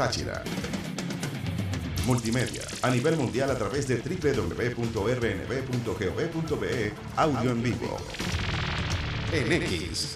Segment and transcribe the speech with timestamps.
[0.00, 0.44] Táchira.
[2.06, 7.96] Multimedia a nivel mundial a través de www.rnb.gov.be Audio en vivo.
[9.32, 10.14] En X,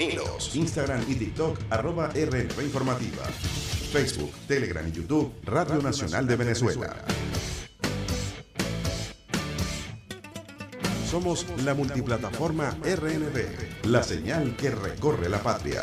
[0.55, 3.25] Instagram y TikTok, arroba RNB Informativa.
[3.93, 6.95] Facebook, Telegram y YouTube, Radio Nacional de Venezuela.
[11.11, 15.83] Somos la multiplataforma RNB, la señal que recorre la patria.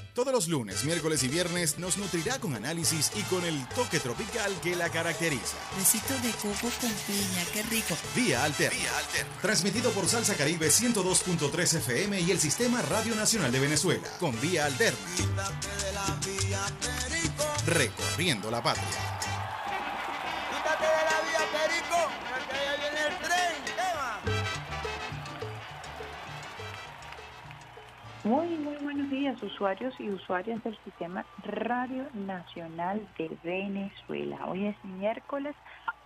[0.13, 4.53] Todos los lunes, miércoles y viernes nos nutrirá con análisis y con el toque tropical
[4.61, 5.55] que la caracteriza.
[5.77, 7.95] Besitos de coco con piña, qué rico.
[8.13, 8.77] Vía Alterna.
[9.41, 14.05] Transmitido por Salsa Caribe 102.3 FM y el Sistema Radio Nacional de Venezuela.
[14.19, 14.99] Con Vía Alterna.
[17.65, 18.85] Recorriendo la patria.
[20.49, 22.00] Quítate de la vía, Perico,
[28.23, 34.45] Muy, muy buenos días, usuarios y usuarias del Sistema Radio Nacional de Venezuela.
[34.45, 35.55] Hoy es miércoles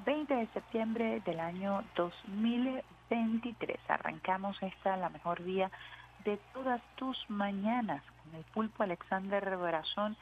[0.06, 3.78] 20 de septiembre del año 2023.
[3.90, 5.70] Arrancamos esta, la mejor vía
[6.24, 10.16] de todas tus mañanas, con el pulpo Alexander Brazón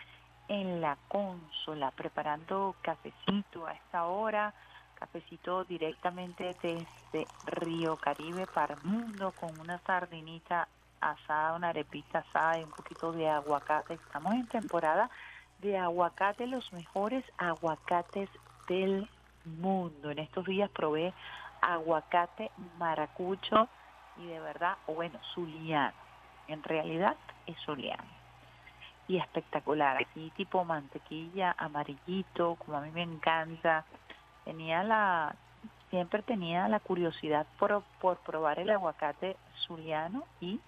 [0.48, 4.56] en la consola, preparando cafecito a esta hora,
[4.96, 10.68] cafecito directamente desde Río Caribe para el mundo, con una sardinita
[11.12, 13.96] asada, una arepita asada y un poquito de aguacate.
[13.96, 15.10] Estamos en temporada
[15.60, 18.30] de aguacate, los mejores aguacates
[18.68, 19.10] del
[19.46, 20.12] mundo.
[20.12, 21.14] En estos días probé
[21.62, 23.68] aguacate maracucho
[24.18, 25.94] y de verdad, o bueno, zuliano.
[26.48, 27.16] En realidad
[27.46, 28.04] es zuliano.
[29.08, 33.86] Y espectacular, aquí tipo mantequilla, amarillito, como a mí me encanta.
[34.46, 35.36] Tenía la,
[35.90, 40.60] siempre tenía la curiosidad por, por probar el aguacate zuliano y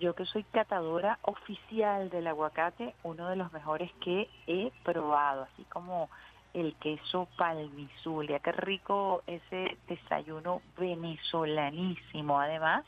[0.00, 5.64] yo que soy catadora oficial del aguacate, uno de los mejores que he probado, así
[5.64, 6.08] como
[6.54, 8.38] el queso palmizulia.
[8.40, 12.40] Qué rico ese desayuno venezolanísimo.
[12.40, 12.84] Además,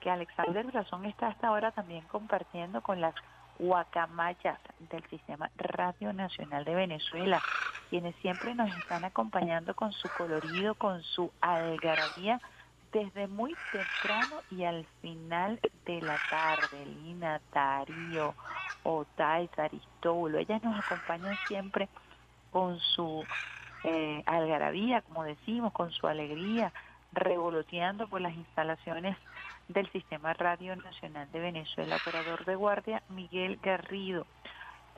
[0.00, 3.14] que Alexander Brazón está hasta ahora también compartiendo con las
[3.58, 4.58] guacamayas
[4.90, 7.42] del Sistema Radio Nacional de Venezuela,
[7.90, 12.40] quienes siempre nos están acompañando con su colorido, con su algarabía
[12.92, 16.86] desde muy temprano y al final de la tarde.
[16.86, 18.34] Lina, Darío,
[18.82, 21.88] Otais, Aristóbulo, ellas nos acompañan siempre
[22.50, 23.24] con su
[23.84, 26.72] eh, algarabía, como decimos, con su alegría,
[27.12, 29.16] revoloteando por las instalaciones
[29.68, 34.26] del Sistema Radio Nacional de Venezuela, operador de guardia Miguel Garrido.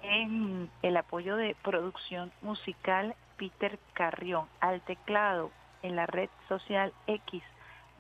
[0.03, 4.49] En el apoyo de producción musical, Peter Carrión.
[4.61, 5.51] Al teclado,
[5.83, 7.43] en la red social X,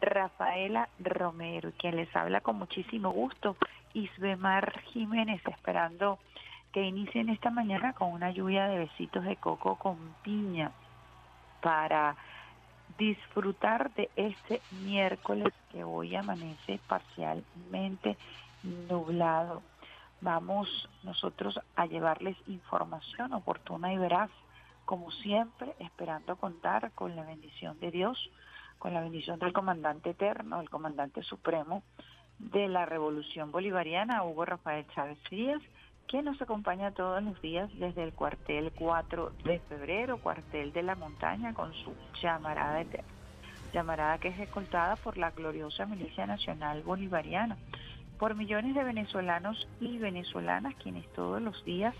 [0.02, 3.56] Rafaela Romero, quien les habla con muchísimo gusto,
[3.94, 6.18] Isbemar Jiménez, esperando
[6.72, 10.72] que inicien esta mañana con una lluvia de besitos de coco con piña
[11.60, 12.16] para
[12.98, 18.16] disfrutar de este miércoles que hoy amanece parcialmente
[18.88, 19.62] nublado.
[20.20, 24.30] Vamos nosotros a llevarles información oportuna y veraz,
[24.84, 28.30] como siempre, esperando contar con la bendición de Dios,
[28.82, 31.84] con la bendición del comandante eterno, el comandante supremo
[32.40, 35.62] de la Revolución Bolivariana, Hugo Rafael Chávez Frías,
[36.08, 40.96] que nos acompaña todos los días desde el cuartel 4 de febrero, cuartel de la
[40.96, 43.06] montaña, con su llamarada eterna.
[43.72, 47.56] Llamarada que es escoltada por la gloriosa Milicia Nacional Bolivariana,
[48.18, 51.94] por millones de venezolanos y venezolanas quienes todos los días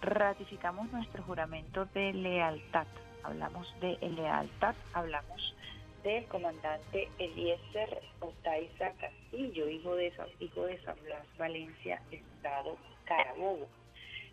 [0.00, 2.86] ratificamos nuestro juramento de lealtad.
[3.22, 5.54] Hablamos de lealtad, hablamos
[6.02, 13.66] del comandante Eliezer Otaiza Castillo, hijo de, Sa- hijo de San Blas Valencia, Estado Carabobo.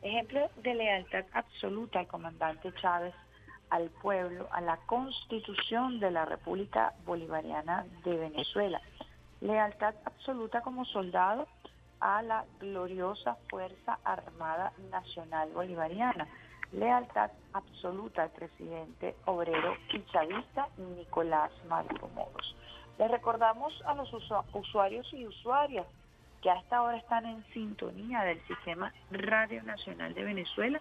[0.01, 3.13] Ejemplo de lealtad absoluta al comandante Chávez,
[3.71, 8.79] al pueblo, a la constitución de la República Bolivariana de Venezuela.
[9.41, 11.47] Lealtad absoluta como soldado
[11.99, 16.27] a la gloriosa Fuerza Armada Nacional Bolivariana.
[16.71, 22.55] Lealtad absoluta al presidente obrero y chavista Nicolás Maduro Moros.
[22.97, 24.11] Les recordamos a los
[24.53, 25.85] usuarios y usuarias
[26.41, 30.79] que hasta ahora están en sintonía del sistema Radio Nacional de Venezuela,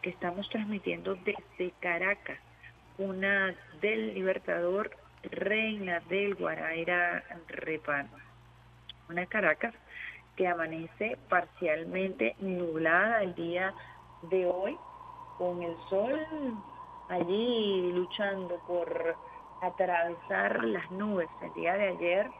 [0.00, 2.38] que estamos transmitiendo desde Caracas,
[2.98, 8.10] una del Libertador Reina del Guaraira Repano.
[9.08, 9.74] Una Caracas
[10.36, 13.74] que amanece parcialmente nublada el día
[14.30, 14.76] de hoy,
[15.42, 16.24] con el sol
[17.08, 19.16] allí luchando por
[19.60, 21.28] atravesar las nubes.
[21.40, 22.30] El día de ayer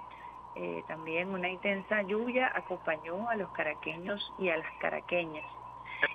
[0.54, 5.44] eh, también una intensa lluvia acompañó a los caraqueños y a las caraqueñas.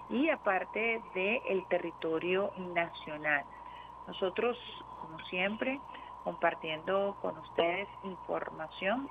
[0.10, 3.44] Y aparte del territorio nacional.
[4.08, 4.58] Nosotros,
[5.02, 5.82] como siempre,
[6.24, 9.10] compartiendo con ustedes información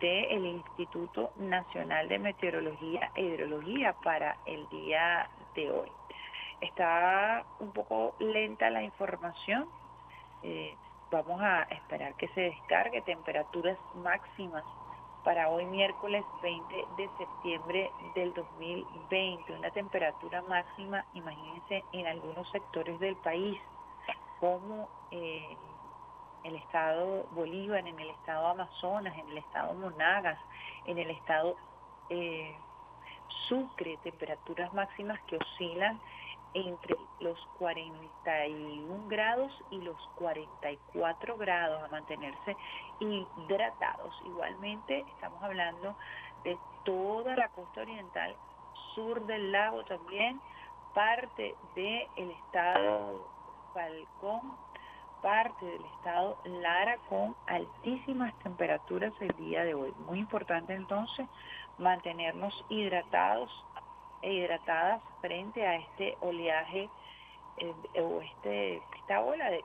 [0.00, 5.95] del Instituto Nacional de Meteorología e Hidrología para el día de hoy.
[6.60, 9.68] Está un poco lenta la información.
[10.42, 10.74] Eh,
[11.10, 14.64] vamos a esperar que se descargue temperaturas máximas
[15.22, 19.52] para hoy miércoles 20 de septiembre del 2020.
[19.52, 23.58] Una temperatura máxima, imagínense, en algunos sectores del país,
[24.40, 25.56] como eh,
[26.44, 30.38] el estado Bolívar, en el estado Amazonas, en el estado Monagas,
[30.86, 31.56] en el estado
[32.08, 32.56] eh,
[33.48, 36.00] Sucre, temperaturas máximas que oscilan
[36.56, 42.56] entre los 41 grados y los 44 grados a mantenerse
[42.98, 44.14] hidratados.
[44.24, 45.96] Igualmente estamos hablando
[46.44, 48.34] de toda la costa oriental,
[48.94, 50.40] sur del lago también,
[50.94, 53.28] parte del estado
[53.74, 54.56] Falcón,
[55.20, 59.92] parte del estado Lara con altísimas temperaturas el día de hoy.
[60.06, 61.28] Muy importante entonces
[61.76, 63.50] mantenernos hidratados
[64.22, 66.88] e hidratadas frente a este oleaje
[67.58, 69.64] eh, o este, esta ola de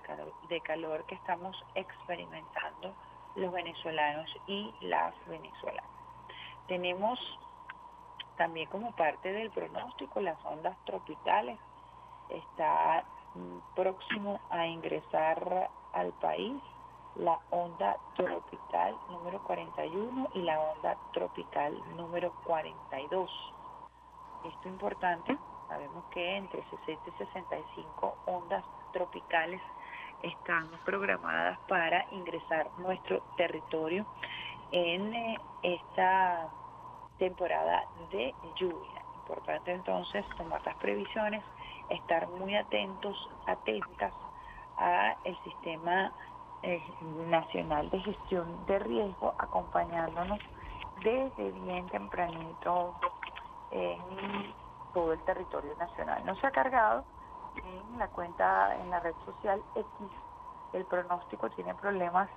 [0.50, 2.94] de calor que estamos experimentando
[3.36, 5.90] los venezolanos y las venezolanas.
[6.68, 7.20] Tenemos
[8.38, 11.60] también como parte del pronóstico las ondas tropicales.
[12.30, 13.04] Está
[13.36, 16.62] mm, próximo a ingresar al país
[17.16, 23.30] la onda tropical número 41 y la onda tropical número 42
[24.44, 29.62] esto es importante, sabemos que entre 60 y 65 ondas tropicales
[30.24, 34.06] están programadas para ingresar nuestro territorio
[34.72, 36.50] en eh, esta
[37.18, 39.02] temporada de lluvia.
[39.22, 41.44] Importante entonces tomar las previsiones,
[41.90, 43.16] estar muy atentos,
[43.46, 44.14] atentas
[44.78, 46.12] a el sistema
[46.64, 46.82] eh,
[47.28, 50.40] nacional de gestión de riesgo, acompañándonos
[51.04, 52.96] desde bien tempranito
[53.72, 54.54] en
[54.94, 56.26] todo el territorio nacional.
[56.26, 57.04] No se ha cargado
[57.56, 59.88] en la cuenta, en la red social X,
[60.74, 62.30] el pronóstico tiene problemas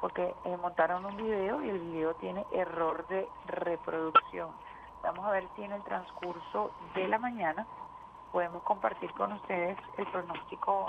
[0.00, 4.50] porque eh, montaron un video y el video tiene error de reproducción.
[5.02, 7.66] Vamos a ver si en el transcurso de la mañana
[8.32, 10.86] podemos compartir con ustedes el pronóstico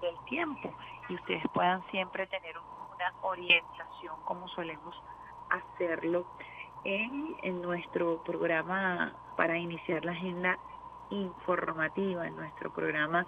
[0.00, 0.70] del tiempo
[1.08, 4.94] y ustedes puedan siempre tener una orientación como solemos
[5.50, 6.26] hacerlo
[6.84, 10.58] en, nuestro programa para iniciar la agenda
[11.10, 13.26] informativa, en nuestro programa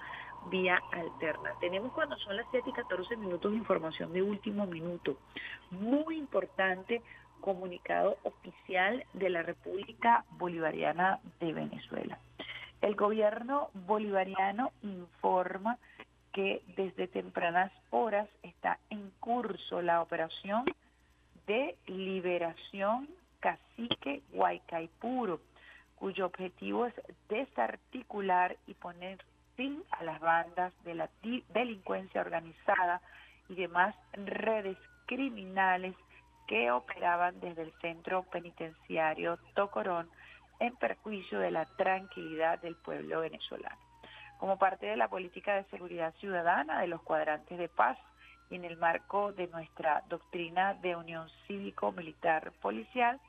[0.51, 1.53] Vía Alterna.
[1.61, 5.17] Tenemos cuando son las 7 y 14 minutos información de último minuto.
[5.71, 7.03] Muy importante
[7.41, 12.19] comunicado oficial de la República Bolivariana de Venezuela.
[12.81, 15.79] El gobierno bolivariano informa
[16.33, 20.65] que desde tempranas horas está en curso la operación
[21.47, 23.09] de liberación
[23.41, 25.41] cacique Guaycaipuro,
[25.97, 26.95] cuyo objetivo es
[27.29, 29.19] desarticular y poner
[29.57, 31.11] fin a las bandas de la
[31.53, 33.03] delincuencia organizada
[33.49, 35.95] y demás redes criminales
[36.47, 40.09] que operaban desde el centro penitenciario Tocorón
[40.59, 43.79] en perjuicio de la tranquilidad del pueblo venezolano.
[44.39, 47.99] Como parte de la política de seguridad ciudadana de los cuadrantes de paz
[48.51, 53.21] y en el marco de nuestra doctrina de unión cívico-militar policial,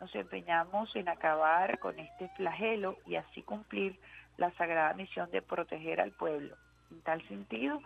[0.00, 3.98] nos empeñamos en acabar con este flagelo y así cumplir
[4.36, 6.56] la sagrada misión de proteger al pueblo.
[6.90, 7.80] En tal sentido,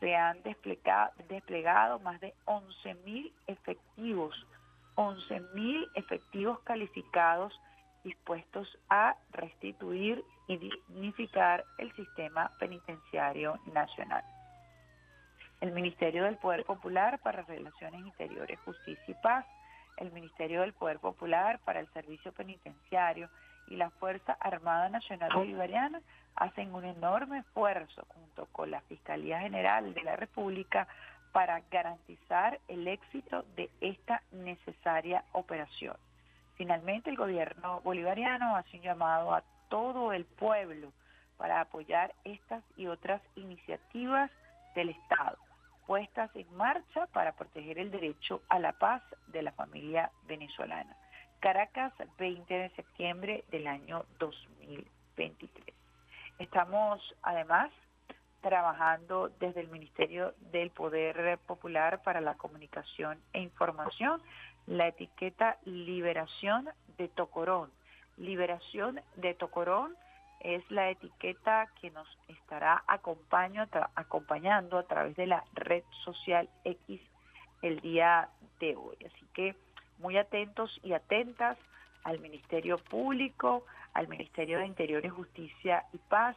[0.00, 4.46] se han desplegado, desplegado más de 11.000 efectivos,
[4.94, 7.58] 11.000 efectivos calificados
[8.04, 14.22] dispuestos a restituir y dignificar el sistema penitenciario nacional.
[15.60, 19.44] El Ministerio del Poder Popular para Relaciones Interiores, Justicia y Paz
[19.96, 23.28] el Ministerio del Poder Popular para el Servicio Penitenciario
[23.68, 26.00] y la Fuerza Armada Nacional Bolivariana
[26.36, 30.86] hacen un enorme esfuerzo junto con la Fiscalía General de la República
[31.32, 35.96] para garantizar el éxito de esta necesaria operación.
[36.56, 40.92] Finalmente, el gobierno bolivariano hace un llamado a todo el pueblo
[41.36, 44.30] para apoyar estas y otras iniciativas
[44.74, 45.45] del Estado
[45.86, 50.96] puestas en marcha para proteger el derecho a la paz de la familia venezolana.
[51.40, 55.74] Caracas, 20 de septiembre del año 2023.
[56.38, 57.70] Estamos además
[58.40, 64.22] trabajando desde el Ministerio del Poder Popular para la Comunicación e Información
[64.66, 67.70] la etiqueta Liberación de Tocorón.
[68.16, 69.96] Liberación de Tocorón
[70.46, 77.00] es la etiqueta que nos estará acompañando a través de la red social X
[77.62, 78.28] el día
[78.60, 78.96] de hoy.
[79.04, 79.56] Así que
[79.98, 81.58] muy atentos y atentas
[82.04, 86.36] al Ministerio Público, al Ministerio de Interior y Justicia y Paz,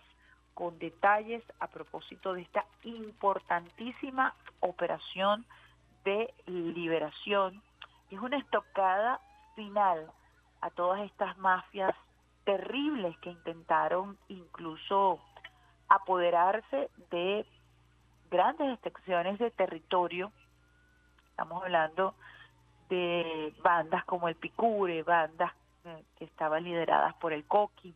[0.55, 5.45] con detalles a propósito de esta importantísima operación
[6.03, 7.61] de liberación.
[8.09, 9.19] Es una estocada
[9.55, 10.11] final
[10.61, 11.93] a todas estas mafias
[12.49, 15.19] terribles que intentaron incluso
[15.87, 17.45] apoderarse de
[18.31, 20.31] grandes extensiones de territorio.
[21.29, 22.15] Estamos hablando
[22.89, 25.51] de bandas como el Picure, bandas
[25.85, 27.93] eh, que estaban lideradas por el Coqui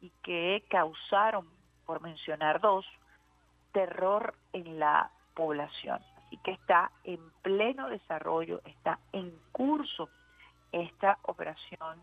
[0.00, 1.46] y que causaron,
[1.84, 2.86] por mencionar dos,
[3.72, 6.00] terror en la población.
[6.24, 10.08] Así que está en pleno desarrollo, está en curso
[10.72, 12.00] esta operación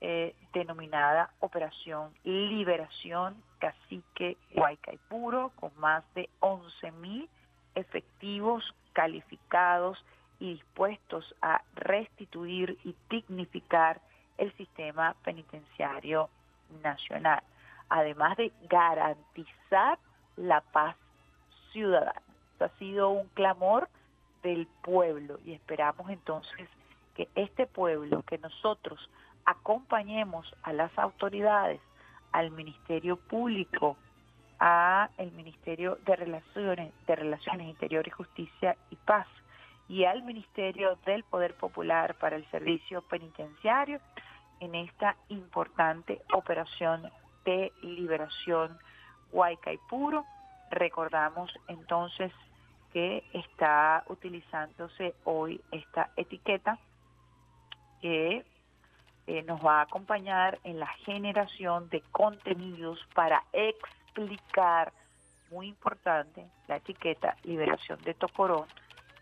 [0.00, 7.28] eh, denominada Operación Liberación Cacique Huaycaipuro, con más de 11.000
[7.74, 10.04] efectivos calificados
[10.38, 14.00] y dispuestos a restituir y dignificar
[14.36, 16.28] el sistema penitenciario
[16.82, 17.42] nacional,
[17.88, 19.98] además de garantizar
[20.36, 20.96] la paz
[21.72, 22.22] ciudadana.
[22.60, 23.88] Ha sido un clamor
[24.42, 26.68] del pueblo y esperamos entonces
[27.14, 29.10] que este pueblo, que nosotros
[29.44, 31.80] acompañemos a las autoridades,
[32.32, 33.96] al Ministerio Público,
[34.60, 39.26] a el Ministerio de Relaciones, de Relaciones Interiores, Justicia y Paz
[39.88, 44.00] y al Ministerio del Poder Popular para el Servicio Penitenciario
[44.60, 47.10] en esta importante operación
[47.44, 48.78] de liberación
[49.32, 50.24] Huaycaipuro.
[50.70, 52.32] Recordamos entonces
[52.92, 56.78] que está utilizándose hoy esta etiqueta
[58.02, 58.44] que
[59.28, 64.90] eh, nos va a acompañar en la generación de contenidos para explicar,
[65.50, 68.66] muy importante, la etiqueta liberación de Tocorón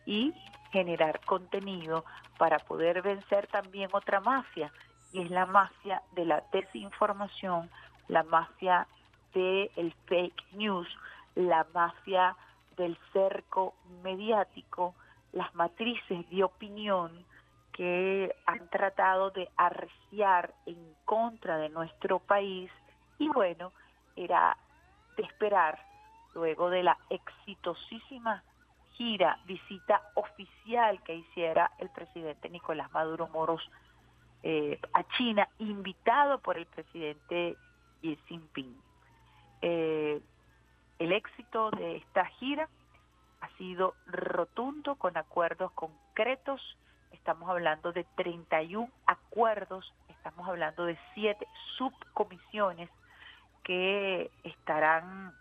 [0.06, 0.32] y
[0.70, 2.04] generar contenido
[2.38, 4.70] para poder vencer también otra mafia,
[5.12, 7.68] y es la mafia de la desinformación,
[8.06, 8.86] la mafia
[9.34, 10.88] del fake news,
[11.34, 12.36] la mafia
[12.76, 14.94] del cerco mediático,
[15.32, 17.26] las matrices de opinión,
[17.76, 22.70] que han tratado de arreciar en contra de nuestro país
[23.18, 23.70] y bueno,
[24.16, 24.56] era
[25.18, 25.78] de esperar
[26.34, 28.42] luego de la exitosísima
[28.92, 33.60] gira, visita oficial que hiciera el presidente Nicolás Maduro Moros
[34.42, 37.56] eh, a China, invitado por el presidente
[38.00, 38.74] Xi Jinping.
[39.60, 40.22] Eh,
[40.98, 42.70] el éxito de esta gira
[43.42, 46.62] ha sido rotundo con acuerdos concretos
[47.16, 51.46] estamos hablando de 31 acuerdos, estamos hablando de siete
[51.76, 52.90] subcomisiones
[53.64, 55.34] que estarán,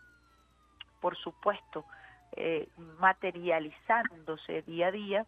[1.00, 1.86] por supuesto,
[2.32, 2.68] eh,
[3.00, 5.26] materializándose día a día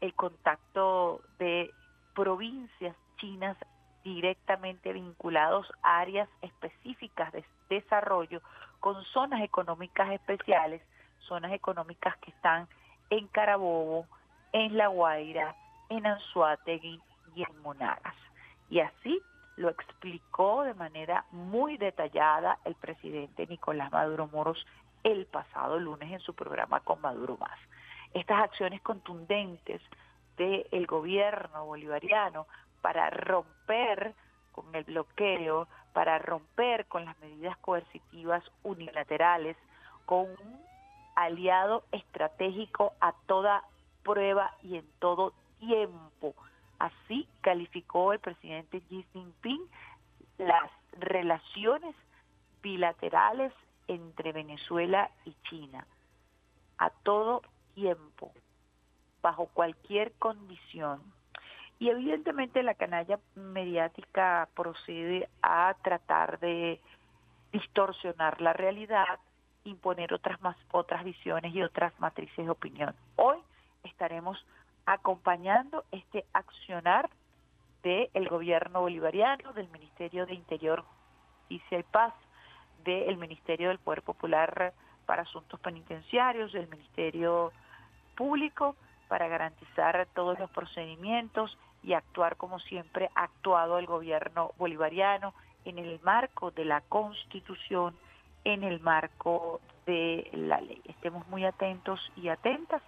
[0.00, 1.70] el contacto de
[2.14, 3.56] provincias chinas
[4.02, 8.40] directamente vinculados a áreas específicas de desarrollo
[8.80, 10.80] con zonas económicas especiales,
[11.20, 12.68] zonas económicas que están
[13.10, 14.06] en Carabobo,
[14.52, 15.54] en La Guaira,
[15.88, 17.00] en Anzuategui
[17.34, 18.14] y en Monagas.
[18.70, 19.20] Y así
[19.56, 24.64] lo explicó de manera muy detallada el presidente Nicolás Maduro Moros
[25.02, 27.58] el pasado lunes en su programa con Maduro Más.
[28.14, 29.80] Estas acciones contundentes
[30.36, 32.46] del gobierno bolivariano
[32.80, 34.14] para romper
[34.52, 39.56] con el bloqueo, para romper con las medidas coercitivas unilaterales,
[40.06, 40.60] con un
[41.16, 43.64] aliado estratégico a toda
[44.04, 46.34] prueba y en todo tiempo.
[46.78, 49.60] Así calificó el presidente Xi Jinping
[50.38, 51.94] las relaciones
[52.62, 53.52] bilaterales
[53.88, 55.86] entre Venezuela y China
[56.78, 57.42] a todo
[57.74, 58.32] tiempo,
[59.20, 61.02] bajo cualquier condición.
[61.80, 66.80] Y evidentemente la canalla mediática procede a tratar de
[67.52, 69.18] distorsionar la realidad
[69.64, 72.94] imponer otras más otras visiones y otras matrices de opinión.
[73.16, 73.38] Hoy
[73.84, 74.44] estaremos
[74.88, 77.10] acompañando este accionar
[77.82, 80.82] del gobierno bolivariano, del Ministerio de Interior,
[81.40, 82.14] Justicia y Paz,
[82.84, 84.72] del Ministerio del Poder Popular
[85.04, 87.52] para Asuntos Penitenciarios, del Ministerio
[88.16, 88.76] Público,
[89.08, 95.34] para garantizar todos los procedimientos y actuar como siempre ha actuado el gobierno bolivariano
[95.66, 97.94] en el marco de la Constitución,
[98.44, 100.80] en el marco de la ley.
[100.86, 102.82] Estemos muy atentos y atentas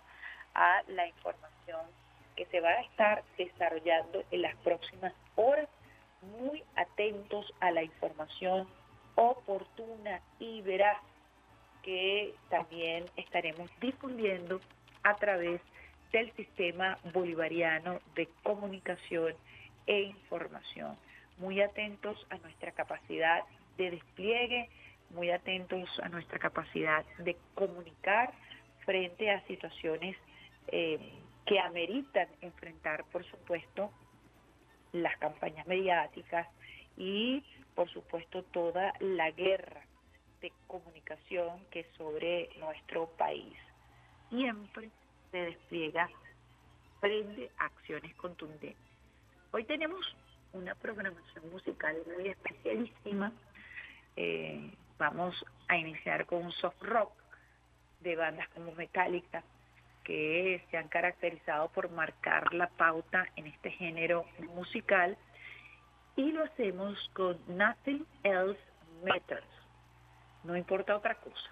[0.55, 1.60] a la información
[2.37, 5.69] que se va a estar desarrollando en las próximas horas,
[6.39, 8.69] muy atentos a la información
[9.15, 10.99] oportuna y veraz
[11.83, 14.61] que también estaremos difundiendo
[15.03, 15.61] a través
[16.13, 19.35] del sistema bolivariano de comunicación
[19.87, 20.97] e información.
[21.39, 23.45] Muy atentos a nuestra capacidad
[23.79, 24.69] de despliegue,
[25.11, 28.33] muy atentos a nuestra capacidad de comunicar
[28.85, 30.17] frente a situaciones
[30.69, 30.99] eh,
[31.47, 33.91] que ameritan enfrentar, por supuesto,
[34.93, 36.49] las campañas mediáticas
[36.97, 37.45] y,
[37.75, 39.83] por supuesto, toda la guerra
[40.41, 43.57] de comunicación que sobre nuestro país
[44.31, 44.91] siempre
[45.31, 46.09] se despliega
[47.01, 48.77] frente a acciones contundentes.
[49.53, 50.17] Hoy tenemos
[50.53, 53.33] una programación musical muy especialísima.
[54.17, 55.35] Eh, vamos
[55.69, 57.13] a iniciar con un soft rock
[58.01, 59.43] de bandas como Metallica,
[60.05, 65.17] que se han caracterizado por marcar la pauta en este género musical.
[66.17, 68.61] Y lo hacemos con Nothing Else
[69.05, 69.47] Matters.
[70.45, 71.51] No importa otra cosa.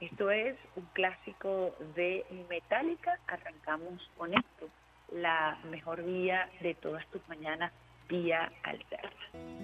[0.00, 3.18] Esto es un clásico de Metallica.
[3.26, 4.68] Arrancamos con esto,
[5.12, 7.72] la mejor vía de todas tus mañanas,
[8.08, 9.59] vía alterna.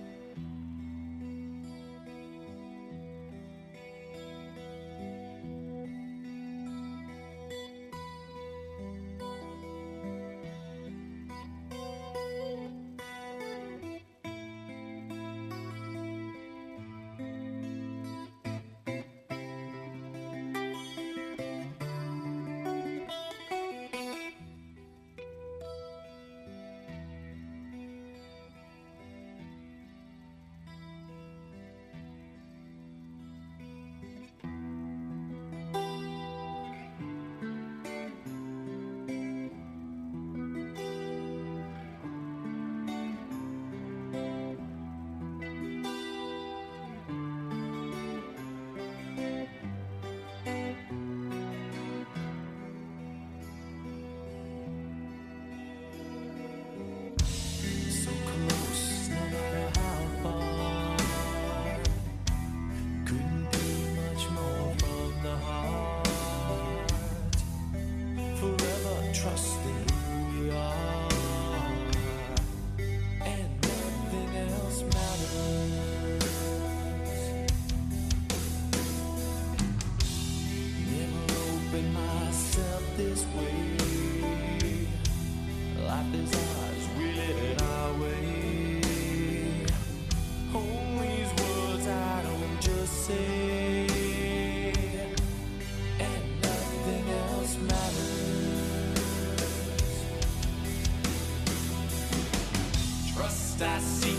[103.56, 104.18] Está I see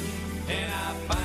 [0.50, 1.17] and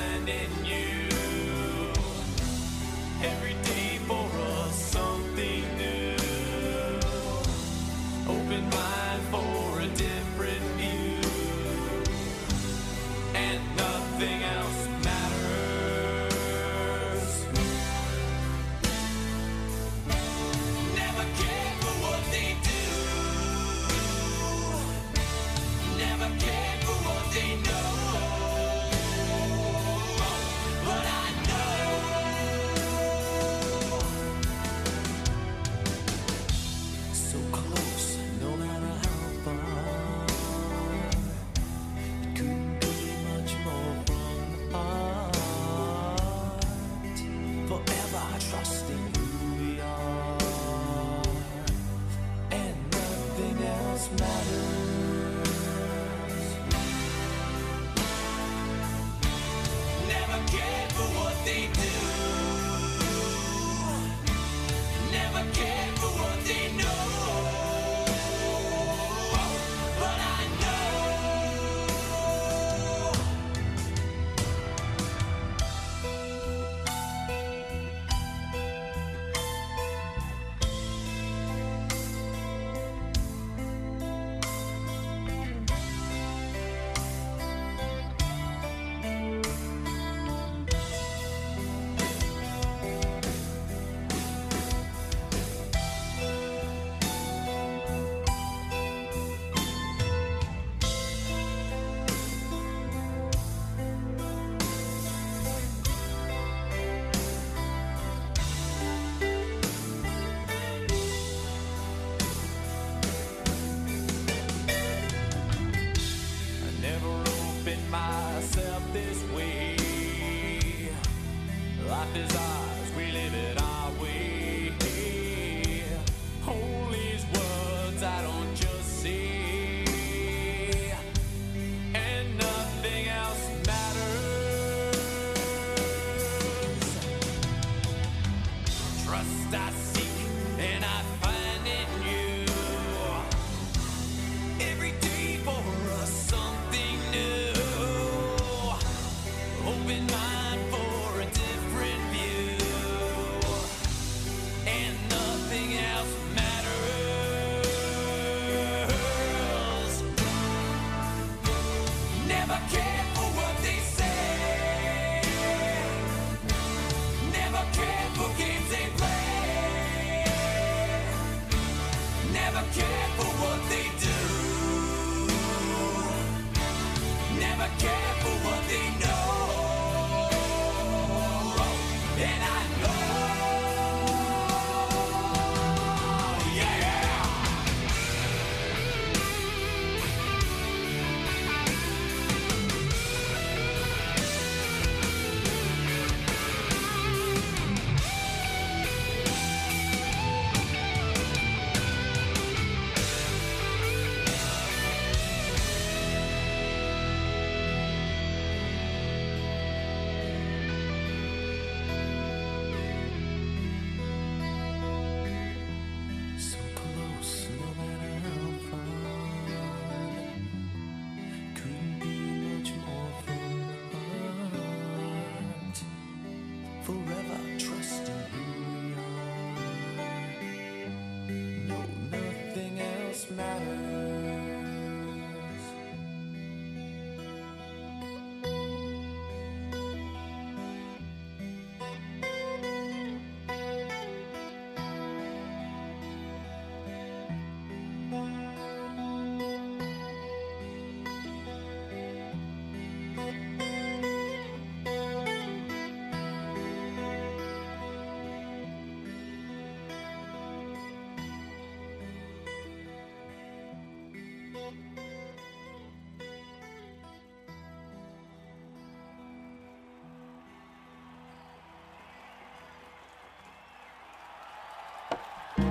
[233.38, 233.81] else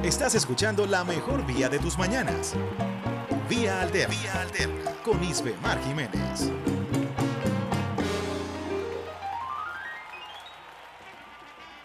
[0.03, 2.55] Estás escuchando la mejor vía de tus mañanas.
[3.47, 4.15] Vía Alterna.
[4.15, 4.91] Vía Alterna.
[5.03, 6.51] Con Isbe Mar Jiménez.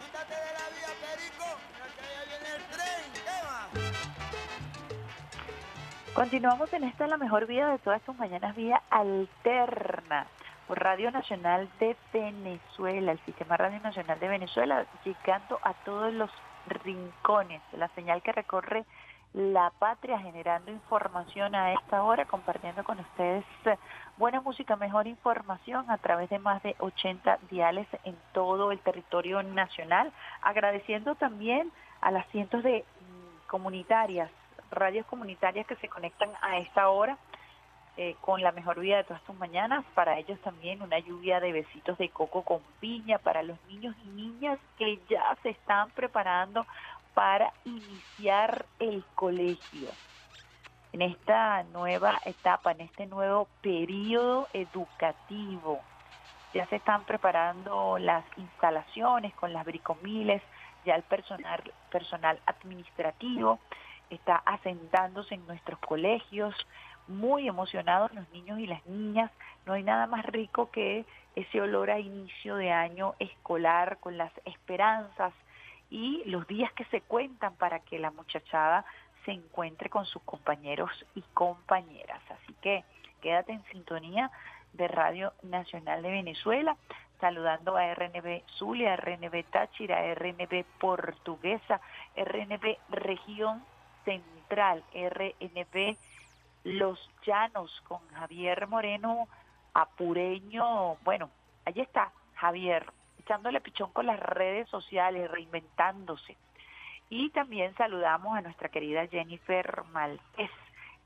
[0.01, 1.45] Quítate de la vía, Perico,
[1.77, 3.05] que allá viene el tren.
[3.13, 3.69] ¿Qué va?
[6.15, 10.27] Continuamos en esta la mejor vida de todas tus mañanas, vía alterna
[10.67, 16.31] por Radio Nacional de Venezuela, el Sistema Radio Nacional de Venezuela, llegando a todos los
[16.67, 18.85] rincones, la señal que recorre
[19.33, 23.77] la patria, generando información a esta hora, compartiendo con ustedes eh,
[24.17, 29.43] buena música, mejor información a través de más de 80 diales en todo el territorio
[29.43, 34.31] nacional, agradeciendo también a las cientos de mm, comunitarias,
[34.71, 37.19] radios comunitarias que se conectan a esta hora
[37.97, 39.85] eh, con la mejor vida de todas tus mañanas.
[39.95, 44.09] Para ellos también una lluvia de besitos de coco con piña para los niños y
[44.09, 46.67] niñas que ya se están preparando
[47.15, 49.89] para iniciar el colegio.
[50.93, 55.81] En esta nueva etapa, en este nuevo periodo educativo,
[56.53, 60.43] ya se están preparando las instalaciones con las bricomiles,
[60.85, 63.59] ya el personal, personal administrativo
[64.11, 66.55] está asentándose en nuestros colegios,
[67.09, 69.31] muy emocionados los niños y las niñas.
[69.65, 74.33] No hay nada más rico que ese olor a inicio de año escolar con las
[74.45, 75.33] esperanzas
[75.91, 78.85] y los días que se cuentan para que la muchachada
[79.25, 82.21] se encuentre con sus compañeros y compañeras.
[82.31, 82.85] Así que
[83.21, 84.31] quédate en sintonía
[84.73, 86.77] de Radio Nacional de Venezuela,
[87.21, 91.81] saludando a RNB Zulia, RNB Táchira, RNB Portuguesa,
[92.17, 93.63] RNB Región
[94.05, 95.97] Central, RNB
[96.67, 99.29] Los Llanos con Javier Moreno
[99.73, 100.97] Apureño.
[101.05, 101.31] Bueno,
[101.65, 106.37] allí está Javier, echándole pichón con las redes sociales, reinventándose.
[107.09, 110.51] Y también saludamos a nuestra querida Jennifer Maltés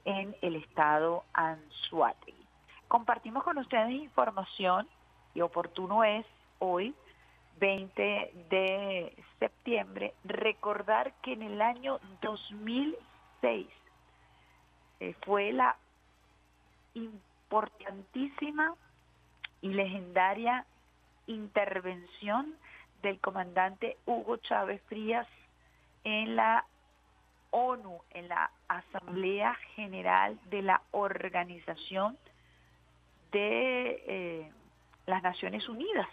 [0.07, 2.47] en el estado Anzuategui.
[2.89, 4.89] Compartimos con ustedes información
[5.35, 6.25] y oportuno es
[6.59, 6.95] hoy,
[7.59, 13.67] 20 de septiembre, recordar que en el año 2006
[15.01, 15.77] eh, fue la
[16.95, 18.75] importantísima
[19.63, 20.67] y legendaria
[21.27, 22.55] intervención
[23.03, 25.27] del comandante Hugo Chávez Frías
[26.05, 26.65] en la
[27.51, 32.17] ONU, en la Asamblea General de la Organización
[33.33, 34.53] de eh,
[35.07, 36.09] las Naciones Unidas.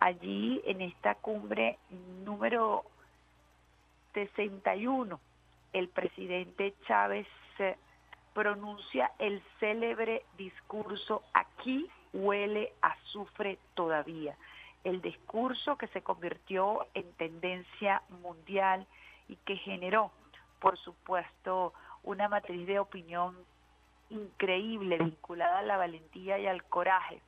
[0.00, 1.78] Allí en esta cumbre
[2.24, 2.84] número
[4.14, 5.18] 61,
[5.72, 7.26] el presidente Chávez
[8.36, 14.36] pronuncia el célebre discurso Aquí huele a azufre todavía.
[14.84, 18.86] El discurso que se convirtió en tendencia mundial
[19.26, 20.12] y que generó,
[20.60, 21.72] por supuesto,
[22.02, 23.34] una matriz de opinión
[24.10, 27.22] increíble vinculada a la valentía y al coraje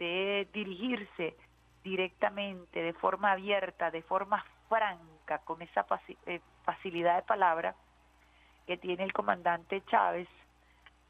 [0.00, 1.36] de dirigirse
[1.84, 5.86] directamente, de forma abierta, de forma franca, con esa
[6.26, 7.76] eh, facilidad de palabra
[8.66, 10.28] que tiene el comandante Chávez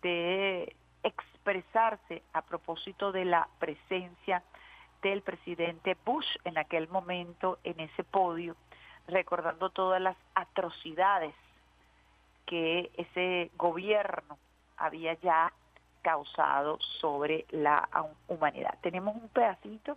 [0.02, 4.42] de expresarse a propósito de la presencia
[5.02, 8.56] del presidente Bush en aquel momento en ese podio,
[9.06, 11.34] recordando todas las atrocidades
[12.46, 14.38] que ese gobierno
[14.76, 15.52] había ya
[16.02, 17.88] causado sobre la
[18.28, 18.78] humanidad.
[18.82, 19.96] Tenemos un pedacito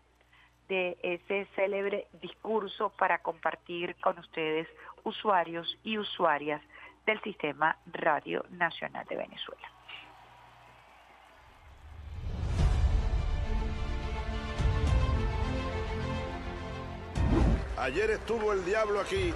[0.68, 4.68] de ese célebre discurso para compartir con ustedes,
[5.04, 6.62] usuarios y usuarias
[7.08, 9.72] del Sistema Radio Nacional de Venezuela.
[17.78, 19.34] Ayer estuvo el diablo aquí.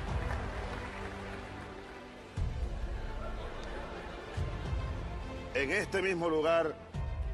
[5.53, 6.75] En este mismo lugar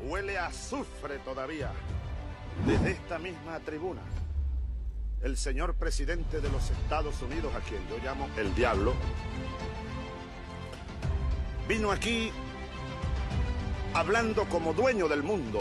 [0.02, 1.71] huele a azufre todavía.
[2.65, 4.02] Desde esta misma tribuna,
[5.23, 8.93] el señor presidente de los Estados Unidos, a quien yo llamo el diablo,
[11.67, 12.32] vino aquí
[13.93, 15.60] hablando como dueño del mundo.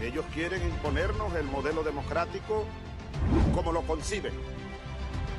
[0.00, 2.64] Ellos quieren imponernos el modelo democrático
[3.54, 4.32] como lo conciben.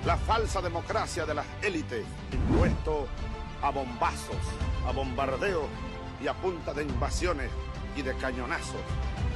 [0.06, 3.08] La falsa democracia de las élites, impuesto
[3.62, 4.38] a bombazos,
[4.88, 5.66] a bombardeos
[6.24, 7.50] y a punta de invasiones
[7.96, 8.82] y de cañonazos.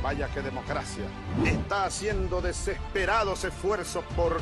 [0.04, 1.06] Vaya que democracia.
[1.46, 4.40] Está haciendo desesperados esfuerzos por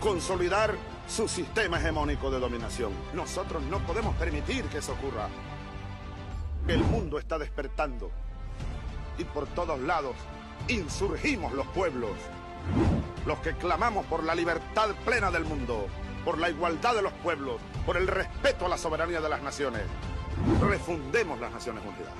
[0.00, 0.74] consolidar
[1.08, 2.92] su sistema hegemónico de dominación.
[3.14, 5.28] Nosotros no podemos permitir que eso ocurra.
[6.66, 8.10] El mundo está despertando
[9.18, 10.16] y por todos lados
[10.68, 12.10] insurgimos los pueblos,
[13.24, 15.86] los que clamamos por la libertad plena del mundo,
[16.24, 19.82] por la igualdad de los pueblos, por el respeto a la soberanía de las naciones.
[20.60, 22.12] Refundemos las Naciones Unidas.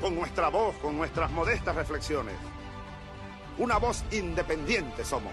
[0.00, 2.36] Con nuestra voz, con nuestras modestas reflexiones.
[3.58, 5.32] Una voz independiente somos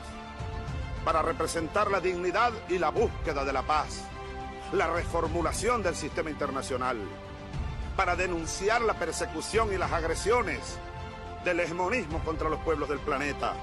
[1.08, 4.04] para representar la dignidad y la búsqueda de la paz,
[4.74, 6.98] la reformulación del sistema internacional,
[7.96, 10.78] para denunciar la persecución y las agresiones
[11.46, 13.54] del hegemonismo contra los pueblos del planeta.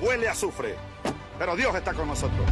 [0.00, 0.74] Huele a azufre,
[1.38, 2.50] pero Dios está con nosotros.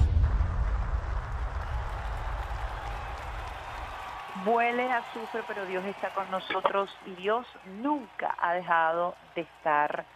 [4.47, 7.45] Huele a azufre, pero Dios está con nosotros y Dios
[7.83, 10.07] nunca ha dejado de estar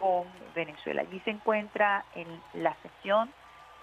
[0.00, 1.02] con Venezuela.
[1.02, 3.30] Allí se encuentra en la sesión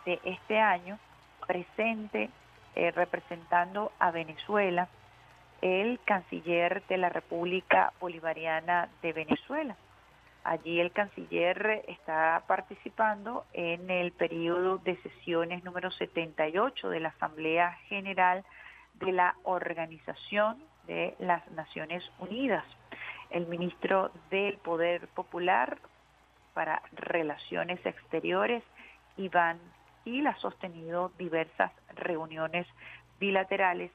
[0.06, 1.00] de este año
[1.46, 2.30] presente
[2.76, 4.90] eh, representando a Venezuela
[5.62, 9.76] el canciller de la República Bolivariana de Venezuela.
[10.44, 17.74] Allí el canciller está participando en el periodo de sesiones número 78 de la Asamblea
[17.90, 18.46] General
[18.94, 22.64] de la Organización de las Naciones Unidas.
[23.30, 25.80] El ministro del Poder Popular,
[26.58, 28.64] para Relaciones Exteriores,
[29.16, 29.60] Iván
[30.04, 32.66] Gil, ha sostenido diversas reuniones
[33.20, 33.92] bilaterales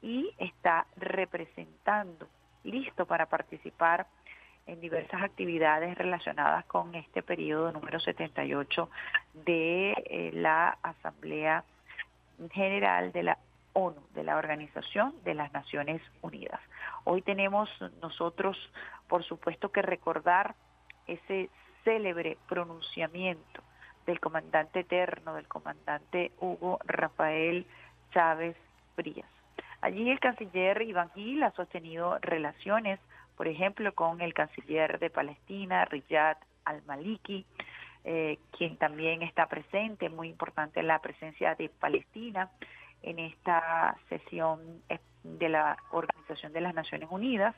[0.00, 2.28] y está representando,
[2.62, 4.06] listo para participar
[4.68, 8.88] en diversas actividades relacionadas con este periodo número 78
[9.44, 11.64] de eh, la Asamblea
[12.52, 13.38] General de la
[13.72, 16.60] ONU, de la Organización de las Naciones Unidas.
[17.02, 17.68] Hoy tenemos
[18.00, 18.56] nosotros,
[19.08, 20.54] por supuesto, que recordar
[21.08, 21.50] ese
[21.84, 23.62] célebre pronunciamiento
[24.06, 27.66] del comandante eterno, del comandante Hugo Rafael
[28.12, 28.56] Chávez
[28.96, 29.28] Frías.
[29.80, 32.98] Allí el canciller Iván Gil ha sostenido relaciones,
[33.36, 37.44] por ejemplo, con el canciller de Palestina, Riyad al-Maliki,
[38.04, 42.50] eh, quien también está presente, muy importante la presencia de Palestina
[43.02, 47.54] en esta sesión eh, de la Organización de las Naciones Unidas,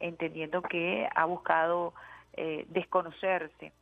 [0.00, 1.94] entendiendo que ha buscado
[2.36, 3.72] eh, desconocerse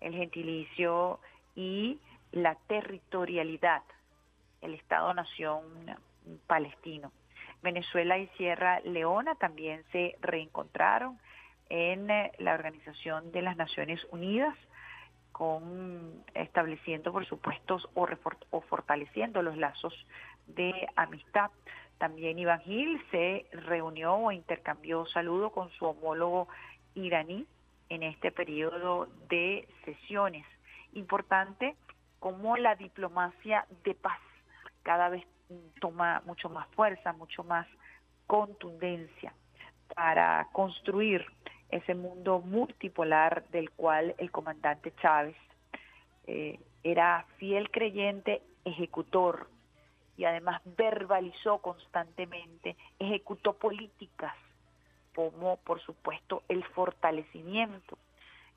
[0.00, 1.20] el gentilicio
[1.54, 1.98] y
[2.32, 3.82] la territorialidad,
[4.60, 5.62] el Estado-Nación
[6.46, 7.12] palestino.
[7.62, 11.18] Venezuela y Sierra Leona también se reencontraron
[11.68, 14.56] en eh, la Organización de las Naciones Unidas,
[15.30, 18.06] con estableciendo, por supuesto, o,
[18.50, 19.94] o fortaleciendo los lazos
[20.46, 21.50] de amistad.
[21.98, 26.48] También Iván Gil se reunió o intercambió saludo con su homólogo
[26.94, 27.46] iraní
[27.92, 30.46] en este periodo de sesiones.
[30.94, 31.76] Importante
[32.20, 34.18] como la diplomacia de paz
[34.82, 35.26] cada vez
[35.78, 37.66] toma mucho más fuerza, mucho más
[38.26, 39.34] contundencia
[39.94, 41.26] para construir
[41.68, 45.36] ese mundo multipolar del cual el comandante Chávez
[46.26, 49.50] eh, era fiel creyente, ejecutor
[50.16, 54.34] y además verbalizó constantemente, ejecutó políticas
[55.14, 57.98] como por supuesto el fortalecimiento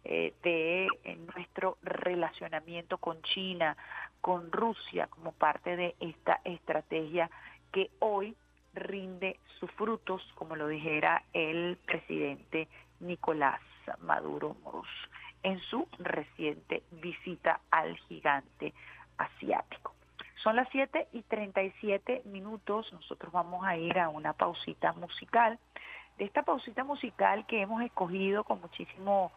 [0.04, 0.88] eh, de
[1.36, 3.76] nuestro relacionamiento con China,
[4.22, 7.30] con Rusia como parte de esta estrategia
[7.72, 8.36] que hoy
[8.74, 12.68] rinde sus frutos, como lo dijera el presidente
[13.00, 13.62] Nicolás
[14.02, 14.88] Maduro Moros
[15.46, 18.74] en su reciente visita al gigante
[19.18, 19.94] asiático.
[20.42, 25.60] Son las 7 y 37 minutos, nosotros vamos a ir a una pausita musical.
[26.18, 29.32] De esta pausita musical que hemos escogido con muchísimo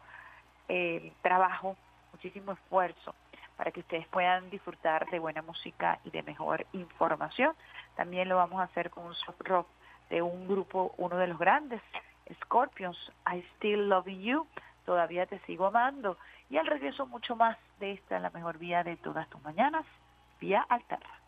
[0.69, 1.75] eh, trabajo,
[2.13, 3.13] muchísimo esfuerzo,
[3.57, 7.53] para que ustedes puedan disfrutar de buena música y de mejor información.
[7.95, 9.67] También lo vamos a hacer con un soft rock
[10.09, 11.81] de un grupo, uno de los grandes,
[12.43, 12.97] Scorpions,
[13.31, 14.47] I Still Love You,
[14.85, 16.17] todavía te sigo amando.
[16.49, 19.85] Y al regreso mucho más de esta, la mejor vía de todas tus mañanas,
[20.39, 21.18] vía Alterra.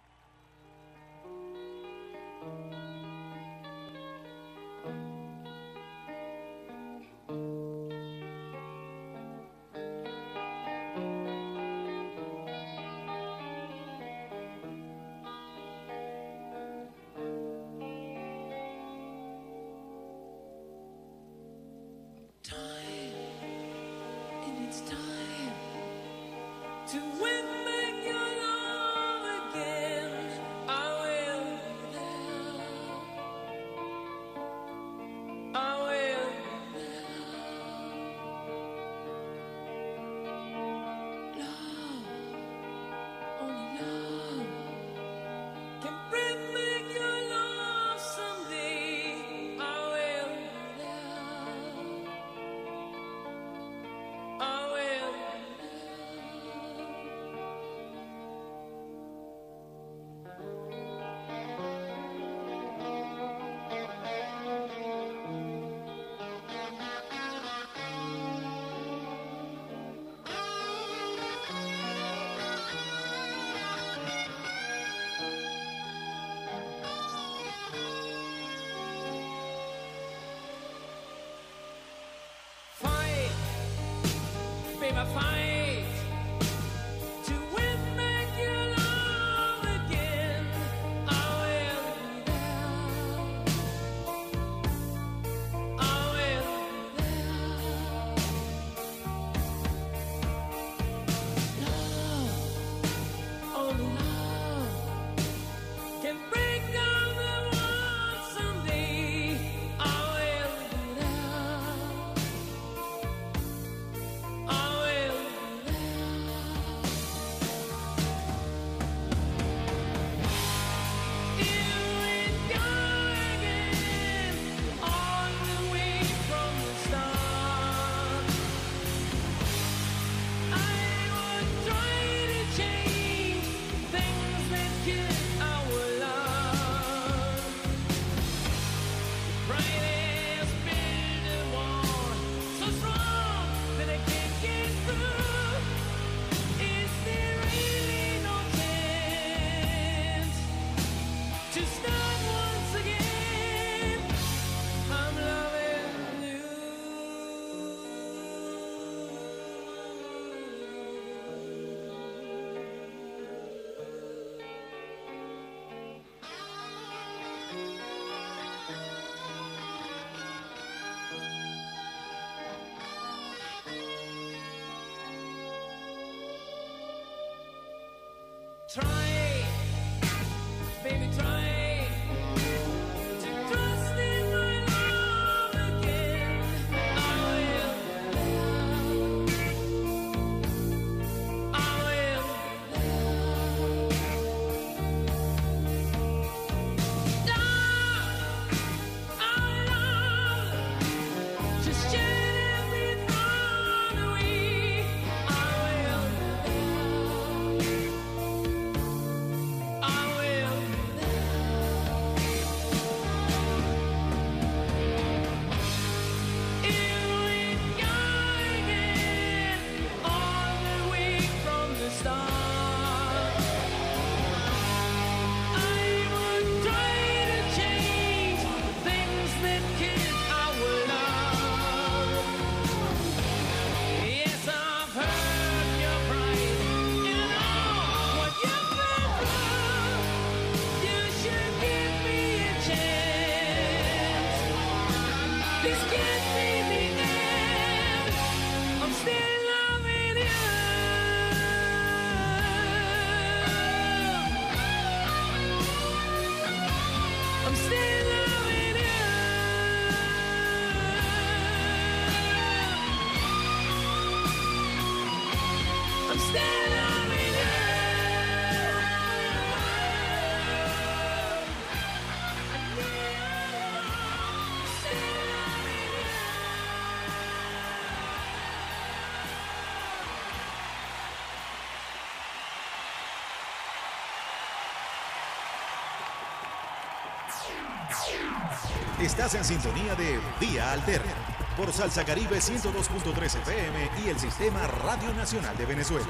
[288.99, 291.11] Estás en sintonía de Vía Alterna
[291.57, 296.05] por Salsa Caribe 102.3 FM y el Sistema Radio Nacional de Venezuela.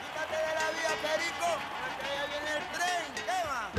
[0.00, 1.48] Quítate de la vía, Perico,
[1.82, 3.04] porque ya viene el tren.
[3.26, 3.70] ¿Qué va?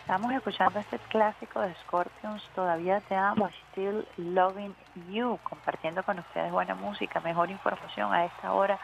[0.00, 4.74] Estamos escuchando este clásico de Scorpions, Todavía te amo, Still Loving
[5.10, 8.78] You, compartiendo con ustedes buena música, mejor información a esta hora,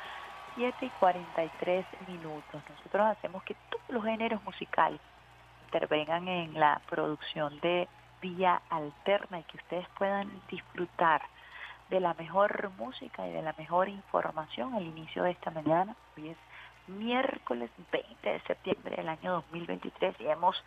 [0.54, 2.62] 7 y 43 minutos.
[2.68, 5.00] Nosotros hacemos que todos los géneros musicales
[5.66, 7.88] intervengan en la producción de
[8.20, 11.22] Vía Alterna y que ustedes puedan disfrutar
[11.88, 15.96] de la mejor música y de la mejor información al inicio de esta mañana.
[16.16, 16.36] Hoy es
[16.86, 20.62] miércoles 20 de septiembre del año 2023 y hemos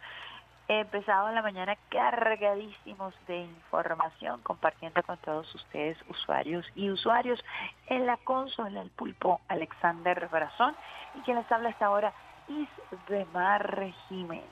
[0.82, 7.43] empezado la mañana cargadísimos de información compartiendo con todos ustedes usuarios y usuarios
[7.88, 10.76] en la consola el pulpo Alexander Brazón
[11.15, 12.13] y quien les habla hasta ahora
[12.47, 14.43] Isbemar Jiménez.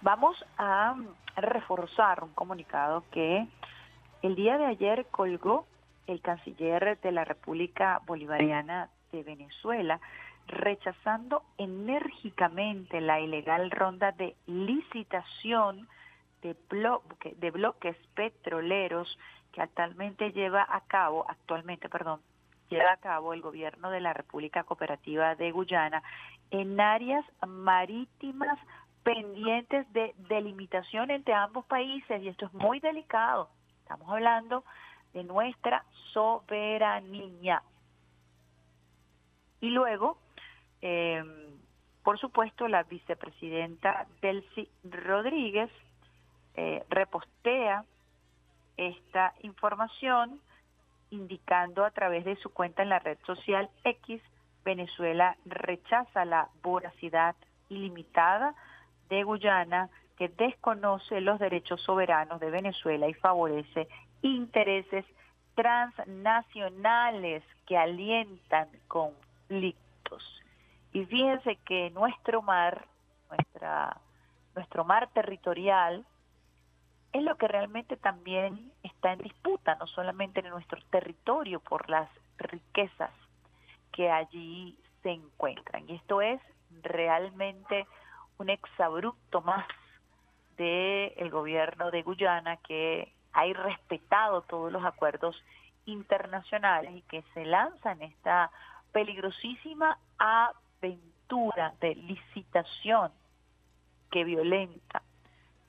[0.00, 0.94] Vamos a
[1.36, 3.46] reforzar un comunicado que
[4.22, 5.66] el día de ayer colgó
[6.06, 10.00] el canciller de la República Bolivariana de Venezuela,
[10.48, 15.88] rechazando enérgicamente la ilegal ronda de licitación
[16.42, 16.56] de,
[17.36, 19.18] de bloques petroleros
[19.52, 22.20] que actualmente lleva a cabo, actualmente, perdón,
[22.68, 26.02] lleva a cabo el gobierno de la República Cooperativa de Guyana
[26.50, 28.58] en áreas marítimas
[29.02, 33.48] pendientes de delimitación entre ambos países y esto es muy delicado.
[33.82, 34.64] Estamos hablando
[35.14, 37.62] de nuestra soberanía.
[39.60, 40.18] Y luego,
[40.82, 41.22] eh,
[42.02, 45.70] por supuesto, la vicepresidenta Delcy Rodríguez
[46.54, 47.84] eh, repostea
[48.76, 50.40] esta información
[51.10, 54.22] indicando a través de su cuenta en la red social X,
[54.64, 57.36] Venezuela rechaza la voracidad
[57.68, 58.54] ilimitada
[59.08, 63.88] de Guyana que desconoce los derechos soberanos de Venezuela y favorece
[64.22, 65.04] intereses
[65.54, 70.37] transnacionales que alientan conflictos.
[70.92, 72.86] Y fíjense que nuestro mar,
[73.30, 73.96] nuestra,
[74.54, 76.04] nuestro mar territorial,
[77.12, 82.08] es lo que realmente también está en disputa, no solamente en nuestro territorio por las
[82.38, 83.10] riquezas
[83.92, 85.88] que allí se encuentran.
[85.88, 86.40] Y esto es
[86.82, 87.86] realmente
[88.38, 89.66] un exabrupto más
[90.56, 95.42] del gobierno de Guyana que ha irrespetado todos los acuerdos
[95.86, 98.50] internacionales y que se lanza en esta
[98.92, 99.98] peligrosísima
[100.80, 103.12] aventura de licitación
[104.10, 105.02] que violenta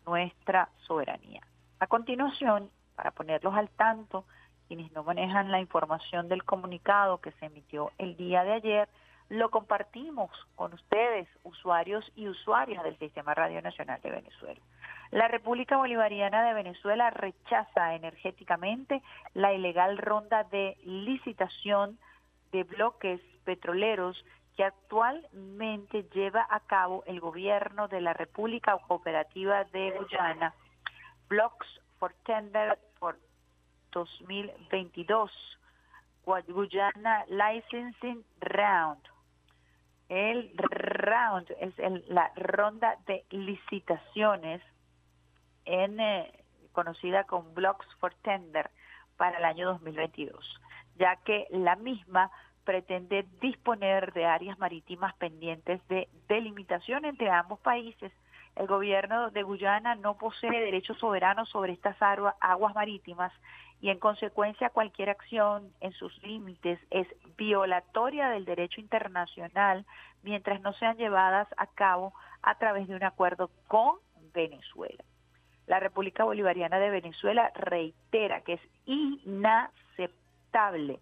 [0.05, 1.41] nuestra soberanía.
[1.79, 4.25] A continuación, para ponerlos al tanto,
[4.67, 8.89] quienes no manejan la información del comunicado que se emitió el día de ayer,
[9.29, 14.59] lo compartimos con ustedes, usuarios y usuarias del Sistema Radio Nacional de Venezuela.
[15.11, 19.01] La República Bolivariana de Venezuela rechaza energéticamente
[19.33, 21.99] la ilegal ronda de licitación
[22.51, 24.23] de bloques petroleros
[24.59, 30.53] que actualmente lleva a cabo el gobierno de la República Cooperativa de Guyana,
[31.29, 31.65] Blocks
[31.97, 33.17] for Tender for
[33.93, 35.31] 2022,
[36.25, 39.01] Guyana Licensing Round.
[40.09, 44.61] El round es el- la ronda de licitaciones
[45.63, 46.33] en, eh,
[46.73, 48.69] conocida como Blocks for Tender
[49.15, 50.59] para el año 2022,
[50.97, 52.29] ya que la misma
[52.69, 58.11] pretende disponer de áreas marítimas pendientes de delimitación entre ambos países.
[58.55, 63.33] El gobierno de Guyana no posee derechos soberanos sobre estas aguas marítimas
[63.81, 67.07] y en consecuencia cualquier acción en sus límites es
[67.37, 69.83] violatoria del derecho internacional
[70.21, 72.13] mientras no sean llevadas a cabo
[72.43, 73.95] a través de un acuerdo con
[74.31, 75.03] Venezuela.
[75.65, 80.99] La República Bolivariana de Venezuela reitera que es inaceptable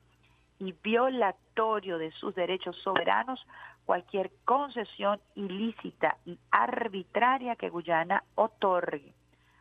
[0.60, 3.46] y violatorio de sus derechos soberanos
[3.86, 9.14] cualquier concesión ilícita y arbitraria que Guyana otorgue,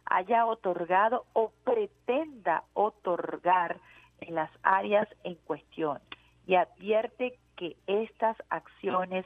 [0.05, 3.79] haya otorgado o pretenda otorgar
[4.21, 6.01] en las áreas en cuestión
[6.47, 9.25] y advierte que estas acciones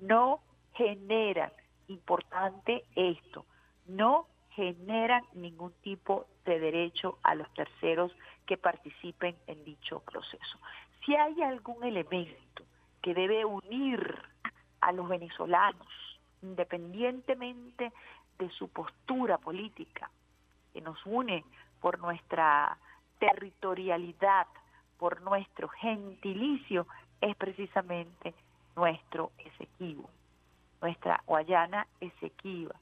[0.00, 0.40] no
[0.74, 1.52] generan,
[1.88, 3.46] importante esto,
[3.86, 8.12] no generan ningún tipo de derecho a los terceros
[8.46, 10.58] que participen en dicho proceso.
[11.04, 12.64] Si hay algún elemento
[13.00, 14.22] que debe unir
[14.80, 15.88] a los venezolanos,
[16.42, 17.92] independientemente
[18.38, 20.10] de su postura política,
[20.72, 21.44] que nos une
[21.80, 22.78] por nuestra
[23.18, 24.46] territorialidad,
[24.98, 26.86] por nuestro gentilicio,
[27.20, 28.34] es precisamente
[28.76, 30.08] nuestro Esequibo.
[30.80, 32.74] nuestra Guayana Esequiba.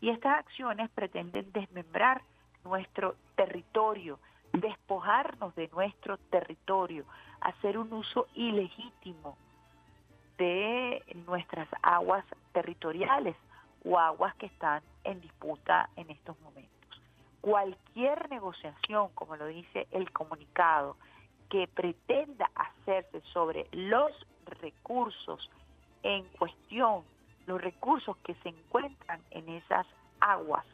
[0.00, 2.22] Y estas acciones pretenden desmembrar
[2.64, 4.18] nuestro territorio,
[4.52, 7.04] despojarnos de nuestro territorio,
[7.40, 9.36] hacer un uso ilegítimo
[10.38, 13.36] de nuestras aguas territoriales
[13.84, 16.70] o aguas que están en disputa en estos momentos.
[17.40, 20.96] Cualquier negociación, como lo dice el comunicado,
[21.48, 24.12] que pretenda hacerse sobre los
[24.46, 25.50] recursos
[26.02, 27.02] en cuestión,
[27.46, 29.86] los recursos que se encuentran en esas
[30.20, 30.64] aguas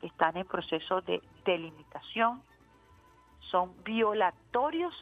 [0.00, 2.42] que están en proceso de delimitación,
[3.50, 4.94] son violatorios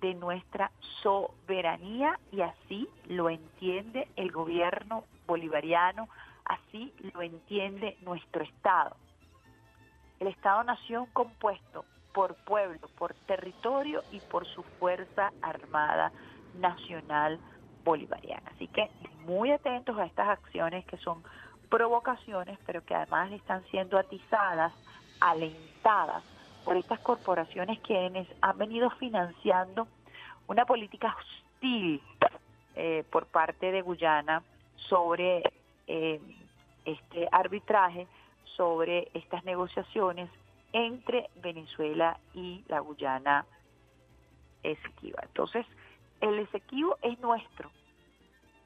[0.00, 0.70] de nuestra
[1.02, 6.08] soberanía y así lo entiende el gobierno bolivariano,
[6.44, 8.96] así lo entiende nuestro Estado.
[10.18, 16.12] El Estado-Nación compuesto por pueblo, por territorio y por su Fuerza Armada
[16.58, 17.38] Nacional
[17.84, 18.50] Bolivariana.
[18.54, 18.90] Así que
[19.26, 21.22] muy atentos a estas acciones que son
[21.68, 24.72] provocaciones, pero que además están siendo atizadas,
[25.20, 26.24] alentadas
[26.64, 29.88] por estas corporaciones quienes han venido financiando
[30.46, 32.02] una política hostil
[32.74, 34.42] eh, por parte de Guyana
[34.76, 35.42] sobre
[35.86, 36.20] eh,
[36.84, 38.06] este arbitraje,
[38.56, 40.30] sobre estas negociaciones
[40.72, 43.44] entre Venezuela y la Guyana
[44.62, 45.20] Esequiba.
[45.22, 45.66] Entonces,
[46.20, 47.70] el Esequibo es nuestro,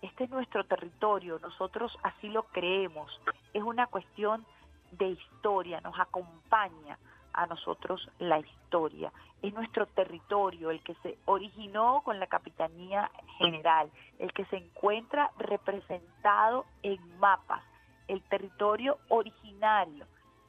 [0.03, 3.21] este es nuestro territorio, nosotros así lo creemos,
[3.53, 4.45] es una cuestión
[4.93, 6.99] de historia, nos acompaña
[7.35, 9.13] a nosotros la historia,
[9.43, 15.31] es nuestro territorio, el que se originó con la Capitanía General, el que se encuentra
[15.37, 17.63] representado en mapas,
[18.09, 20.07] el territorio originario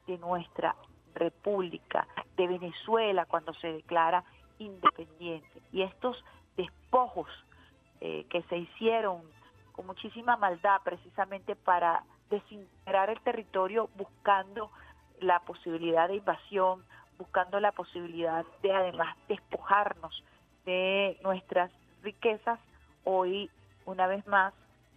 [0.08, 0.76] de nuestra
[1.14, 2.08] República,
[2.38, 4.24] de Venezuela cuando se declara
[4.60, 5.62] independiente.
[5.74, 6.24] Y estos
[6.56, 7.28] despojos
[8.00, 9.24] eh, que se hicieron
[9.74, 14.72] con muchísima maldad precisamente para desintegrar el territorio buscando
[15.20, 16.84] la posibilidad de invasión,
[17.18, 20.24] buscando la posibilidad de además despojarnos
[20.66, 21.72] de nuestras
[22.04, 22.60] riquezas,
[23.04, 23.50] hoy
[23.86, 24.54] una vez más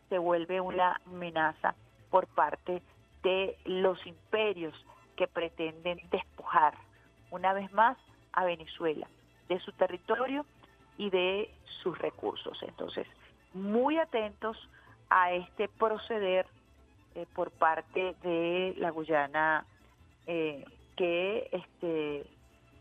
[0.09, 1.75] se vuelve una amenaza
[2.11, 2.83] por parte
[3.23, 4.75] de los imperios
[5.17, 6.75] que pretenden despojar
[7.31, 7.99] una vez más
[8.33, 9.07] a Venezuela
[9.49, 10.47] de su territorio
[10.97, 11.51] y de
[11.83, 12.59] sus recursos.
[12.63, 13.07] Entonces,
[13.55, 14.57] muy atentos
[15.11, 16.47] a este proceder
[17.15, 19.65] eh, por parte de la Guyana
[20.29, 20.65] eh,
[20.95, 22.27] que este,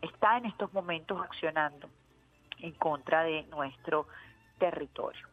[0.02, 1.88] está en estos momentos accionando
[2.60, 4.06] en contra de nuestro
[4.58, 5.26] territorio.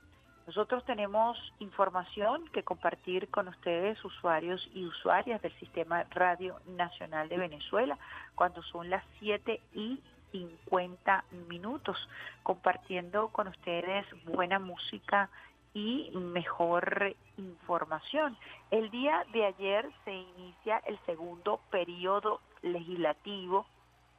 [0.47, 7.37] Nosotros tenemos información que compartir con ustedes, usuarios y usuarias del Sistema Radio Nacional de
[7.37, 7.97] Venezuela,
[8.35, 9.99] cuando son las 7 y
[10.31, 11.97] 50 minutos,
[12.43, 15.29] compartiendo con ustedes buena música
[15.75, 18.37] y mejor información.
[18.71, 23.67] El día de ayer se inicia el segundo periodo legislativo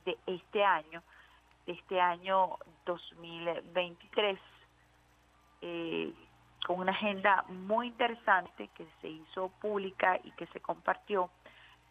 [0.05, 1.03] de este año,
[1.65, 4.39] de este año 2023
[5.63, 6.13] eh,
[6.67, 11.31] con una agenda muy interesante que se hizo pública y que se compartió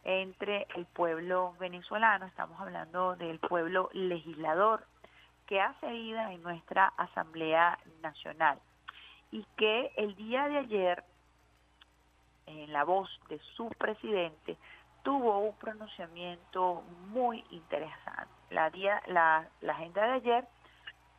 [0.03, 4.85] entre el pueblo venezolano, estamos hablando del pueblo legislador
[5.47, 8.59] que hace vida en nuestra Asamblea Nacional
[9.35, 11.03] y que el día de ayer,
[12.45, 14.55] en la voz de su presidente,
[15.03, 18.31] tuvo un pronunciamiento muy interesante.
[18.49, 20.47] La, día, la, la agenda de ayer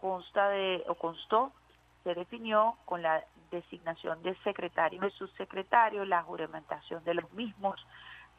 [0.00, 1.52] consta de, o constó
[2.04, 7.86] se definió con la designación de secretario y subsecretario, la juramentación de los mismos,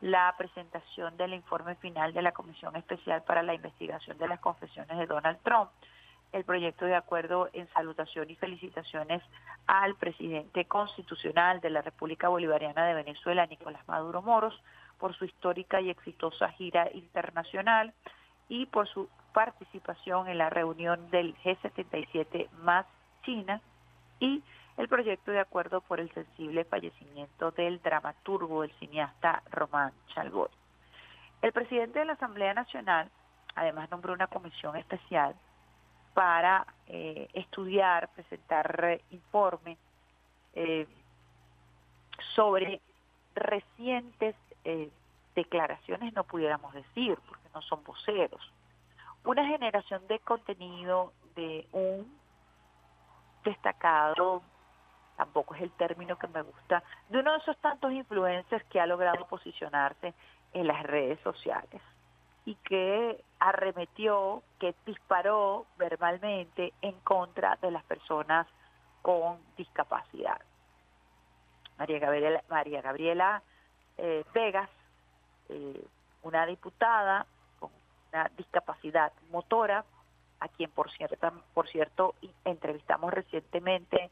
[0.02, 4.98] la presentación del informe final de la Comisión Especial para la Investigación de las Confesiones
[4.98, 5.70] de Donald Trump,
[6.34, 9.24] el proyecto de acuerdo en salutación y felicitaciones
[9.66, 14.62] al presidente constitucional de la República Bolivariana de Venezuela, Nicolás Maduro Moros,
[15.00, 17.94] por su histórica y exitosa gira internacional
[18.50, 22.86] y por su participación en la reunión del G77 más
[23.24, 23.62] China
[24.20, 24.42] y
[24.78, 30.50] el proyecto de acuerdo por el sensible fallecimiento del dramaturgo, el cineasta Román Chalboy.
[31.42, 33.10] El presidente de la Asamblea Nacional
[33.56, 35.36] además nombró una comisión especial
[36.18, 39.78] para eh, estudiar, presentar informe
[40.56, 40.88] eh,
[42.34, 42.82] sobre
[43.36, 44.90] recientes eh,
[45.36, 48.52] declaraciones, no pudiéramos decir, porque no son voceros,
[49.26, 52.12] una generación de contenido de un
[53.44, 54.42] destacado,
[55.18, 58.88] tampoco es el término que me gusta, de uno de esos tantos influencers que ha
[58.88, 60.16] logrado posicionarse
[60.52, 61.80] en las redes sociales
[62.48, 68.48] y que arremetió, que disparó verbalmente en contra de las personas
[69.02, 70.40] con discapacidad.
[71.78, 73.44] María Gabriela, María Gabriela
[73.98, 74.70] eh, Vegas,
[75.50, 75.86] eh,
[76.24, 77.26] una diputada
[77.60, 77.70] con
[78.14, 79.84] una discapacidad motora,
[80.40, 84.10] a quien por cierto, por cierto entrevistamos recientemente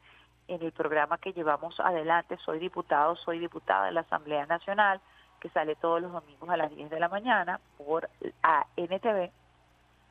[0.48, 5.00] en el programa que llevamos adelante, Soy Diputado, Soy Diputada de la Asamblea Nacional,
[5.46, 8.10] que sale todos los domingos a las 10 de la mañana por
[8.42, 9.30] ANTV.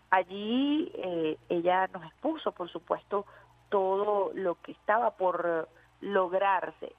[0.09, 3.25] Allí eh, ella nos expuso, por supuesto,
[3.67, 5.67] todo lo que estaba por
[5.99, 6.95] lograrse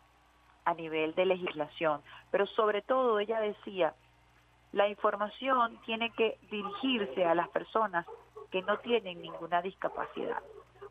[0.66, 3.94] a nivel de legislación, pero sobre todo ella decía,
[4.72, 8.04] la información tiene que dirigirse a las personas
[8.50, 10.42] que no tienen ninguna discapacidad,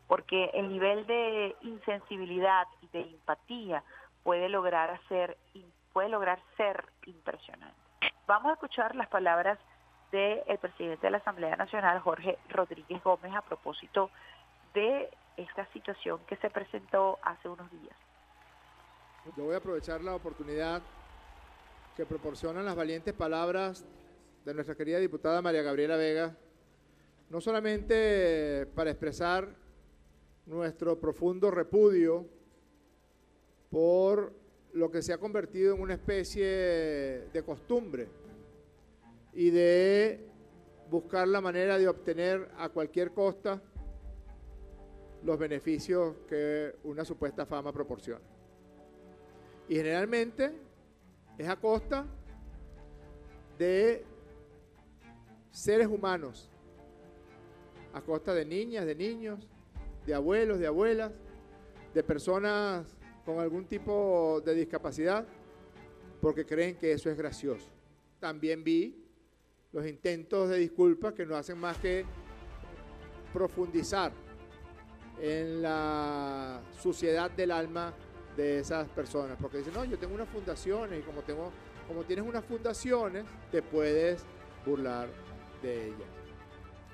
[0.08, 3.84] porque el nivel de insensibilidad y de empatía
[4.24, 5.36] puede lograr hacer
[5.96, 7.74] puede lograr ser impresionante.
[8.26, 9.58] Vamos a escuchar las palabras
[10.12, 14.10] del presidente de la Asamblea Nacional, Jorge Rodríguez Gómez, a propósito
[14.74, 17.96] de esta situación que se presentó hace unos días.
[19.38, 20.82] Yo voy a aprovechar la oportunidad
[21.96, 23.86] que proporcionan las valientes palabras
[24.44, 26.36] de nuestra querida diputada María Gabriela Vega,
[27.30, 29.48] no solamente para expresar
[30.44, 32.26] nuestro profundo repudio
[33.70, 34.44] por
[34.76, 38.08] lo que se ha convertido en una especie de costumbre
[39.32, 40.20] y de
[40.90, 43.62] buscar la manera de obtener a cualquier costa
[45.24, 48.20] los beneficios que una supuesta fama proporciona.
[49.66, 50.52] Y generalmente
[51.38, 52.06] es a costa
[53.58, 54.04] de
[55.50, 56.50] seres humanos,
[57.94, 59.48] a costa de niñas, de niños,
[60.04, 61.12] de abuelos, de abuelas,
[61.94, 62.95] de personas
[63.26, 65.26] con algún tipo de discapacidad
[66.20, 67.68] porque creen que eso es gracioso.
[68.20, 69.04] También vi
[69.72, 72.04] los intentos de disculpas que no hacen más que
[73.32, 74.12] profundizar
[75.20, 77.92] en la suciedad del alma
[78.36, 83.24] de esas personas, porque dicen, no, yo tengo unas fundaciones y como, tienes unas fundaciones,
[83.50, 84.24] te puedes
[84.64, 85.08] burlar
[85.62, 86.08] de ellas.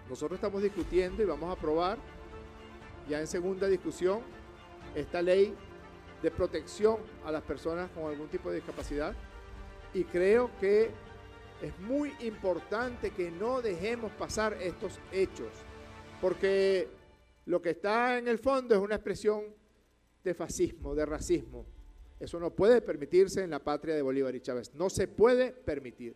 [0.09, 1.99] Nosotros estamos discutiendo y vamos a aprobar
[3.09, 4.20] ya en segunda discusión
[4.95, 5.55] esta ley
[6.23, 9.14] de protección a las personas con algún tipo de discapacidad.
[9.93, 10.91] Y creo que
[11.61, 15.49] es muy importante que no dejemos pasar estos hechos,
[16.20, 16.89] porque
[17.47, 19.43] lo que está en el fondo es una expresión
[20.25, 21.66] de fascismo, de racismo.
[22.18, 24.73] Eso no puede permitirse en la patria de Bolívar y Chávez.
[24.75, 26.14] No se puede permitir.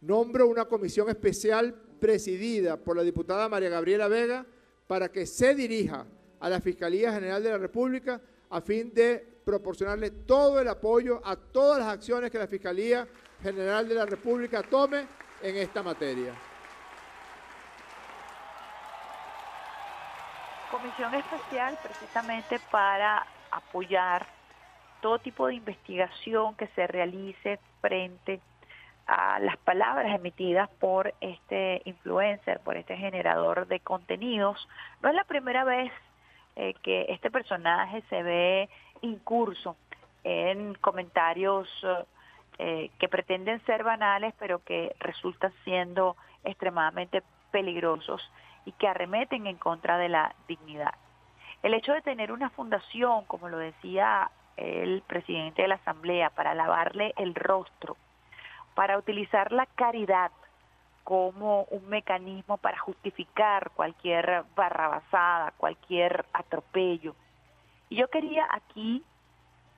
[0.00, 4.46] Nombro una comisión especial presidida por la diputada María Gabriela Vega
[4.86, 6.06] para que se dirija
[6.40, 11.36] a la Fiscalía General de la República a fin de proporcionarle todo el apoyo a
[11.36, 13.06] todas las acciones que la Fiscalía
[13.42, 15.06] General de la República tome
[15.42, 16.34] en esta materia.
[20.70, 24.26] Comisión especial precisamente para apoyar
[25.00, 28.40] todo tipo de investigación que se realice frente
[29.06, 34.68] a las palabras emitidas por este influencer, por este generador de contenidos.
[35.00, 35.90] No es la primera vez
[36.60, 38.68] eh, que este personaje se ve
[39.00, 39.76] incurso
[40.24, 41.68] en comentarios
[42.58, 48.28] eh, que pretenden ser banales, pero que resultan siendo extremadamente peligrosos
[48.64, 50.94] y que arremeten en contra de la dignidad.
[51.62, 56.56] El hecho de tener una fundación, como lo decía el presidente de la Asamblea, para
[56.56, 57.96] lavarle el rostro,
[58.74, 60.32] para utilizar la caridad
[61.08, 67.16] como un mecanismo para justificar cualquier barrabasada, cualquier atropello.
[67.88, 69.02] Y yo quería aquí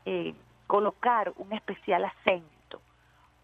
[0.06, 0.34] eh,
[0.66, 2.80] colocar un especial acento.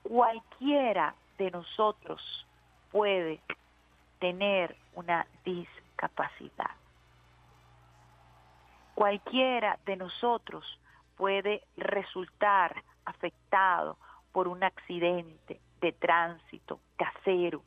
[0.02, 2.44] Cualquiera de nosotros
[2.90, 3.40] puede
[4.18, 6.72] tener una discapacidad.
[8.96, 10.80] Cualquiera de nosotros
[11.16, 13.96] puede resultar afectado
[14.32, 17.62] por un accidente de tránsito casero,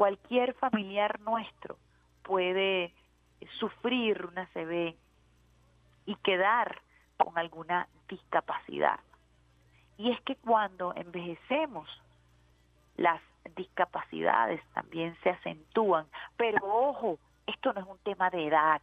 [0.00, 1.76] cualquier familiar nuestro
[2.22, 2.94] puede
[3.58, 4.96] sufrir una CB
[6.06, 6.80] y quedar
[7.18, 8.98] con alguna discapacidad.
[9.98, 11.86] Y es que cuando envejecemos,
[12.96, 13.20] las
[13.54, 16.06] discapacidades también se acentúan.
[16.38, 18.80] Pero ojo, esto no es un tema de edad,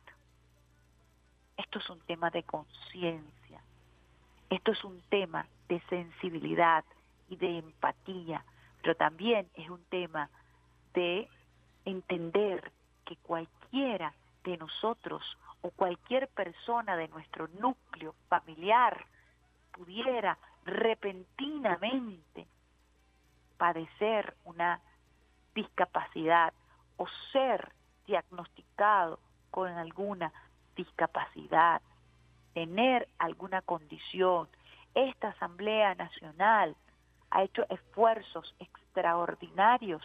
[1.57, 3.59] esto es un tema de conciencia,
[4.51, 6.86] esto es un tema de sensibilidad
[7.28, 8.45] y de empatía,
[8.84, 10.30] pero también es un tema
[10.93, 11.27] de
[11.85, 12.71] entender
[13.05, 14.13] que cualquiera
[14.43, 15.23] de nosotros
[15.61, 19.05] o cualquier persona de nuestro núcleo familiar
[19.71, 22.47] pudiera repentinamente
[23.57, 24.81] padecer una
[25.55, 26.53] discapacidad
[26.97, 27.71] o ser
[28.05, 29.19] diagnosticado
[29.51, 30.31] con alguna
[30.75, 31.81] discapacidad,
[32.53, 34.47] tener alguna condición,
[34.93, 36.75] esta Asamblea Nacional
[37.29, 40.01] ha hecho esfuerzos extraordinarios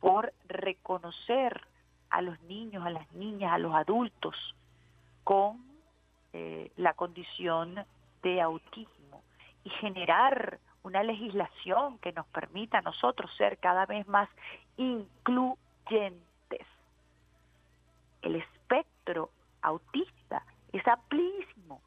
[0.00, 1.60] por reconocer
[2.08, 4.34] a los niños, a las niñas, a los adultos
[5.24, 5.64] con
[6.32, 7.84] eh, la condición
[8.22, 9.22] de autismo
[9.64, 14.28] y generar una legislación que nos permita a nosotros ser cada vez más
[14.76, 16.66] incluyentes.
[18.22, 19.30] El espectro
[19.62, 20.42] autista
[20.72, 21.80] es amplísimo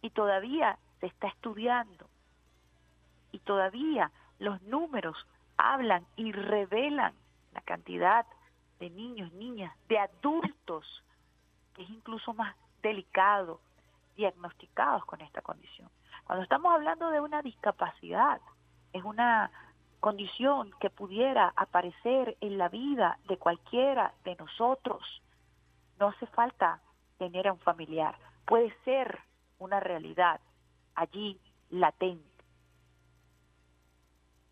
[0.00, 2.08] y todavía se está estudiando
[3.30, 5.16] y todavía los números
[5.56, 7.14] hablan y revelan
[7.52, 8.26] la cantidad
[8.78, 11.04] de niños, niñas, de adultos,
[11.74, 13.60] que es incluso más delicado,
[14.16, 15.88] diagnosticados con esta condición.
[16.24, 18.40] Cuando estamos hablando de una discapacidad,
[18.92, 19.50] es una
[20.00, 25.22] condición que pudiera aparecer en la vida de cualquiera de nosotros.
[25.98, 26.80] No hace falta
[27.18, 29.20] tener a un familiar, puede ser
[29.58, 30.40] una realidad
[30.96, 31.38] allí
[31.70, 32.31] latente.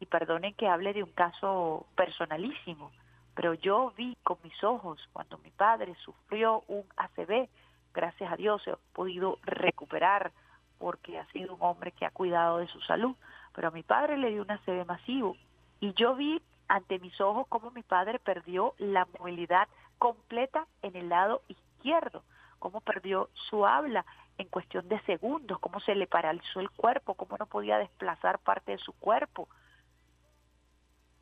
[0.01, 2.90] Y perdonen que hable de un caso personalísimo,
[3.34, 7.48] pero yo vi con mis ojos cuando mi padre sufrió un ACV,
[7.94, 10.32] gracias a Dios he podido recuperar
[10.78, 13.14] porque ha sido un hombre que ha cuidado de su salud,
[13.55, 15.36] pero a mi padre le dio un ACV masivo
[15.80, 21.09] y yo vi ante mis ojos cómo mi padre perdió la movilidad completa en el
[21.09, 22.22] lado izquierdo,
[22.59, 24.05] cómo perdió su habla
[24.38, 28.72] en cuestión de segundos, cómo se le paralizó el cuerpo, cómo no podía desplazar parte
[28.72, 29.48] de su cuerpo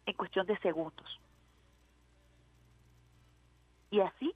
[0.09, 1.21] en cuestión de segundos.
[3.91, 4.35] Y así,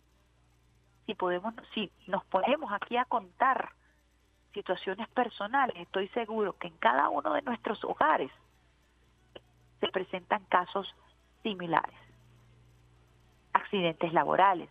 [1.06, 3.72] si podemos, si nos ponemos aquí a contar
[4.52, 8.30] situaciones personales, estoy seguro que en cada uno de nuestros hogares
[9.80, 10.94] se presentan casos
[11.42, 11.96] similares.
[13.54, 14.68] Accidentes laborales,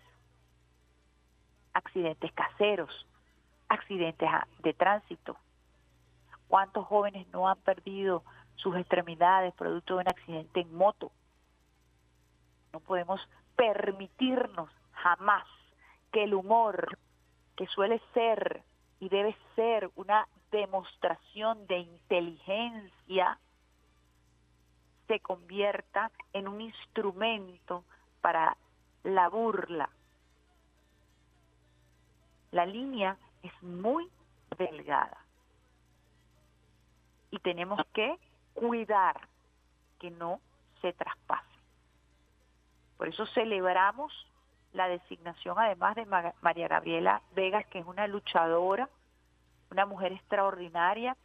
[1.74, 3.08] accidentes caseros,
[3.70, 4.30] accidentes
[4.60, 5.36] de tránsito.
[6.48, 8.24] ¿Cuántos jóvenes no han perdido
[8.62, 11.12] sus extremidades producto de un accidente en moto?
[12.74, 13.20] No podemos
[13.56, 15.48] permitirnos jamás
[16.12, 16.98] que el humor,
[17.56, 18.64] que suele ser
[19.00, 23.40] y debe ser una demostración de inteligencia,
[25.08, 27.84] se convierta en un instrumento
[28.22, 28.56] para
[29.04, 29.90] la burla.
[32.52, 34.10] La línea es muy
[34.58, 35.18] delgada
[37.32, 38.18] y tenemos que
[38.54, 39.28] cuidar
[40.00, 40.40] que no
[40.82, 41.46] se traspase.
[42.98, 44.14] Por eso celebramos
[44.74, 46.06] la designación además de
[46.42, 48.90] María Gabriela Vegas, que es una luchadora,
[49.70, 51.18] una mujer extraordinaria,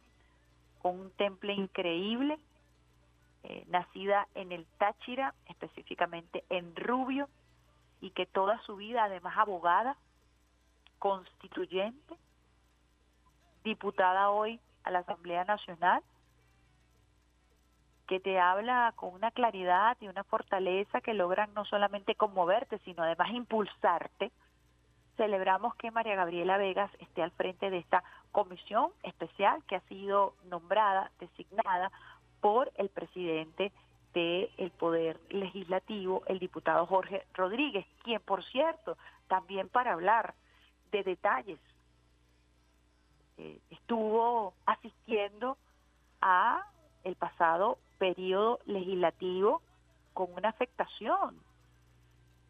[0.81, 2.39] con un temple increíble,
[3.43, 7.29] eh, nacida en el Táchira, específicamente en Rubio,
[8.01, 9.97] y que toda su vida, además abogada,
[10.99, 12.15] constituyente,
[13.63, 16.01] diputada hoy a la Asamblea Nacional,
[18.07, 23.03] que te habla con una claridad y una fortaleza que logran no solamente conmoverte, sino
[23.03, 24.31] además impulsarte.
[25.17, 30.35] Celebramos que María Gabriela Vegas esté al frente de esta comisión especial que ha sido
[30.45, 31.91] nombrada, designada
[32.39, 33.73] por el presidente
[34.13, 38.97] del Poder Legislativo, el diputado Jorge Rodríguez, quien, por cierto,
[39.27, 40.33] también para hablar
[40.91, 41.59] de detalles,
[43.37, 45.57] eh, estuvo asistiendo
[46.21, 46.65] a
[47.03, 49.61] el pasado periodo legislativo
[50.13, 51.39] con una afectación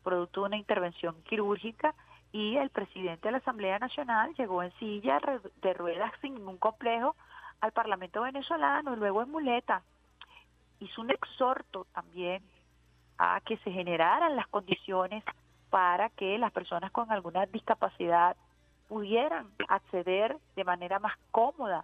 [0.03, 1.93] producto de una intervención quirúrgica
[2.31, 5.19] y el presidente de la Asamblea Nacional llegó en silla
[5.61, 7.15] de ruedas sin ningún complejo
[7.59, 9.81] al Parlamento venezolano y luego en muleta.
[10.79, 12.41] Hizo un exhorto también
[13.17, 15.25] a que se generaran las condiciones
[15.69, 18.37] para que las personas con alguna discapacidad
[18.87, 21.83] pudieran acceder de manera más cómoda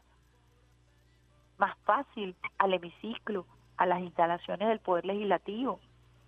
[1.58, 3.46] más fácil al hemiciclo,
[3.78, 5.80] a las instalaciones del Poder Legislativo,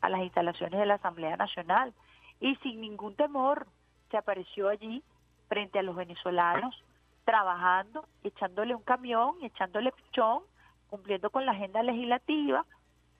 [0.01, 1.93] a las instalaciones de la Asamblea Nacional.
[2.39, 3.67] Y sin ningún temor
[4.11, 5.03] se apareció allí
[5.47, 6.83] frente a los venezolanos,
[7.23, 10.43] trabajando, echándole un camión, echándole pichón,
[10.89, 12.65] cumpliendo con la agenda legislativa,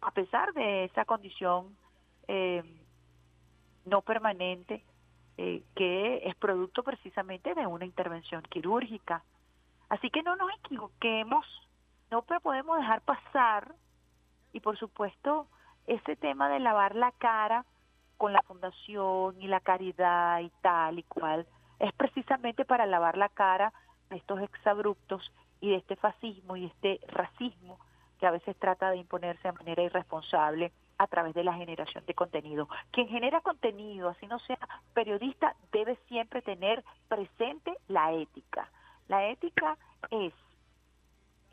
[0.02, 1.76] a pesar de esa condición
[2.28, 2.64] eh,
[3.86, 4.84] no permanente
[5.38, 9.24] eh, que es producto precisamente de una intervención quirúrgica.
[9.90, 11.46] Así que no nos equivoquemos
[12.24, 13.76] no podemos dejar pasar,
[14.54, 15.48] y por supuesto,
[15.88, 17.66] ese tema de lavar la cara
[18.18, 21.46] con la fundación y la caridad y tal y cual,
[21.80, 23.74] es precisamente para lavar la cara
[24.10, 27.80] de estos exabruptos y de este fascismo y este racismo
[28.20, 32.14] que a veces trata de imponerse de manera irresponsable a través de la generación de
[32.14, 32.70] contenido.
[32.92, 34.60] Quien genera contenido, así no sea
[34.94, 38.70] periodista, debe siempre tener presente la ética.
[39.10, 39.78] La ética
[40.10, 40.34] es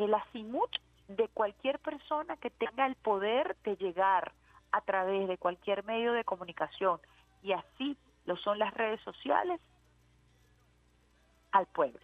[0.05, 0.71] el azimut
[1.09, 4.33] de cualquier persona que tenga el poder de llegar
[4.71, 7.01] a través de cualquier medio de comunicación,
[7.43, 9.61] y así lo son las redes sociales,
[11.51, 12.01] al pueblo.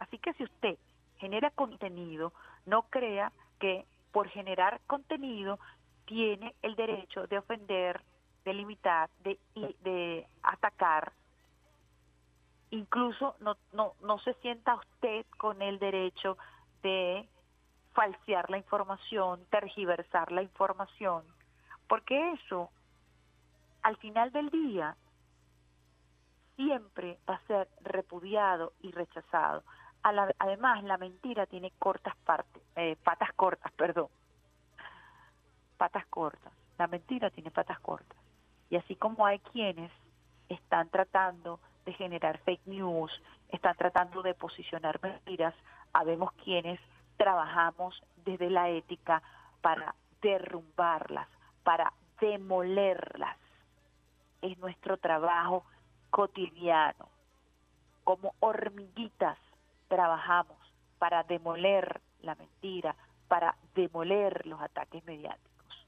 [0.00, 0.76] Así que si usted
[1.18, 2.32] genera contenido,
[2.66, 5.58] no crea que por generar contenido
[6.06, 8.00] tiene el derecho de ofender,
[8.44, 11.12] de limitar, de, de atacar.
[12.72, 16.38] Incluso no, no, no se sienta usted con el derecho
[16.82, 17.28] de
[17.92, 21.22] falsear la información, tergiversar la información,
[21.86, 22.70] porque eso,
[23.82, 24.96] al final del día,
[26.56, 29.62] siempre va a ser repudiado y rechazado.
[30.38, 34.08] Además, la mentira tiene cortas partes, eh, patas cortas, perdón.
[35.76, 36.54] Patas cortas.
[36.78, 38.16] La mentira tiene patas cortas.
[38.70, 39.92] Y así como hay quienes
[40.48, 43.10] están tratando de generar fake news,
[43.48, 45.54] están tratando de posicionar mentiras,
[45.92, 46.80] habemos quienes
[47.16, 49.22] trabajamos desde la ética
[49.60, 51.28] para derrumbarlas,
[51.62, 53.36] para demolerlas.
[54.40, 55.64] Es nuestro trabajo
[56.10, 57.08] cotidiano.
[58.04, 59.38] Como hormiguitas
[59.88, 60.56] trabajamos
[60.98, 62.96] para demoler la mentira,
[63.28, 65.86] para demoler los ataques mediáticos,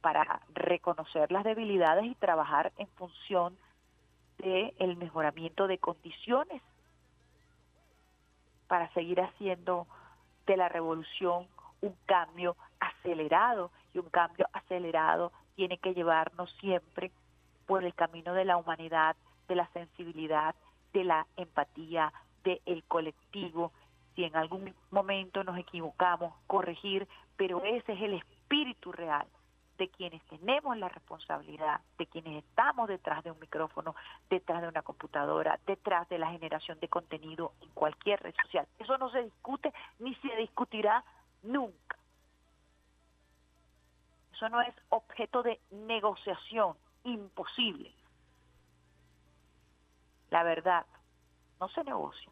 [0.00, 3.56] para reconocer las debilidades y trabajar en función
[4.38, 6.62] del mejoramiento de condiciones
[8.68, 9.86] para seguir haciendo
[10.46, 11.46] de la revolución
[11.80, 17.10] un cambio acelerado y un cambio acelerado tiene que llevarnos siempre
[17.66, 19.16] por el camino de la humanidad,
[19.48, 20.54] de la sensibilidad,
[20.92, 22.12] de la empatía,
[22.44, 23.72] del colectivo.
[24.14, 29.26] Si en algún momento nos equivocamos, corregir, pero ese es el espíritu real
[29.78, 33.94] de quienes tenemos la responsabilidad, de quienes estamos detrás de un micrófono,
[34.28, 38.66] detrás de una computadora, detrás de la generación de contenido en cualquier red social.
[38.78, 41.04] Eso no se discute ni se discutirá
[41.42, 41.96] nunca.
[44.32, 47.92] Eso no es objeto de negociación, imposible.
[50.30, 50.86] La verdad
[51.60, 52.30] no se negocia,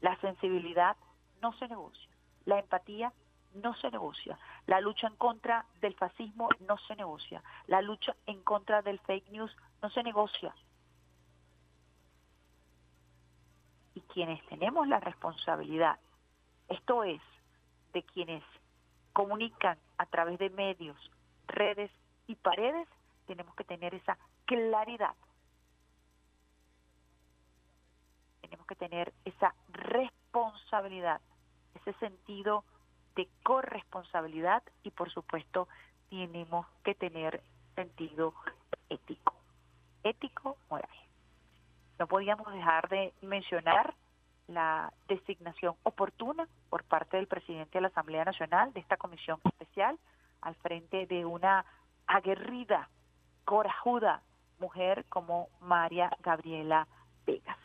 [0.00, 0.96] la sensibilidad
[1.40, 2.08] no se negocia,
[2.44, 3.12] la empatía
[3.54, 8.42] no se negocia, la lucha en contra del fascismo no se negocia, la lucha en
[8.42, 10.54] contra del fake news no se negocia.
[13.94, 15.98] Y quienes tenemos la responsabilidad,
[16.68, 17.20] esto es,
[17.92, 18.42] de quienes
[19.12, 20.96] comunican a través de medios,
[21.46, 21.90] redes
[22.26, 22.88] y paredes,
[23.26, 25.14] tenemos que tener esa claridad.
[28.40, 31.20] Tenemos que tener esa responsabilidad,
[31.74, 32.64] ese sentido
[33.14, 35.68] de corresponsabilidad y por supuesto
[36.10, 37.42] tenemos que tener
[37.74, 38.34] sentido
[38.88, 39.34] ético,
[40.02, 40.90] ético moral.
[41.98, 43.94] No podíamos dejar de mencionar
[44.48, 49.98] la designación oportuna por parte del presidente de la Asamblea Nacional de esta comisión especial
[50.40, 51.64] al frente de una
[52.06, 52.88] aguerrida,
[53.44, 54.22] corajuda
[54.58, 56.86] mujer como María Gabriela
[57.26, 57.58] Vegas.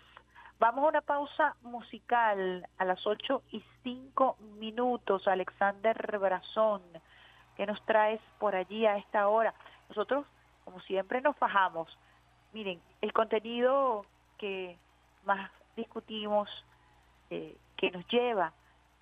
[0.59, 5.27] Vamos a una pausa musical a las 8 y 5 minutos.
[5.27, 6.81] Alexander Brazón,
[7.55, 9.53] que nos traes por allí a esta hora?
[9.87, 10.25] Nosotros,
[10.65, 11.95] como siempre, nos fajamos.
[12.53, 14.07] Miren, el contenido
[14.39, 14.75] que
[15.25, 16.49] más discutimos,
[17.29, 18.51] eh, que nos lleva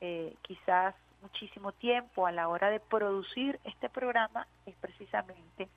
[0.01, 5.70] eh, quizás muchísimo tiempo a la hora de producir este programa, es precisamente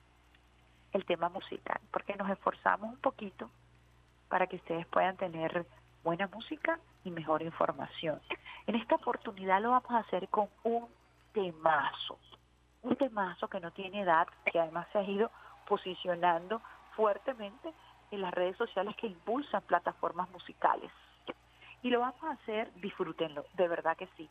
[0.91, 3.49] el tema musical, porque nos esforzamos un poquito
[4.29, 5.65] para que ustedes puedan tener
[6.03, 8.21] buena música y mejor información.
[8.67, 10.87] En esta oportunidad lo vamos a hacer con un
[11.33, 12.17] temazo,
[12.83, 15.31] un temazo que no tiene edad, que además se ha ido
[15.67, 16.61] posicionando
[16.95, 17.73] fuertemente
[18.11, 20.91] en las redes sociales que impulsan plataformas musicales.
[21.81, 24.29] Y lo vamos a hacer, disfrútenlo, de verdad que sí,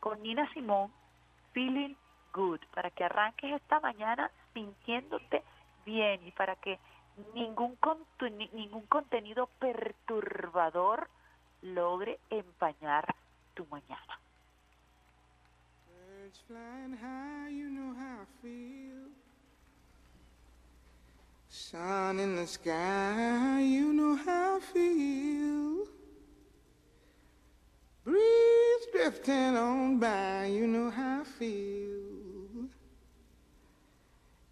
[0.00, 0.92] con Nina Simón,
[1.52, 1.94] Feeling
[2.34, 5.42] Good, para que arranques esta mañana sintiéndote
[5.86, 6.78] bien y para que
[7.34, 7.78] ningún,
[8.52, 11.08] ningún contenido perturbador
[11.62, 13.14] logre empañar
[13.54, 14.20] tu mañana.
[15.86, 19.10] Birds flying high, you know how I feel.
[21.48, 25.86] Sun in the sky, you know how I feel.
[28.04, 32.21] Breeze drifting on by, you know how I feel.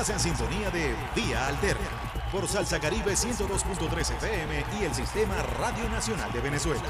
[0.00, 1.86] Estás en sintonía de Vía Alterna
[2.32, 6.80] por Salsa Caribe 102.3 FM y el Sistema Radio Nacional de Venezuela.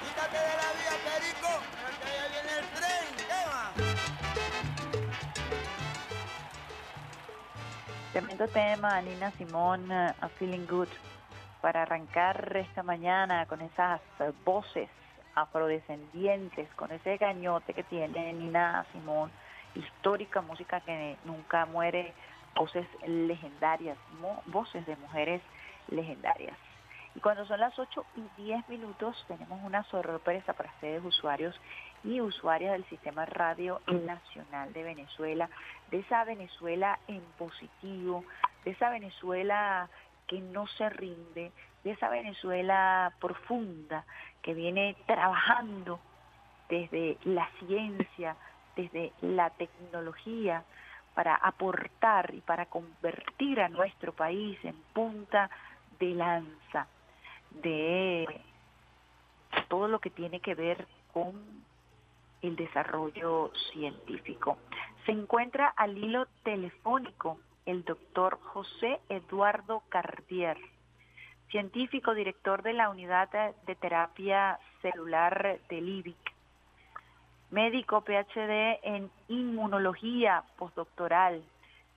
[0.00, 1.62] Quítate de la vía, Perico,
[2.02, 3.06] que allá viene el tren.
[8.12, 10.88] Tremendo tema, Nina Simón, I'm Feeling Good,
[11.60, 14.00] para arrancar esta mañana con esas
[14.44, 14.88] voces
[15.36, 19.30] afrodescendientes, con ese gañote que tiene Nina Simón,
[19.74, 22.12] histórica música que nunca muere,
[22.54, 23.96] voces legendarias,
[24.46, 25.42] voces de mujeres
[25.88, 26.56] legendarias.
[27.14, 31.58] Y cuando son las 8 y 10 minutos tenemos una sorpresa para ustedes usuarios
[32.04, 35.50] y usuarias del Sistema Radio Nacional de Venezuela,
[35.90, 38.24] de esa Venezuela en positivo,
[38.64, 39.88] de esa Venezuela
[40.26, 41.52] que no se rinde,
[41.82, 44.04] de esa Venezuela profunda
[44.42, 45.98] que viene trabajando
[46.68, 48.36] desde la ciencia,
[48.76, 50.64] desde la tecnología,
[51.14, 55.50] para aportar y para convertir a nuestro país en punta
[55.98, 56.86] de lanza
[57.62, 58.40] de
[59.68, 61.34] todo lo que tiene que ver con
[62.42, 64.58] el desarrollo científico.
[65.04, 70.56] Se encuentra al hilo telefónico el doctor José Eduardo Cartier,
[71.50, 73.28] científico director de la unidad
[73.66, 76.29] de terapia celular del IBIC,
[77.50, 81.42] médico PhD en inmunología postdoctoral,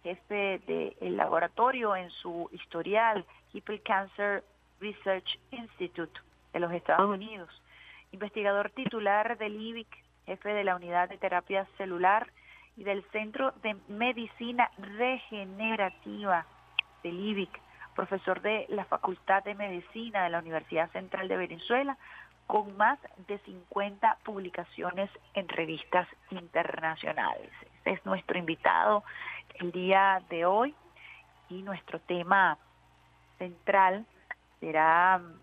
[0.04, 4.44] jefe del laboratorio en su historial Hipple Cancer
[4.80, 6.20] Research Institute
[6.52, 7.50] de los Estados Unidos,
[8.12, 9.88] investigador titular del IBIC,
[10.26, 12.32] jefe de la unidad de terapia celular
[12.76, 16.46] y del Centro de Medicina Regenerativa
[17.04, 17.62] del IBIC,
[17.96, 21.98] profesor de la Facultad de Medicina de la Universidad Central de Venezuela,
[22.48, 27.50] con más de 50 publicaciones en revistas internacionales.
[27.78, 29.04] Este es nuestro invitado
[29.56, 30.76] el día de hoy
[31.50, 32.58] y nuestro tema
[33.38, 34.06] central
[34.60, 35.40] será mm,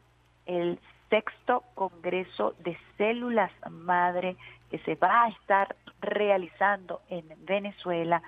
[0.46, 4.36] el sexto Congreso de Células Madre
[4.70, 8.22] que se va a estar realizando en Venezuela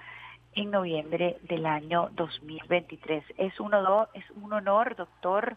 [0.55, 3.25] en noviembre del año 2023.
[3.39, 5.57] Es un honor, es un honor doctor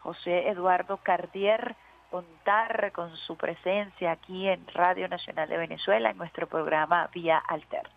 [0.00, 1.74] José Eduardo Cardier,
[2.10, 7.88] contar con su presencia aquí en Radio Nacional de Venezuela en nuestro programa Vía Alter.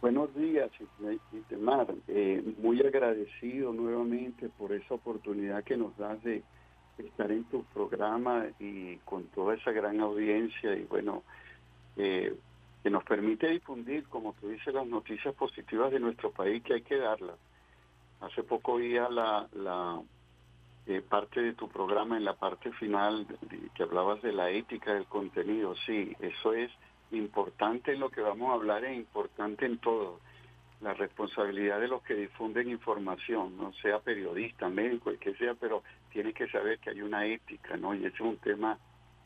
[0.00, 0.68] Buenos días,
[1.32, 1.86] Itemar.
[2.08, 6.42] Eh, muy agradecido nuevamente por esa oportunidad que nos das de
[6.98, 11.22] estar en tu programa y con toda esa gran audiencia y bueno,
[11.96, 12.34] eh,
[12.82, 16.82] que nos permite difundir, como tú dices, las noticias positivas de nuestro país que hay
[16.82, 17.36] que darlas.
[18.20, 20.00] Hace poco oía la, la
[20.86, 23.26] eh, parte de tu programa en la parte final
[23.74, 25.74] que hablabas de la ética del contenido.
[25.86, 26.70] Sí, eso es
[27.12, 30.20] importante en lo que vamos a hablar es importante en todo.
[30.80, 35.84] La responsabilidad de los que difunden información, no sea periodista, médico, el que sea, pero
[36.10, 37.94] tiene que saber que hay una ética, ¿no?
[37.94, 38.76] Y ese es un tema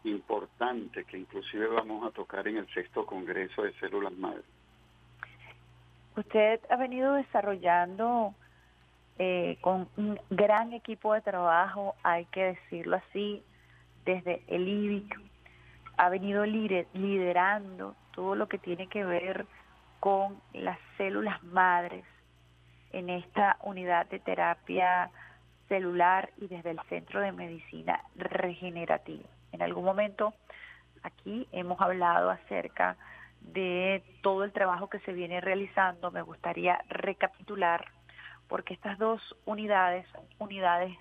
[0.05, 4.43] importante que inclusive vamos a tocar en el sexto congreso de células madre.
[6.17, 8.35] Usted ha venido desarrollando
[9.19, 13.43] eh, con un gran equipo de trabajo, hay que decirlo así,
[14.05, 15.21] desde el IBIC,
[15.97, 19.47] ha venido liderando todo lo que tiene que ver
[20.01, 22.05] con las células madres
[22.93, 25.11] en esta unidad de terapia
[25.69, 29.29] celular y desde el Centro de Medicina Regenerativa.
[29.53, 30.35] En algún momento
[31.03, 32.97] aquí hemos hablado acerca
[33.41, 36.11] de todo el trabajo que se viene realizando.
[36.11, 37.87] Me gustaría recapitular
[38.49, 40.07] porque estas dos unidades
[40.39, 40.97] unidades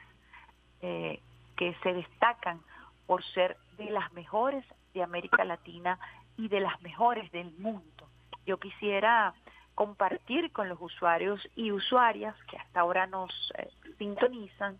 [0.82, 1.20] eh,
[1.56, 2.62] que se destacan
[3.06, 6.00] por ser de las mejores de América Latina
[6.38, 8.10] y de las mejores del mundo.
[8.46, 9.34] Yo quisiera
[9.74, 14.78] compartir con los usuarios y usuarias que hasta ahora nos eh, sintonizan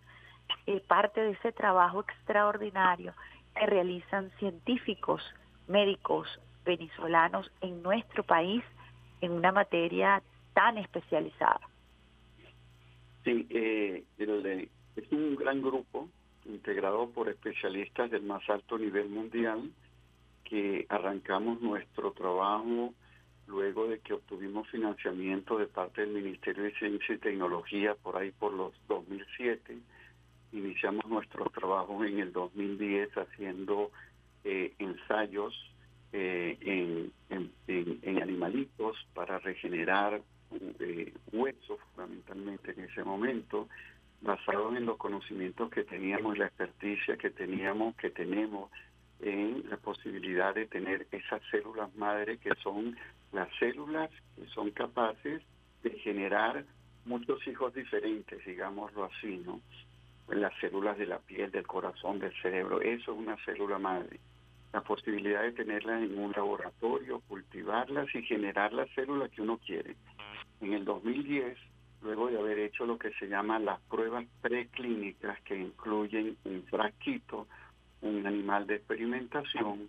[0.66, 3.12] eh, parte de ese trabajo extraordinario
[3.54, 5.22] que realizan científicos,
[5.66, 6.28] médicos
[6.64, 8.64] venezolanos en nuestro país
[9.20, 10.22] en una materia
[10.54, 11.60] tan especializada.
[13.26, 14.04] Sí, eh,
[14.94, 16.08] es un gran grupo
[16.44, 19.68] integrado por especialistas del más alto nivel mundial
[20.44, 22.94] que arrancamos nuestro trabajo
[23.48, 28.30] luego de que obtuvimos financiamiento de parte del Ministerio de Ciencia y Tecnología por ahí
[28.30, 29.76] por los 2007.
[30.52, 33.90] Iniciamos nuestros trabajos en el 2010 haciendo
[34.44, 35.52] eh, ensayos
[36.12, 37.12] eh, en,
[37.66, 40.22] en, animalitos para regenerar
[40.80, 43.68] eh, huesos fundamentalmente en ese momento,
[44.20, 48.70] basados en los conocimientos que teníamos la experticia que teníamos, que tenemos
[49.20, 52.96] en la posibilidad de tener esas células madre que son
[53.32, 55.42] las células que son capaces
[55.82, 56.64] de generar
[57.04, 59.60] muchos hijos diferentes, digámoslo así, ¿no?
[60.28, 64.18] Las células de la piel, del corazón, del cerebro, eso es una célula madre.
[64.72, 69.94] La posibilidad de tenerlas en un laboratorio, cultivarlas y generar las células que uno quiere.
[70.60, 71.58] En el 2010,
[72.02, 77.46] luego de haber hecho lo que se llama las pruebas preclínicas, que incluyen un frasquito,
[78.02, 79.88] un animal de experimentación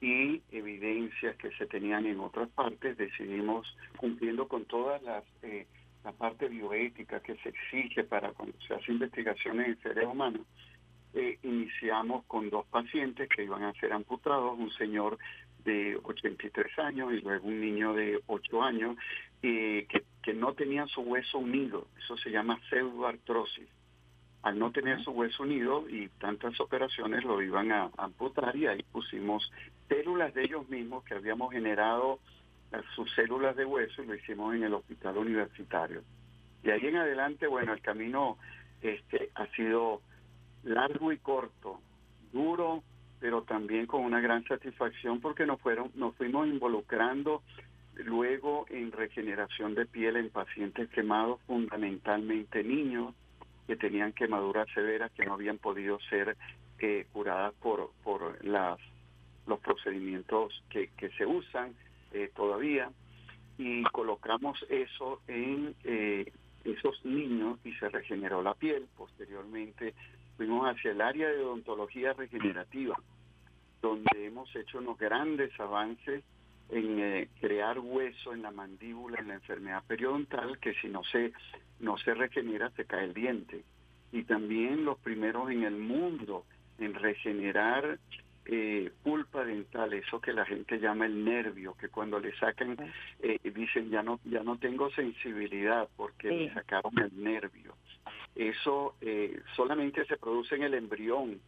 [0.00, 3.66] y evidencias que se tenían en otras partes, decidimos,
[3.96, 5.66] cumpliendo con todas las eh,
[6.04, 10.42] la parte bioética que se exige para cuando se hace investigaciones en seres humanos,
[11.14, 15.18] eh, iniciamos con dos pacientes que iban a ser amputados, un señor
[15.66, 18.96] de 83 años y luego un niño de 8 años,
[19.42, 23.68] eh, que, que no tenían su hueso unido, eso se llama pseudoartrosis.
[24.42, 28.82] Al no tener su hueso unido y tantas operaciones lo iban a amputar y ahí
[28.92, 29.50] pusimos
[29.88, 32.20] células de ellos mismos que habíamos generado
[32.72, 36.02] eh, sus células de hueso y lo hicimos en el hospital universitario.
[36.62, 38.38] De ahí en adelante, bueno, el camino
[38.82, 40.00] este ha sido
[40.64, 41.80] largo y corto,
[42.32, 42.82] duro,
[43.20, 47.42] pero también con una gran satisfacción porque nos fueron nos fuimos involucrando
[47.94, 53.14] luego en regeneración de piel en pacientes quemados, fundamentalmente niños
[53.66, 56.36] que tenían quemaduras severas que no habían podido ser
[56.78, 58.78] eh, curadas por, por las,
[59.46, 61.74] los procedimientos que, que se usan
[62.12, 62.90] eh, todavía
[63.58, 66.30] y colocamos eso en eh,
[66.64, 68.86] esos niños y se regeneró la piel.
[68.96, 69.94] Posteriormente
[70.36, 72.96] fuimos hacia el área de odontología regenerativa,
[73.80, 76.24] donde hemos hecho unos grandes avances
[76.70, 81.32] en crear hueso en la mandíbula en la enfermedad periodontal que si no se
[81.78, 83.62] no se regenera, se cae el diente.
[84.12, 86.44] Y también los primeros en el mundo
[86.78, 87.98] en regenerar
[88.46, 92.76] eh, pulpa dental, eso que la gente llama el nervio, que cuando le sacan,
[93.20, 97.74] eh, dicen ya no, ya no tengo sensibilidad porque le sacaron el nervio.
[98.36, 101.40] Eso eh, solamente se produce en el embrión,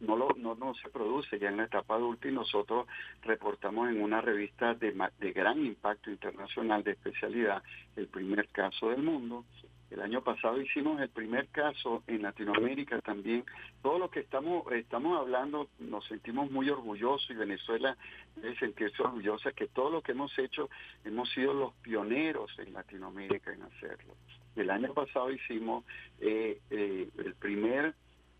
[0.00, 2.86] no, lo, no, no se produce ya en la etapa adulta y nosotros
[3.22, 7.62] reportamos en una revista de, de gran impacto internacional de especialidad
[7.96, 9.44] el primer caso del mundo
[9.94, 13.44] el año pasado hicimos el primer caso en Latinoamérica también.
[13.80, 17.96] Todo lo que estamos estamos hablando nos sentimos muy orgullosos y Venezuela
[18.34, 20.68] debe sentirse orgullosa que todo lo que hemos hecho
[21.04, 24.14] hemos sido los pioneros en Latinoamérica en hacerlo.
[24.56, 25.84] El año pasado hicimos
[26.20, 27.94] eh, eh, el primer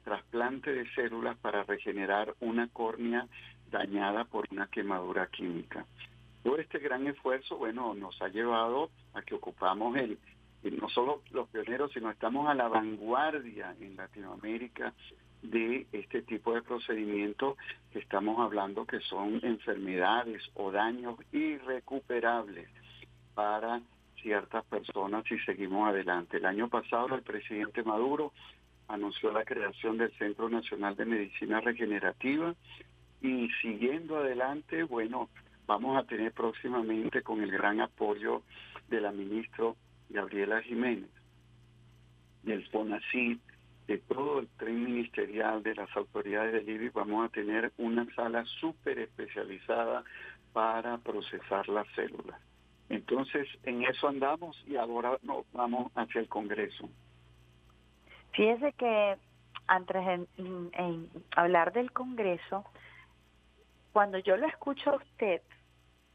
[0.04, 3.26] trasplante de células para regenerar una córnea
[3.70, 5.86] dañada por una quemadura química.
[6.42, 10.18] Todo este gran esfuerzo, bueno, nos ha llevado a que ocupamos el
[10.70, 14.94] no solo los pioneros, sino estamos a la vanguardia en Latinoamérica
[15.42, 17.56] de este tipo de procedimientos
[17.92, 22.68] que estamos hablando que son enfermedades o daños irrecuperables
[23.34, 23.82] para
[24.24, 26.38] ciertas personas si seguimos adelante.
[26.38, 28.32] El año pasado el presidente Maduro
[28.88, 32.54] anunció la creación del Centro Nacional de Medicina Regenerativa
[33.20, 35.28] y siguiendo adelante, bueno,
[35.66, 38.42] vamos a tener próximamente con el gran apoyo
[38.88, 39.74] de la ministra
[40.08, 41.10] Gabriela Jiménez,
[42.42, 43.38] del FONACID,
[43.86, 48.42] de todo el tren ministerial de las autoridades del IBI, vamos a tener una sala
[48.58, 50.02] súper especializada
[50.54, 52.40] para procesar las células.
[52.88, 56.88] Entonces, en eso andamos y ahora nos vamos hacia el Congreso.
[58.32, 59.16] Fíjese que
[59.66, 60.28] antes en,
[60.72, 62.64] en hablar del Congreso,
[63.92, 65.40] cuando yo lo escucho a usted,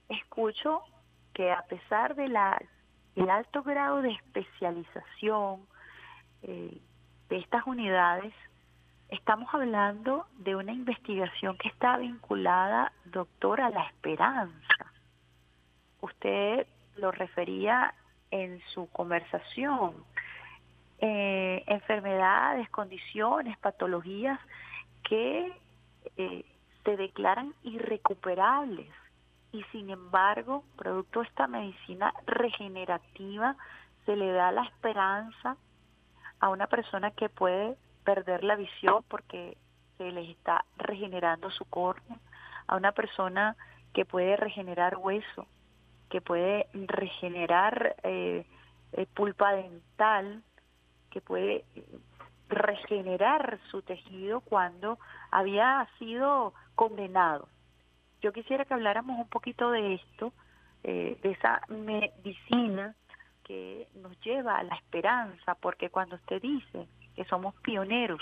[0.09, 0.81] escucho
[1.33, 2.59] que a pesar de la
[3.15, 5.67] el alto grado de especialización
[6.43, 6.81] eh,
[7.29, 8.33] de estas unidades,
[9.09, 14.93] estamos hablando de una investigación que está vinculada, doctor, a la esperanza.
[16.01, 17.93] Usted lo refería
[18.31, 19.93] en su conversación.
[20.99, 24.39] Eh, enfermedades, condiciones, patologías
[25.03, 25.53] que
[26.17, 26.45] eh,
[26.83, 28.87] se declaran irrecuperables
[29.51, 33.55] y sin embargo, producto de esta medicina regenerativa,
[34.05, 35.57] se le da la esperanza
[36.39, 39.57] a una persona que puede perder la visión porque
[39.97, 42.17] se les está regenerando su córnea,
[42.67, 43.55] a una persona
[43.93, 45.47] que puede regenerar hueso,
[46.09, 48.45] que puede regenerar eh,
[48.93, 50.43] eh, pulpa dental,
[51.11, 51.65] que puede
[52.49, 54.97] regenerar su tejido cuando
[55.31, 57.47] había sido condenado.
[58.21, 60.33] Yo quisiera que habláramos un poquito de esto,
[60.83, 62.95] eh, de esa medicina
[63.43, 68.21] que nos lleva a la esperanza, porque cuando usted dice que somos pioneros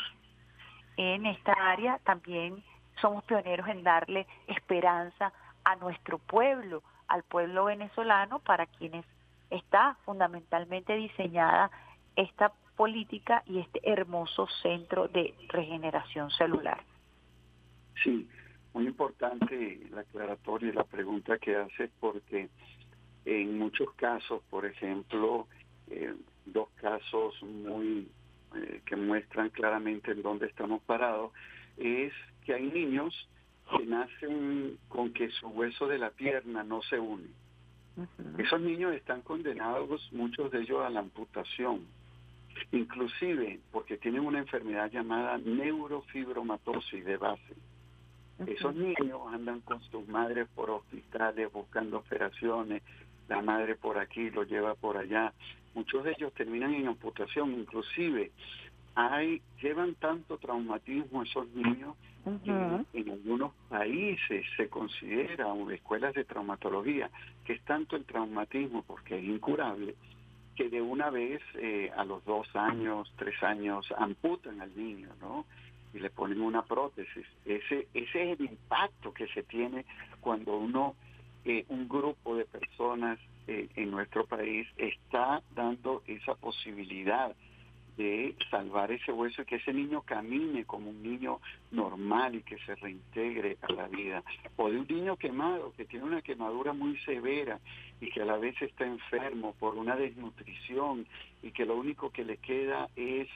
[0.97, 2.63] en esta área, también
[3.01, 5.31] somos pioneros en darle esperanza
[5.63, 9.05] a nuestro pueblo, al pueblo venezolano, para quienes
[9.49, 11.71] está fundamentalmente diseñada
[12.15, 16.83] esta política y este hermoso centro de regeneración celular.
[18.03, 18.27] Sí,
[18.73, 22.49] muy importante la aclaratoria y la pregunta que hace porque
[23.25, 25.47] en muchos casos, por ejemplo,
[25.89, 26.13] eh,
[26.45, 28.07] dos casos muy
[28.55, 31.31] eh, que muestran claramente en dónde estamos parados,
[31.77, 32.13] es
[32.45, 33.27] que hay niños
[33.69, 37.27] que nacen con que su hueso de la pierna no se une.
[38.37, 41.81] Esos niños están condenados, muchos de ellos, a la amputación,
[42.71, 47.55] inclusive porque tienen una enfermedad llamada neurofibromatosis de base.
[48.45, 52.83] Esos niños andan con sus madres por hospitales buscando operaciones,
[53.27, 55.33] la madre por aquí lo lleva por allá.
[55.73, 58.31] Muchos de ellos terminan en amputación, inclusive
[58.97, 61.95] hay llevan tanto traumatismo esos niños
[62.43, 67.09] que en algunos países se considera o escuelas de traumatología
[67.45, 69.95] que es tanto el traumatismo porque es incurable
[70.55, 75.45] que de una vez eh, a los dos años, tres años amputan al niño, ¿no?
[75.93, 77.27] y le ponen una prótesis.
[77.45, 79.85] Ese, ese es el impacto que se tiene
[80.19, 80.95] cuando uno,
[81.45, 87.35] eh, un grupo de personas eh, en nuestro país está dando esa posibilidad
[87.97, 91.39] de salvar ese hueso y que ese niño camine como un niño
[91.71, 94.23] normal y que se reintegre a la vida.
[94.55, 97.59] O de un niño quemado que tiene una quemadura muy severa
[97.99, 101.07] y que a la vez está enfermo por una desnutrición
[101.41, 103.27] y que lo único que le queda es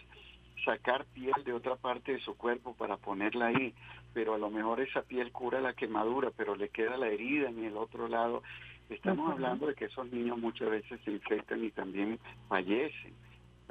[0.63, 3.73] sacar piel de otra parte de su cuerpo para ponerla ahí,
[4.13, 7.63] pero a lo mejor esa piel cura la quemadura, pero le queda la herida en
[7.63, 8.43] el otro lado.
[8.89, 13.13] Estamos hablando de que esos niños muchas veces se infectan y también fallecen.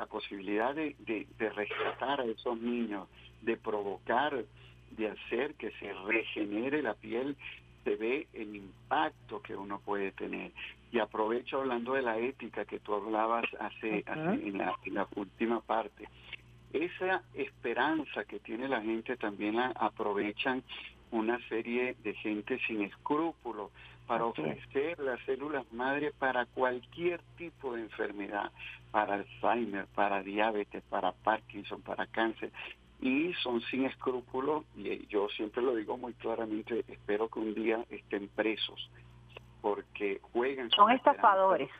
[0.00, 3.06] La posibilidad de, de, de rescatar a esos niños,
[3.42, 4.32] de provocar,
[4.92, 7.36] de hacer que se regenere la piel,
[7.84, 10.52] se ve el impacto que uno puede tener.
[10.90, 15.06] Y aprovecho hablando de la ética que tú hablabas hace, hace en, la, en la
[15.16, 16.08] última parte.
[16.72, 20.62] Esa esperanza que tiene la gente también la aprovechan
[21.10, 23.70] una serie de gente sin escrúpulos
[24.06, 28.50] para ofrecer las células madre para cualquier tipo de enfermedad,
[28.90, 32.50] para Alzheimer, para diabetes, para Parkinson, para cáncer.
[33.00, 37.84] Y son sin escrúpulos, y yo siempre lo digo muy claramente, espero que un día
[37.88, 38.90] estén presos,
[39.62, 40.70] porque juegan...
[40.70, 41.70] Son estafadores.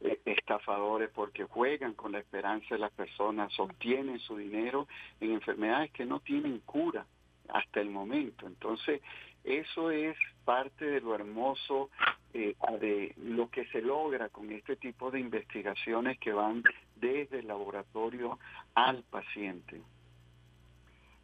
[0.00, 4.86] Eh, estafadores porque juegan con la esperanza de las personas, obtienen su dinero
[5.20, 7.06] en enfermedades que no tienen cura
[7.48, 8.46] hasta el momento.
[8.46, 9.00] Entonces,
[9.44, 11.90] eso es parte de lo hermoso
[12.34, 16.62] eh, de lo que se logra con este tipo de investigaciones que van
[16.96, 18.38] desde el laboratorio
[18.74, 19.80] al paciente.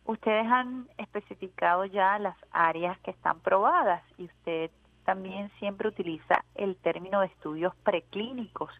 [0.04, 4.70] ustedes han especificado ya las áreas que están probadas y usted
[5.04, 8.70] también siempre utiliza el término de estudios preclínicos.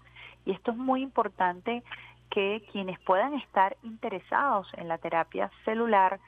[0.44, 1.82] Y esto es muy importante
[2.30, 6.20] que quienes puedan estar interesados en la terapia celular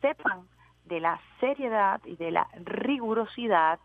[0.00, 0.46] sepan
[0.84, 3.80] de la seriedad y de la rigurosidad,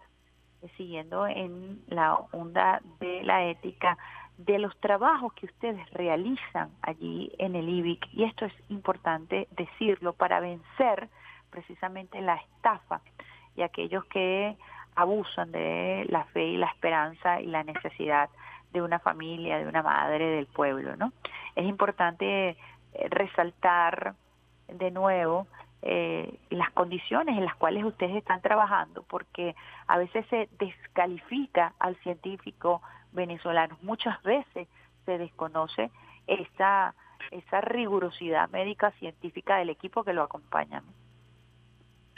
[0.78, 3.98] siguiendo en la onda de la ética,
[4.38, 8.08] de los trabajos que ustedes realizan allí en el IBIC.
[8.14, 11.10] Y esto es importante decirlo para vencer
[11.50, 13.02] precisamente la estafa
[13.56, 14.58] y aquellos que
[14.96, 18.30] abusan de la fe y la esperanza y la necesidad
[18.72, 21.14] de una familia, de una madre del pueblo, ¿no?
[21.56, 22.58] Es importante
[23.10, 24.16] resaltar
[24.68, 25.48] de nuevo
[25.86, 29.54] eh, las condiciones en las cuales ustedes están trabajando, porque
[29.88, 32.82] a veces se descalifica al científico
[33.12, 34.70] venezolano, muchas veces
[35.06, 35.92] se desconoce
[36.26, 36.96] esa,
[37.32, 40.82] esa rigurosidad médica científica del equipo que lo acompaña.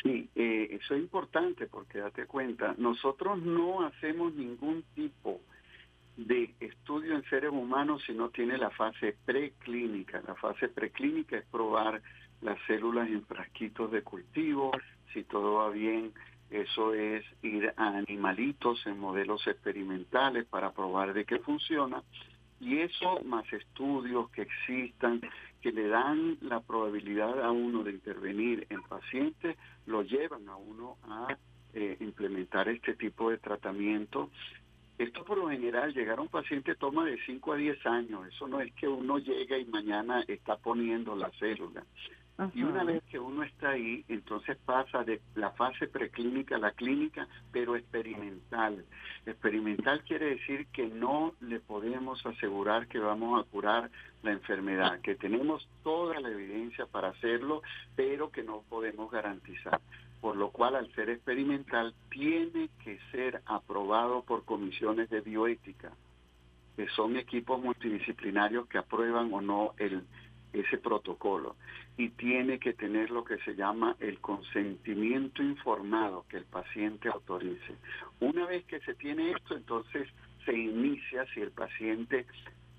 [0.04, 5.42] Sí, eh, eso es importante porque date cuenta, nosotros no hacemos ningún tipo
[6.18, 10.22] de estudio en seres humanos si no tiene la fase preclínica.
[10.28, 12.04] La fase preclínica es probar
[12.46, 14.72] las células en frasquitos de cultivo,
[15.14, 16.14] si todo va bien,
[16.50, 22.04] eso es ir a animalitos en modelos experimentales para probar de qué funciona.
[22.60, 25.22] Y eso más estudios que existan,
[25.62, 29.58] que le dan la probabilidad a uno de intervenir en pacientes,
[29.88, 31.36] lo llevan a uno a
[31.74, 34.30] eh, implementar este tipo de tratamiento.
[34.98, 38.28] Esto por lo general, llegar a un paciente toma de 5 a 10 años.
[38.28, 41.84] Eso no es que uno llega y mañana está poniendo la célula.
[42.54, 46.72] Y una vez que uno está ahí, entonces pasa de la fase preclínica a la
[46.72, 48.84] clínica, pero experimental.
[49.26, 53.90] Experimental quiere decir que no le podemos asegurar que vamos a curar
[54.22, 57.62] la enfermedad, que tenemos toda la evidencia para hacerlo,
[57.96, 59.80] pero que no podemos garantizar.
[60.20, 65.92] Por lo cual, al ser experimental, tiene que ser aprobado por comisiones de bioética,
[66.76, 70.04] que son equipos multidisciplinarios que aprueban o no el
[70.52, 71.58] ese protocolo
[71.98, 77.76] y tiene que tener lo que se llama el consentimiento informado que el paciente autorice.
[78.20, 80.10] Una vez que se tiene esto, entonces
[80.44, 82.26] se inicia si el paciente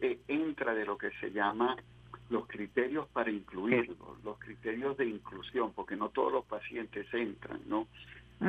[0.01, 1.77] eh, entra de lo que se llama
[2.29, 7.87] los criterios para incluirlo, los criterios de inclusión, porque no todos los pacientes entran, ¿no?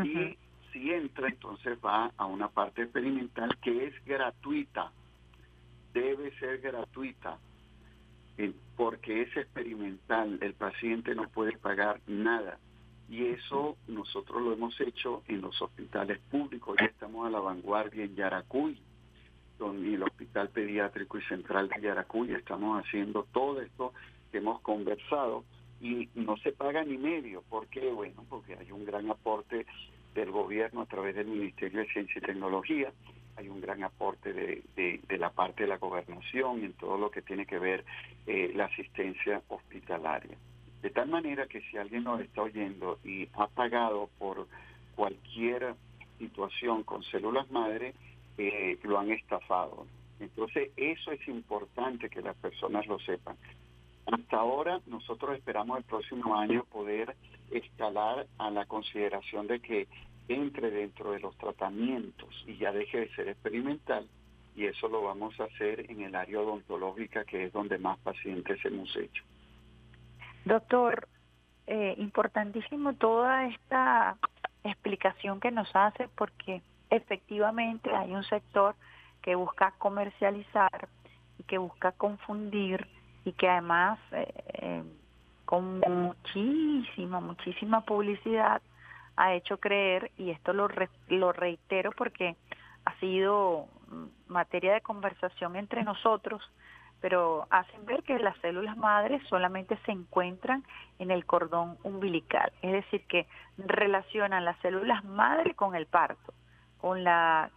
[0.03, 0.37] Y
[0.73, 4.91] si entra, entonces va a una parte experimental que es gratuita,
[5.93, 7.37] debe ser gratuita
[8.75, 12.59] porque es experimental, el paciente no puede pagar nada.
[13.09, 18.03] Y eso nosotros lo hemos hecho en los hospitales públicos, ya estamos a la vanguardia
[18.03, 18.79] en Yaracuy,
[19.57, 23.93] con el Hospital Pediátrico y Central de Yaracuy, estamos haciendo todo esto
[24.31, 25.43] que hemos conversado
[25.81, 27.41] y no se paga ni medio.
[27.49, 27.89] ¿Por qué?
[27.91, 29.65] Bueno, porque hay un gran aporte
[30.13, 32.91] del gobierno a través del Ministerio de Ciencia y Tecnología,
[33.37, 37.21] hay un gran aporte de, de, la parte de la gobernación en todo lo que
[37.21, 37.85] tiene que ver
[38.25, 40.35] eh, la asistencia hospitalaria.
[40.81, 44.47] De tal manera que si alguien nos está oyendo y ha pagado por
[44.95, 45.75] cualquier
[46.17, 47.93] situación con células madre,
[48.37, 49.85] eh, lo han estafado.
[50.19, 53.35] Entonces, eso es importante que las personas lo sepan.
[54.07, 57.15] Hasta ahora, nosotros esperamos el próximo año poder
[57.51, 59.87] escalar a la consideración de que
[60.27, 64.07] entre dentro de los tratamientos y ya deje de ser experimental
[64.55, 68.63] y eso lo vamos a hacer en el área odontológica que es donde más pacientes
[68.65, 69.23] hemos hecho.
[70.45, 71.07] Doctor,
[71.67, 74.17] eh, importantísimo toda esta
[74.63, 78.75] explicación que nos hace porque efectivamente hay un sector
[79.21, 80.87] que busca comercializar
[81.37, 82.87] y que busca confundir
[83.25, 84.83] y que además eh, eh,
[85.45, 88.61] con muchísima, muchísima publicidad
[89.17, 90.69] ha hecho creer, y esto lo,
[91.09, 92.35] lo reitero porque
[92.85, 93.67] ha sido
[94.27, 96.41] materia de conversación entre nosotros,
[97.01, 100.63] pero hacen ver que las células madres solamente se encuentran
[100.99, 103.27] en el cordón umbilical, es decir, que
[103.57, 106.33] relacionan las células madre con el parto,
[106.79, 107.49] con la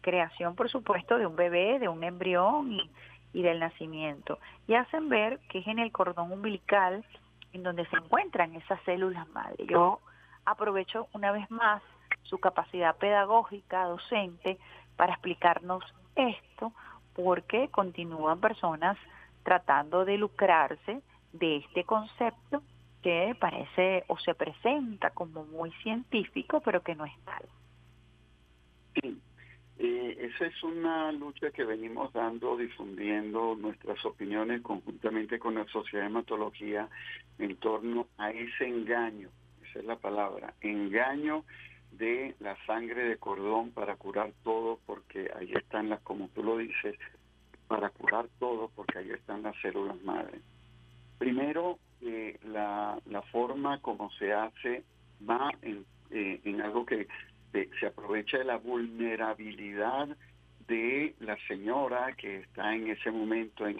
[0.00, 2.90] creación, por supuesto, de un bebé, de un embrión y,
[3.32, 7.04] y del nacimiento, y hacen ver que es en el cordón umbilical
[7.52, 9.66] en donde se encuentran esas células madre.
[9.66, 10.00] Yo
[10.50, 11.82] aprovecho una vez más
[12.22, 14.58] su capacidad pedagógica, docente,
[14.96, 15.84] para explicarnos
[16.16, 16.72] esto,
[17.14, 18.96] porque continúan personas
[19.42, 21.00] tratando de lucrarse
[21.32, 22.62] de este concepto
[23.02, 27.42] que parece o se presenta como muy científico, pero que no es tal.
[29.00, 29.20] Sí,
[29.80, 36.02] Eh, esa es una lucha que venimos dando, difundiendo nuestras opiniones conjuntamente con la Sociedad
[36.02, 36.88] de Hematología
[37.38, 39.28] en torno a ese engaño,
[39.70, 41.44] esa es la palabra, engaño
[41.92, 46.58] de la sangre de cordón para curar todo, porque ahí están las, como tú lo
[46.58, 46.96] dices,
[47.66, 50.40] para curar todo, porque ahí están las células madre.
[51.18, 54.84] Primero, eh, la, la forma como se hace
[55.28, 57.08] va en, eh, en algo que
[57.54, 60.08] eh, se aprovecha de la vulnerabilidad
[60.68, 63.78] de la señora que está en ese momento en,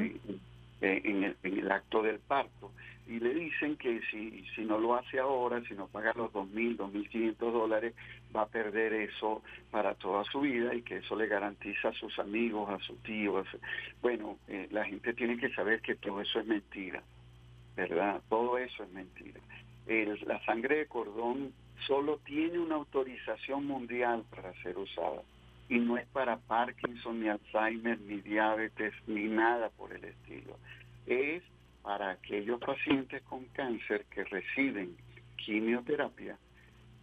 [0.00, 0.40] en-
[0.80, 2.72] en el, en el acto del parto
[3.10, 6.76] y le dicen que si, si no lo hace ahora, si no paga los 2.000,
[6.76, 7.94] 2.500 dólares,
[8.34, 9.42] va a perder eso
[9.72, 13.48] para toda su vida y que eso le garantiza a sus amigos, a sus tíos.
[14.00, 17.02] Bueno, eh, la gente tiene que saber que todo eso es mentira,
[17.76, 18.22] ¿verdad?
[18.28, 19.40] Todo eso es mentira.
[19.86, 21.52] El- la sangre de cordón
[21.86, 25.22] solo tiene una autorización mundial para ser usada
[25.68, 30.56] y no es para Parkinson, ni Alzheimer, ni diabetes, ni nada por el estilo.
[31.06, 31.42] Es
[31.82, 34.96] para aquellos pacientes con cáncer que reciben
[35.36, 36.36] quimioterapia,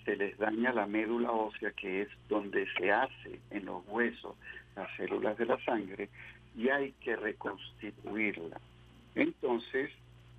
[0.06, 4.36] se les daña la médula ósea, que es donde se hace en los huesos
[4.76, 6.10] las células de la sangre,
[6.56, 8.60] y hay que reconstituirla.
[9.16, 9.92] Entonces,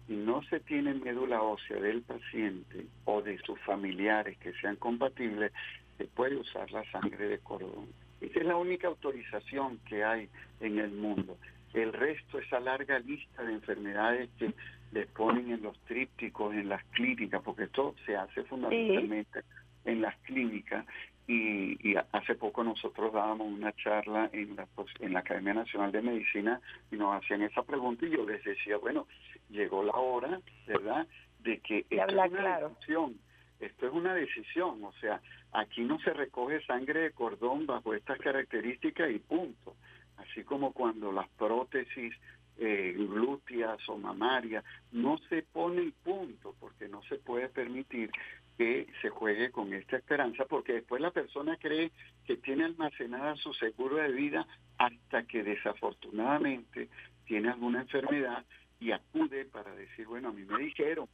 [0.07, 5.53] si no se tiene médula ósea del paciente o de sus familiares que sean compatibles,
[5.99, 7.89] se puede usar la sangre de cordón.
[8.21, 10.29] Esa es la única autorización que hay
[10.61, 11.37] en el mundo.
[11.75, 14.53] El resto, esa larga lista de enfermedades que
[14.93, 19.41] les ponen en los trípticos, en las clínicas, porque esto se hace fundamentalmente
[19.85, 20.87] en las clínicas.
[21.27, 25.93] Y, y hace poco nosotros dábamos una charla en la, pos- en la Academia Nacional
[25.93, 26.59] de Medicina
[26.91, 29.07] y nos hacían esa pregunta y yo les decía, bueno,
[29.51, 31.07] llegó la hora, ¿verdad?,
[31.41, 32.69] de que esto es una claro.
[32.71, 33.19] decisión,
[33.61, 35.21] esto es una decisión, o sea,
[35.53, 39.77] aquí no se recoge sangre de cordón bajo estas características y punto.
[40.19, 42.15] Así como cuando las prótesis
[42.59, 48.11] eh, glúteas o mamarias no se pone y punto, porque no se puede permitir
[48.57, 51.93] que se juegue con esta esperanza, porque después la persona cree
[52.27, 54.47] que tiene almacenada su seguro de vida
[54.77, 56.89] hasta que desafortunadamente
[57.25, 58.45] tiene alguna enfermedad
[58.81, 61.09] y acude para decir, bueno, a mí me dijeron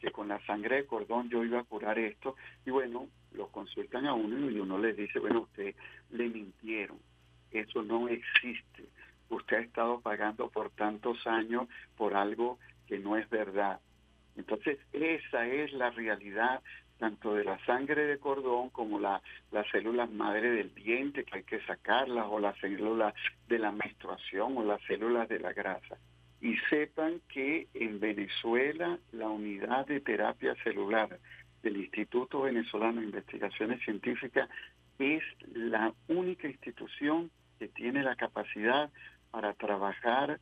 [0.00, 4.06] que con la sangre de cordón yo iba a curar esto, y bueno, lo consultan
[4.06, 5.74] a uno y uno les dice, bueno, usted
[6.10, 6.98] le mintieron,
[7.52, 8.84] eso no existe,
[9.30, 13.80] usted ha estado pagando por tantos años por algo que no es verdad.
[14.36, 16.62] Entonces, esa es la realidad
[16.98, 19.22] tanto de la sangre de cordón como la,
[19.52, 23.14] las células madre del diente, que hay que sacarlas, o las células
[23.48, 25.96] de la menstruación, o las células de la grasa.
[26.40, 31.18] Y sepan que en Venezuela la unidad de terapia celular
[31.62, 34.48] del Instituto Venezolano de Investigaciones Científicas
[34.98, 35.22] es
[35.52, 38.90] la única institución que tiene la capacidad
[39.30, 40.40] para trabajar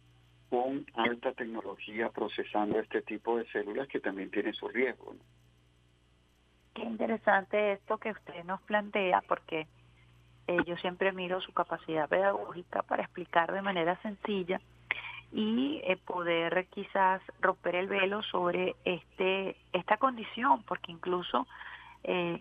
[0.50, 5.14] con alta tecnología procesando este tipo de células que también tiene su riesgo.
[6.74, 9.66] Qué interesante esto que usted nos plantea, porque
[10.46, 14.60] eh, yo siempre miro su capacidad pedagógica para explicar de manera sencilla
[15.32, 21.46] y eh, poder quizás romper el velo sobre este esta condición, porque incluso
[22.04, 22.40] eh,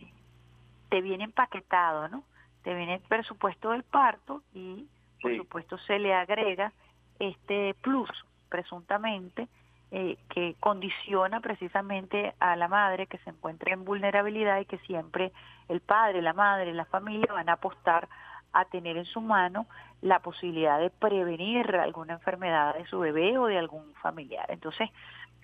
[0.90, 2.24] te viene empaquetado, ¿no?
[2.66, 4.88] Te viene el presupuesto del parto y
[5.22, 5.38] por Sí.
[5.38, 6.74] supuesto se le agrega
[7.20, 8.10] este plus
[8.50, 9.48] presuntamente
[9.92, 15.32] eh, que condiciona precisamente a la madre que se encuentra en vulnerabilidad y que siempre
[15.70, 18.10] el padre, la madre, la familia van a apostar
[18.52, 19.68] a tener en su mano
[20.02, 24.50] la posibilidad de prevenir alguna enfermedad de su bebé o de algún familiar.
[24.50, 24.90] Entonces,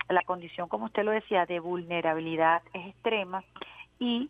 [0.08, 3.44] la condición, como usted lo decía, de vulnerabilidad es extrema
[4.00, 4.28] y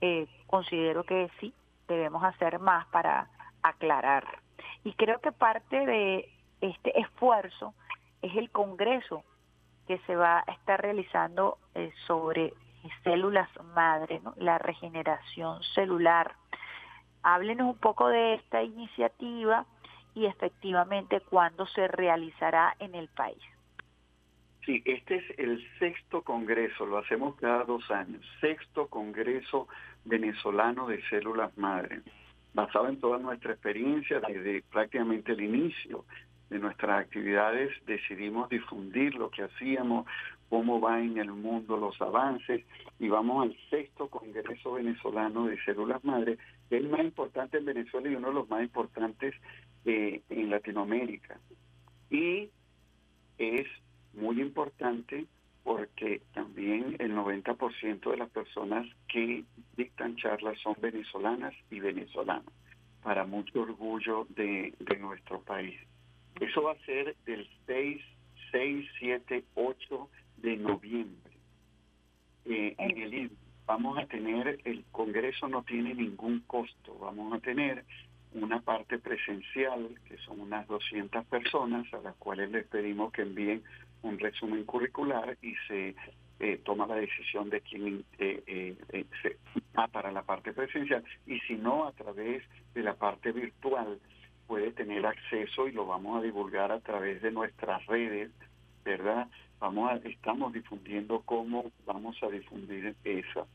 [0.00, 1.54] eh, considero que sí,
[1.92, 3.28] debemos hacer más para
[3.62, 4.40] aclarar.
[4.84, 6.28] Y creo que parte de
[6.60, 7.74] este esfuerzo
[8.22, 9.24] es el Congreso
[9.86, 12.54] que se va a estar realizando eh, sobre
[13.04, 16.34] células madre, la regeneración celular.
[17.22, 19.66] Háblenos un poco de esta iniciativa
[20.14, 23.42] y efectivamente cuándo se realizará en el país.
[24.64, 29.66] Sí, este es el sexto congreso, lo hacemos cada dos años, sexto congreso
[30.04, 32.02] venezolano de células madre,
[32.54, 36.04] basado en toda nuestra experiencia desde prácticamente el inicio
[36.50, 40.06] de nuestras actividades, decidimos difundir lo que hacíamos,
[40.50, 42.62] cómo va en el mundo los avances,
[42.98, 46.34] y vamos al sexto congreso venezolano de células madre,
[46.68, 49.34] es el más importante en Venezuela y uno de los más importantes
[49.86, 51.40] eh, en Latinoamérica.
[52.10, 52.50] Y
[53.38, 53.66] es
[54.12, 55.26] muy importante
[55.64, 59.44] porque también el 90% de las personas que
[59.76, 62.52] dictan charlas son venezolanas y venezolanos.
[63.02, 65.76] para mucho orgullo de, de nuestro país.
[66.40, 68.00] Eso va a ser del 6,
[68.52, 71.32] 6, 7, 8 de noviembre.
[72.44, 73.30] Eh, en el INE.
[73.66, 77.84] vamos a tener, el Congreso no tiene ningún costo, vamos a tener
[78.34, 83.62] una parte presencial, que son unas 200 personas, a las cuales les pedimos que envíen
[84.02, 85.94] un resumen curricular y se
[86.42, 89.38] eh, toma la decisión de quién eh, eh, eh, se
[89.78, 92.42] va para la parte presencial y si no a través
[92.74, 94.00] de la parte virtual
[94.48, 98.30] puede tener acceso y lo vamos a divulgar a través de nuestras redes,
[98.84, 99.28] ¿verdad?
[99.60, 103.46] Vamos a, estamos difundiendo cómo vamos a difundir esa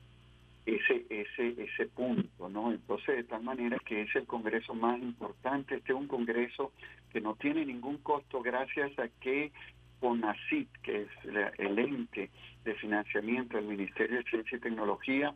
[0.65, 2.71] ese ese ese punto, ¿no?
[2.71, 6.71] Entonces, de tal manera que es el congreso más importante, este es un congreso
[7.11, 9.51] que no tiene ningún costo gracias a que
[9.99, 11.09] CONACIT, que es
[11.57, 12.29] el ente
[12.63, 15.33] de financiamiento del Ministerio de Ciencia y Tecnología,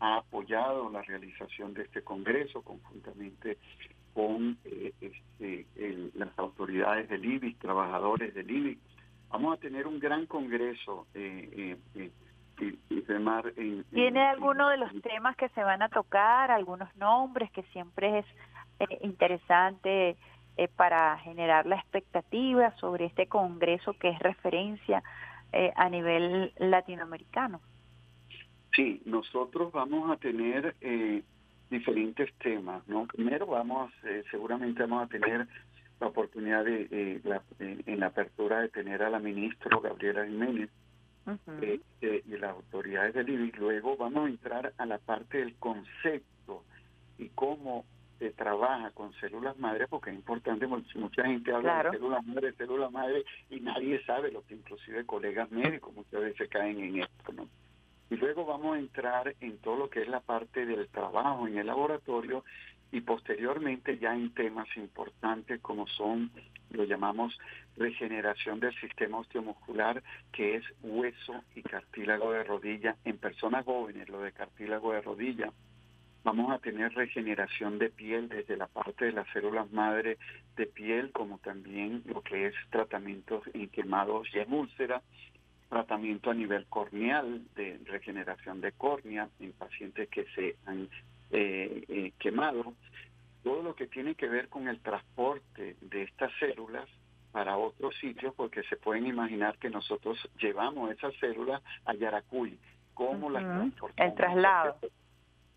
[0.00, 3.58] ha apoyado la realización de este congreso conjuntamente
[4.12, 8.78] con eh, este, el- las autoridades del IBIC, trabajadores del IBIC.
[9.30, 12.10] Vamos a tener un gran congreso, eh, eh, eh,
[13.56, 17.62] en- ¿Tiene en- alguno de los temas que se van a tocar, algunos nombres que
[17.64, 18.26] siempre es
[18.80, 20.16] eh, interesante
[20.56, 25.02] eh, para generar la expectativa sobre este congreso que es referencia
[25.52, 27.60] eh, a nivel latinoamericano?
[28.74, 31.22] Sí, nosotros vamos a tener eh,
[31.70, 33.06] diferentes temas, ¿no?
[33.06, 35.46] Primero vamos, eh, seguramente vamos a tener
[36.00, 40.26] la oportunidad de, eh, la- en, en la apertura de tener a la ministra Gabriela
[40.26, 40.70] Jiménez
[41.62, 43.52] eh, eh, y las autoridades del IBI.
[43.52, 46.64] Luego vamos a entrar a la parte del concepto
[47.16, 47.84] y cómo
[48.24, 51.90] se trabaja con células madre, porque es importante, mucha gente habla Claro.
[51.90, 56.48] de células madre, células madre, y nadie sabe lo que inclusive colegas médicos muchas veces
[56.48, 57.46] caen en esto, ¿no?
[58.08, 61.58] Y luego vamos a entrar en todo lo que es la parte del trabajo en
[61.58, 62.44] el laboratorio
[62.92, 66.30] y posteriormente ya en temas importantes como son,
[66.70, 67.38] lo llamamos
[67.76, 70.02] regeneración del sistema osteomuscular,
[70.32, 75.50] que es hueso y cartílago de rodilla en personas jóvenes, lo de cartílago de rodilla.
[76.24, 80.16] Vamos a tener regeneración de piel desde la parte de las células madre
[80.56, 85.02] de piel, como también lo que es tratamientos en quemados y en úlceras
[85.68, 90.88] tratamiento a nivel corneal, de regeneración de córnea en pacientes que se han
[91.30, 92.74] eh, eh, quemado,
[93.42, 96.88] todo lo que tiene que ver con el transporte de estas células
[97.32, 102.56] para otros sitios, porque se pueden imaginar que nosotros llevamos esas células a Yaracuy,
[102.94, 104.12] cómo las transportamos.
[104.12, 104.78] el traslado.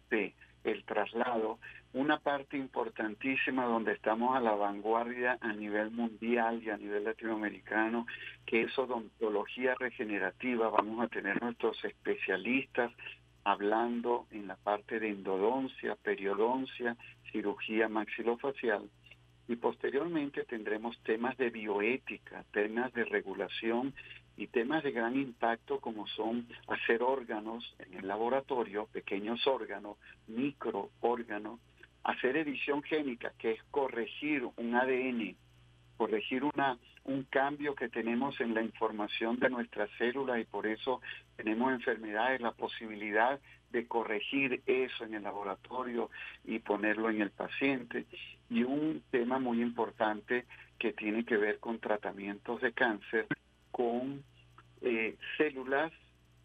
[0.10, 0.34] Sí,
[0.72, 1.60] el traslado,
[1.94, 8.06] una parte importantísima donde estamos a la vanguardia a nivel mundial y a nivel latinoamericano,
[8.46, 10.70] que es odontología regenerativa.
[10.70, 12.92] Vamos a tener nuestros especialistas
[13.44, 16.98] hablando en la parte de endodoncia, periodoncia,
[17.32, 18.90] cirugía maxilofacial.
[19.48, 23.94] Y posteriormente tendremos temas de bioética, temas de regulación
[24.38, 29.98] y temas de gran impacto como son hacer órganos en el laboratorio, pequeños órganos,
[30.28, 31.60] microórganos,
[32.04, 35.36] hacer edición génica, que es corregir un ADN,
[35.98, 36.78] corregir una
[37.08, 41.02] un cambio que tenemos en la información de nuestras células y por eso
[41.38, 43.40] tenemos enfermedades, la posibilidad
[43.72, 46.10] de corregir eso en el laboratorio
[46.44, 48.06] y ponerlo en el paciente.
[48.50, 50.46] Y un tema muy importante
[50.78, 53.28] que tiene que ver con tratamientos de cáncer,
[53.78, 54.24] con
[54.82, 55.94] eh, células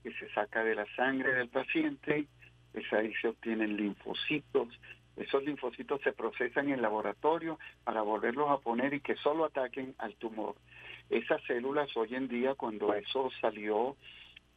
[0.03, 2.27] que se saca de la sangre del paciente,
[2.75, 4.69] es ahí se obtienen linfocitos,
[5.17, 9.95] esos linfocitos se procesan en el laboratorio para volverlos a poner y que solo ataquen
[9.99, 10.57] al tumor.
[11.09, 13.97] Esas células hoy en día, cuando eso salió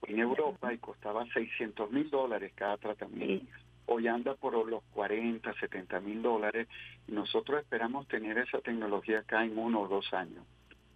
[0.08, 3.52] en Europa y costaba 600 mil dólares cada tratamiento,
[3.86, 6.68] hoy anda por los 40, 70 mil dólares
[7.08, 10.46] nosotros esperamos tener esa tecnología acá en uno o dos años.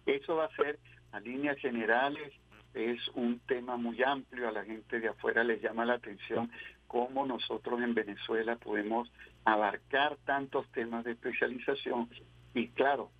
[0.06, 0.78] Eso va a ser
[1.12, 2.32] a líneas generales,
[2.74, 6.50] es un tema muy amplio, a la gente de afuera les llama la atención
[6.86, 9.10] cómo nosotros en Venezuela podemos
[9.44, 12.08] abarcar tantos temas de especialización
[12.54, 13.10] y claro,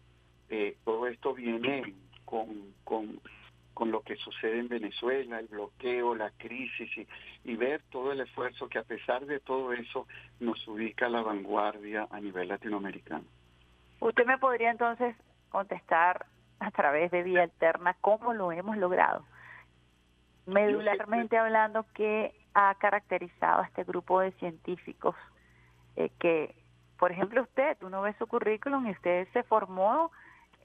[0.48, 1.94] eh, todo esto viene
[2.24, 3.20] con, con,
[3.74, 7.06] con lo que sucede en Venezuela, el bloqueo, la crisis y,
[7.44, 10.06] y ver todo el esfuerzo que a pesar de todo eso
[10.40, 13.24] nos ubica a la vanguardia a nivel latinoamericano.
[14.00, 15.14] Usted me podría entonces
[15.50, 16.26] contestar
[16.60, 19.24] a través de vía alterna cómo lo hemos logrado.
[20.46, 25.14] Medularmente hablando, ¿qué ha caracterizado a este grupo de científicos
[25.96, 26.54] eh, que,
[26.98, 30.10] por ejemplo, usted, uno ve su currículum y usted se formó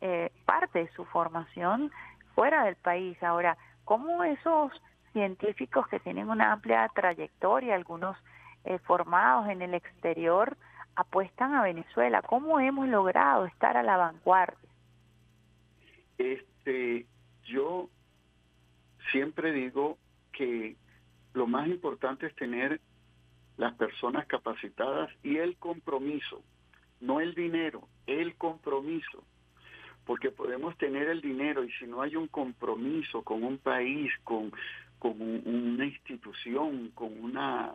[0.01, 1.91] eh, parte de su formación
[2.33, 3.21] fuera del país.
[3.23, 4.71] Ahora, ¿cómo esos
[5.13, 8.17] científicos que tienen una amplia trayectoria, algunos
[8.65, 10.57] eh, formados en el exterior,
[10.95, 12.21] apuestan a Venezuela.
[12.21, 14.64] ¿Cómo hemos logrado estar a la vanguardia?
[16.17, 17.05] Este,
[17.43, 17.89] yo
[19.11, 19.97] siempre digo
[20.31, 20.75] que
[21.33, 22.79] lo más importante es tener
[23.57, 26.43] las personas capacitadas y el compromiso,
[26.99, 29.23] no el dinero, el compromiso.
[30.05, 34.51] Porque podemos tener el dinero y si no hay un compromiso con un país, con,
[34.99, 37.73] con una institución, con una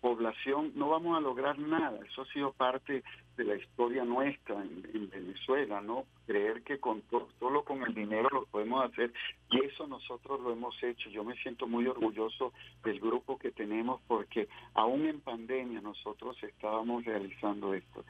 [0.00, 1.98] población, no vamos a lograr nada.
[2.06, 3.02] Eso ha sido parte
[3.36, 6.04] de la historia nuestra en, Venezuela, ¿no?
[6.26, 7.02] Creer que con
[7.38, 9.12] solo con el dinero lo podemos hacer
[9.50, 11.10] y eso nosotros lo hemos hecho.
[11.10, 12.52] Yo me siento muy orgulloso
[12.84, 18.04] del grupo que tenemos porque aún en pandemia nosotros estábamos realizando esto.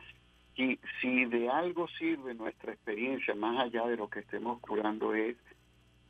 [0.56, 5.36] Y si de algo sirve nuestra experiencia, más allá de lo que estemos curando, es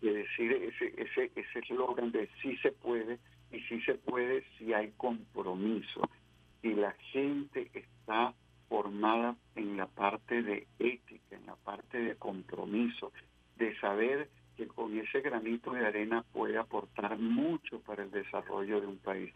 [0.03, 3.19] de decir ese ese ese eslogan de sí se puede,
[3.51, 6.03] y si se puede si hay compromiso
[6.65, 8.35] y la gente está
[8.75, 13.13] formada en la parte de ética, en la parte de compromiso,
[13.57, 18.89] de saber que con ese granito de arena puede aportar mucho para el desarrollo de
[18.89, 19.33] un país.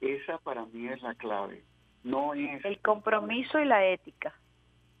[0.00, 1.62] Esa para mí es la clave.
[2.02, 4.34] No es el compromiso y la ética.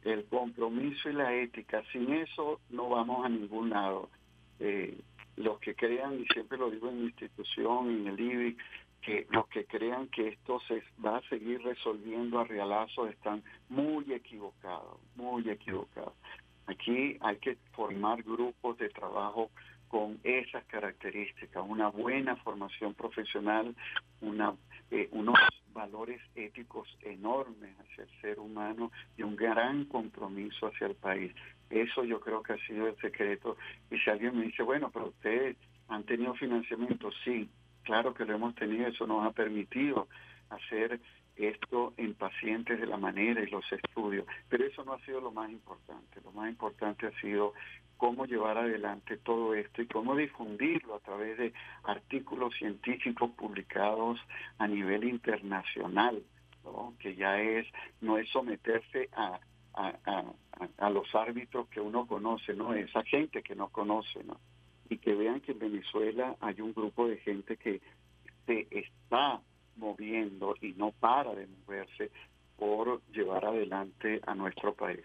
[0.04, 1.82] El compromiso y la ética.
[1.90, 4.08] Sin eso no vamos a ningún lado.
[4.60, 5.00] Eh,
[5.34, 8.56] los que crean, y siempre lo digo en mi institución, en el IBI,
[9.02, 14.12] que los que crean que esto se va a seguir resolviendo a realazo están muy
[14.12, 16.14] equivocados, muy equivocados.
[16.66, 19.50] Aquí hay que formar grupos de trabajo
[19.88, 23.74] con esas características, una buena formación profesional,
[24.20, 24.54] una,
[24.90, 25.36] eh, unos
[25.72, 31.34] valores éticos enormes hacia el ser humano y un gran compromiso hacia el país.
[31.70, 33.56] Eso yo creo que ha sido el secreto.
[33.90, 35.56] Y si alguien me dice, bueno, pero ustedes
[35.88, 37.48] han tenido financiamiento, sí,
[37.82, 40.08] claro que lo hemos tenido, eso nos ha permitido
[40.50, 41.00] hacer
[41.36, 45.30] esto en pacientes de la manera y los estudios, pero eso no ha sido lo
[45.30, 47.54] más importante, lo más importante ha sido
[47.96, 51.52] cómo llevar adelante todo esto y cómo difundirlo a través de
[51.84, 54.18] artículos científicos publicados
[54.58, 56.22] a nivel internacional,
[56.64, 56.94] ¿no?
[56.98, 57.66] que ya es,
[58.00, 59.38] no es someterse a,
[59.74, 60.24] a,
[60.78, 64.38] a, los árbitros que uno conoce, no esa gente que no conoce, ¿no?
[64.90, 67.80] Y que vean que en Venezuela hay un grupo de gente que
[68.44, 69.40] se está
[69.76, 72.10] moviendo y no para de moverse
[72.58, 75.02] por llevar adelante a nuestro país.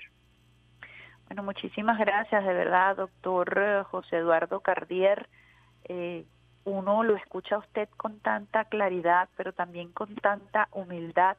[1.27, 5.29] Bueno, muchísimas gracias, de verdad, doctor José Eduardo Cardier.
[5.85, 6.25] Eh,
[6.65, 11.37] uno lo escucha a usted con tanta claridad, pero también con tanta humildad,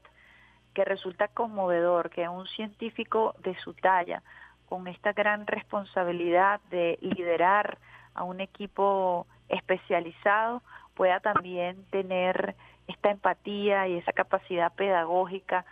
[0.72, 4.22] que resulta conmovedor que un científico de su talla,
[4.68, 7.78] con esta gran responsabilidad de liderar
[8.16, 10.62] a un equipo especializado
[10.94, 12.56] pueda también tener
[12.88, 15.64] esta empatía y esa capacidad pedagógica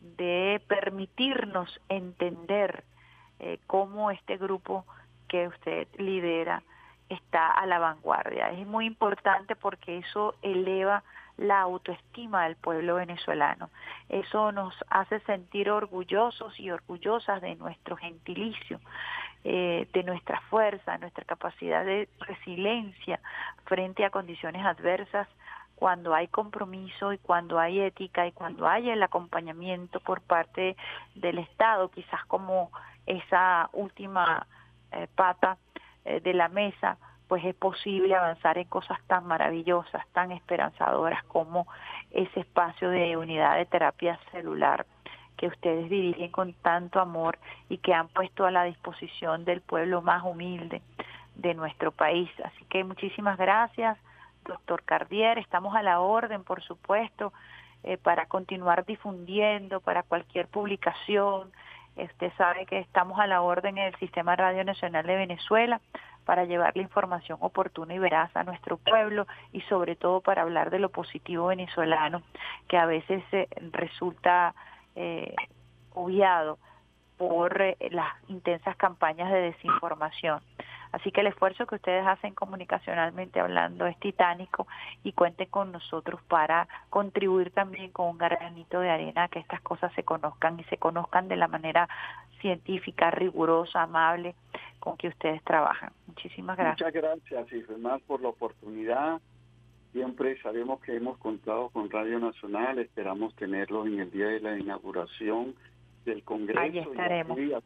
[0.00, 2.84] de permitirnos entender
[3.40, 4.84] eh, cómo este grupo
[5.26, 6.62] que usted lidera
[7.08, 8.50] está a la vanguardia.
[8.50, 11.02] Es muy importante porque eso eleva
[11.36, 13.70] la autoestima del pueblo venezolano.
[14.08, 18.80] Eso nos hace sentir orgullosos y orgullosas de nuestro gentilicio,
[19.44, 23.20] eh, de nuestra fuerza, nuestra capacidad de resiliencia
[23.64, 25.28] frente a condiciones adversas
[25.78, 30.76] cuando hay compromiso y cuando hay ética y cuando hay el acompañamiento por parte
[31.14, 32.72] del Estado, quizás como
[33.06, 34.46] esa última
[34.90, 35.56] eh, pata
[36.04, 36.98] eh, de la mesa,
[37.28, 41.68] pues es posible avanzar en cosas tan maravillosas, tan esperanzadoras como
[42.10, 44.84] ese espacio de unidad de terapia celular
[45.38, 47.38] que ustedes dirigen con tanto amor
[47.70, 50.82] y que han puesto a la disposición del pueblo más humilde
[51.36, 52.28] de nuestro país.
[52.44, 53.96] Así que muchísimas gracias,
[54.44, 55.38] doctor Cardier.
[55.38, 57.32] Estamos a la orden, por supuesto,
[57.84, 61.50] eh, para continuar difundiendo, para cualquier publicación.
[61.96, 65.80] Usted sabe que estamos a la orden en el Sistema Radio Nacional de Venezuela
[66.24, 70.70] para llevar la información oportuna y veraz a nuestro pueblo y sobre todo para hablar
[70.70, 72.22] de lo positivo venezolano,
[72.68, 74.54] que a veces eh, resulta
[74.96, 75.34] eh,
[75.94, 76.58] obviado
[77.16, 80.40] por eh, las intensas campañas de desinformación.
[80.92, 84.66] Así que el esfuerzo que ustedes hacen comunicacionalmente hablando es titánico
[85.04, 89.60] y cuenten con nosotros para contribuir también con un granito de arena a que estas
[89.60, 91.88] cosas se conozcan y se conozcan de la manera
[92.40, 94.34] científica, rigurosa, amable
[94.80, 95.92] con que ustedes trabajan.
[96.06, 96.94] Muchísimas gracias.
[96.94, 99.20] Muchas gracias y además por la oportunidad
[99.92, 104.58] Siempre sabemos que hemos contado con Radio Nacional, esperamos tenerlos en el día de la
[104.58, 105.54] inauguración
[106.04, 106.60] del Congreso.
[106.60, 107.38] Ahí estaremos.
[107.38, 107.60] Y a,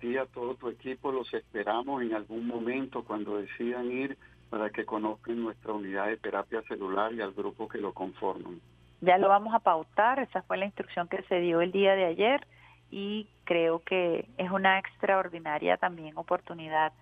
[0.00, 4.16] ti y a todo tu equipo los esperamos en algún momento cuando decidan ir
[4.50, 8.60] para que conozcan nuestra unidad de terapia celular y al grupo que lo conforman.
[9.00, 12.04] Ya lo vamos a pautar, esa fue la instrucción que se dio el día de
[12.04, 12.46] ayer
[12.90, 16.92] y creo que es una extraordinaria también oportunidad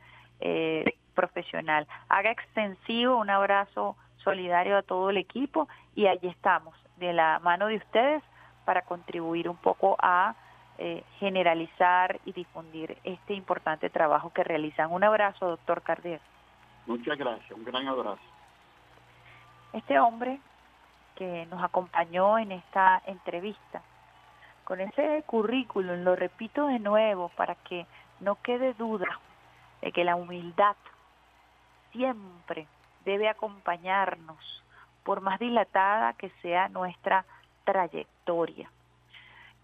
[0.40, 1.86] eh, profesional.
[2.08, 7.66] Haga extensivo un abrazo solidario a todo el equipo y allí estamos, de la mano
[7.66, 8.22] de ustedes,
[8.64, 10.34] para contribuir un poco a
[10.78, 14.92] eh, generalizar y difundir este importante trabajo que realizan.
[14.92, 16.20] Un abrazo, doctor Cardier.
[16.86, 18.22] Muchas gracias, un gran abrazo.
[19.72, 20.40] Este hombre
[21.16, 23.82] que nos acompañó en esta entrevista,
[24.64, 27.86] con ese currículum, lo repito de nuevo para que
[28.20, 29.20] no quede duda
[29.80, 30.76] de que la humildad
[31.92, 32.66] siempre
[33.04, 34.62] debe acompañarnos,
[35.04, 37.24] por más dilatada que sea nuestra
[37.64, 38.70] trayectoria.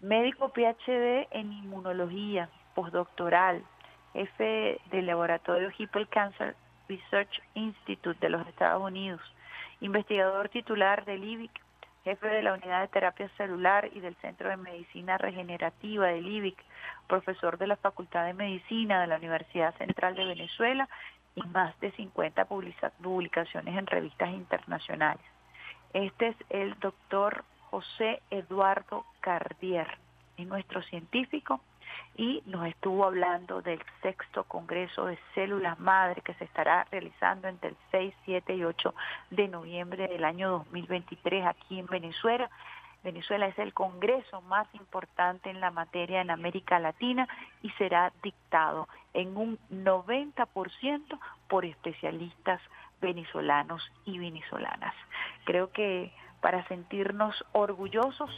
[0.01, 3.63] Médico PhD en inmunología, postdoctoral,
[4.13, 6.55] jefe del laboratorio Hippel Cancer
[6.87, 9.21] Research Institute de los Estados Unidos,
[9.81, 11.51] investigador titular del IBIC,
[12.03, 16.57] jefe de la unidad de terapia celular y del Centro de Medicina Regenerativa del IBIC,
[17.07, 20.87] profesor de la Facultad de Medicina de la Universidad Central de Venezuela
[21.35, 25.23] y más de 50 publicaciones en revistas internacionales.
[25.93, 29.87] Este es el doctor José Eduardo Cardier,
[30.37, 31.61] es nuestro científico
[32.15, 37.69] y nos estuvo hablando del sexto Congreso de Células Madre que se estará realizando entre
[37.69, 38.93] el 6, 7 y 8
[39.31, 42.49] de noviembre del año 2023 aquí en Venezuela.
[43.03, 47.27] Venezuela es el congreso más importante en la materia en América Latina
[47.61, 52.61] y será dictado en un 90% por especialistas
[53.01, 54.93] venezolanos y venezolanas.
[55.45, 56.11] Creo que
[56.41, 58.29] para sentirnos orgullosos,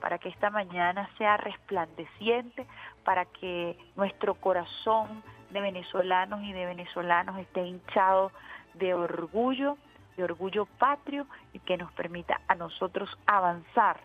[0.00, 2.66] para que esta mañana sea resplandeciente,
[3.04, 8.30] para que nuestro corazón de venezolanos y de venezolanos esté hinchado
[8.74, 9.76] de orgullo,
[10.18, 14.00] de orgullo patrio y que nos permita a nosotros avanzar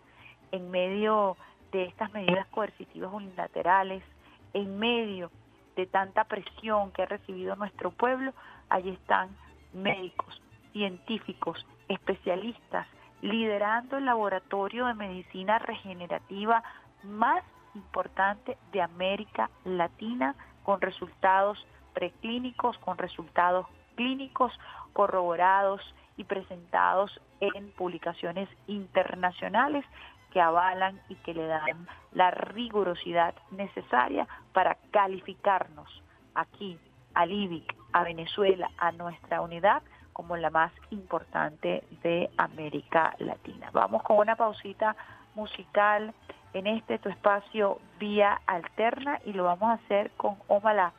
[0.52, 1.36] en medio
[1.72, 4.04] de estas medidas coercitivas unilaterales,
[4.52, 5.32] en medio
[5.74, 8.32] de tanta presión que ha recibido nuestro pueblo,
[8.68, 9.36] allí están
[9.72, 10.40] médicos,
[10.72, 12.86] científicos, especialistas,
[13.20, 16.62] liderando el laboratorio de medicina regenerativa
[17.02, 17.42] más
[17.74, 21.58] importante de América Latina, con resultados
[21.92, 23.66] preclínicos, con resultados
[23.96, 24.52] clínicos
[24.92, 25.82] corroborados
[26.16, 29.84] y presentados en publicaciones internacionales
[30.32, 36.02] que avalan y que le dan la rigurosidad necesaria para calificarnos
[36.34, 36.78] aquí,
[37.14, 39.82] al IBIC, a Venezuela, a nuestra unidad
[40.12, 43.70] como la más importante de América Latina.
[43.72, 44.96] Vamos con una pausita
[45.34, 46.14] musical
[46.52, 50.92] en este tu espacio vía alterna y lo vamos a hacer con Omala.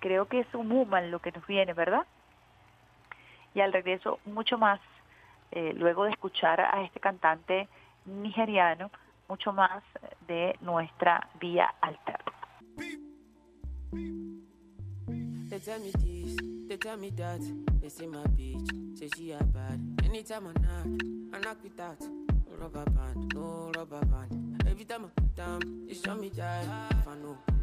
[0.00, 2.06] Creo que es un human lo que nos viene, ¿verdad?
[3.56, 4.78] Y al regreso mucho más,
[5.50, 7.70] eh, luego de escuchar a este cantante
[8.04, 8.90] nigeriano,
[9.30, 9.82] mucho más
[10.28, 12.32] de nuestra vía alterna.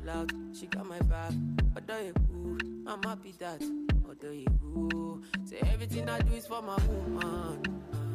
[0.10, 1.34] Out, she got my back.
[1.76, 2.58] Although you cool,
[2.88, 3.62] I'm happy that.
[4.08, 7.62] Although you cool, say everything I do is for my woman.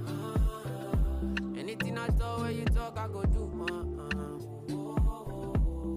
[0.06, 1.58] Uh-huh.
[1.58, 4.00] Anything I talk, where you talk, I go do, man.
[4.00, 4.38] Uh-huh.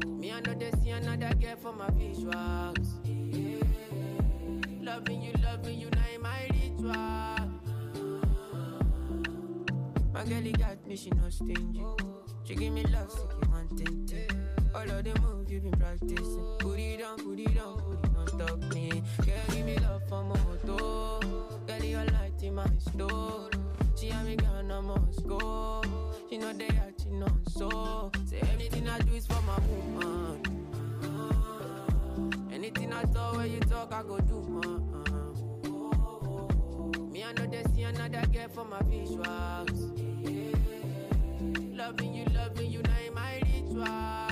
[0.07, 2.88] Me, I know they see another girl for my visuals.
[4.81, 6.91] Loving you, loving you, now in my ritual.
[6.91, 7.47] Uh-huh.
[10.13, 11.84] My girl, got me, she no stingy.
[12.43, 14.40] She give me love, so you want it.
[14.73, 16.56] All of the moves you've been practicing.
[16.60, 19.03] Put it down, put it down, put it on top me.
[19.26, 21.19] Girl, give me love for my moto.
[21.68, 23.49] Girl, your light in my store.
[23.99, 25.81] She and me gone, I must go.
[26.30, 28.11] She know they acting on so.
[28.26, 30.41] Say anything I do is for my woman.
[32.52, 34.81] Anything I talk, when you talk, I go do, man.
[37.11, 39.91] Me, I know they see another girl for my visuals.
[40.23, 40.56] Yeah.
[41.76, 44.30] Loving you, loving you, now in my ritual.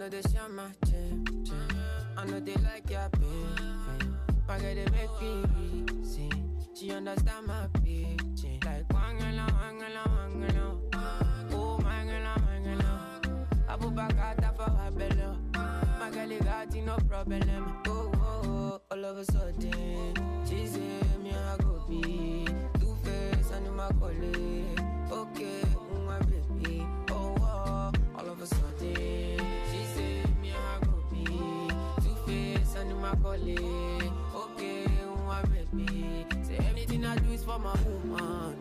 [0.00, 1.76] Know they see my chip, chip.
[2.16, 4.08] I know they like your baby.
[4.48, 6.56] My girl, they make me reason.
[6.74, 8.64] She understand my pitch.
[8.64, 11.52] Like, wangala, wangala, wangala.
[11.52, 13.50] Oh, mangala, mangala.
[13.68, 15.36] Abu Bakata for her belly.
[15.98, 17.82] My girl, you got no problem.
[17.86, 20.14] Oh, oh, oh, all of a sudden,
[20.48, 22.46] she say me I go be
[22.80, 24.59] two face and my colleague.
[33.16, 34.12] calling.
[34.34, 35.14] Okay, who
[35.52, 36.26] raise me.
[36.42, 38.56] Say anything I do is for my woman.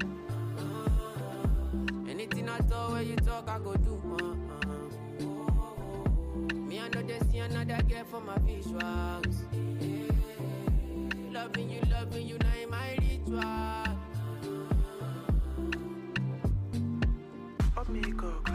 [0.58, 2.10] Uh-huh.
[2.10, 4.38] Anything I talk when you talk, I go do man.
[6.68, 9.38] Me I know they see another girl for my visuals.
[11.32, 13.44] Loving you, loving you, now in my ritual.
[17.78, 18.49] Oh, me go.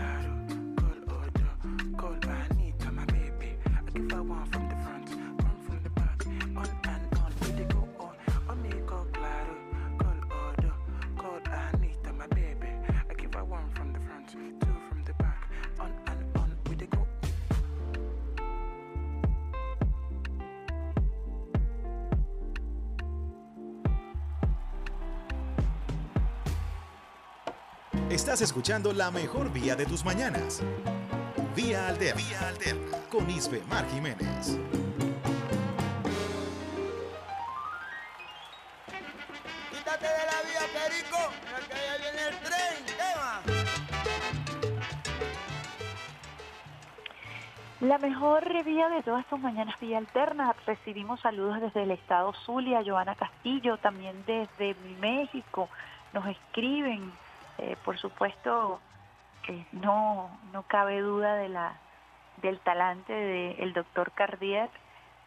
[28.15, 30.63] Estás escuchando la mejor vía de tus mañanas.
[31.57, 32.23] Vía Alterna.
[32.23, 32.99] Vía Alterna.
[33.11, 34.57] Con Isbe Mar Jiménez.
[39.69, 43.43] Quítate de la vía, Perico, mira que allá viene el tren, ¿qué más?
[47.81, 50.55] La mejor vía de todas tus mañanas, vía alterna.
[50.69, 55.69] Recibimos saludos desde el estado Zulia, Joana Castillo, también desde México.
[56.13, 57.13] Nos escriben,
[57.59, 58.81] eh, por supuesto,
[59.49, 61.75] eh, no, no cabe duda de la,
[62.43, 64.69] del talante del doctor Cardier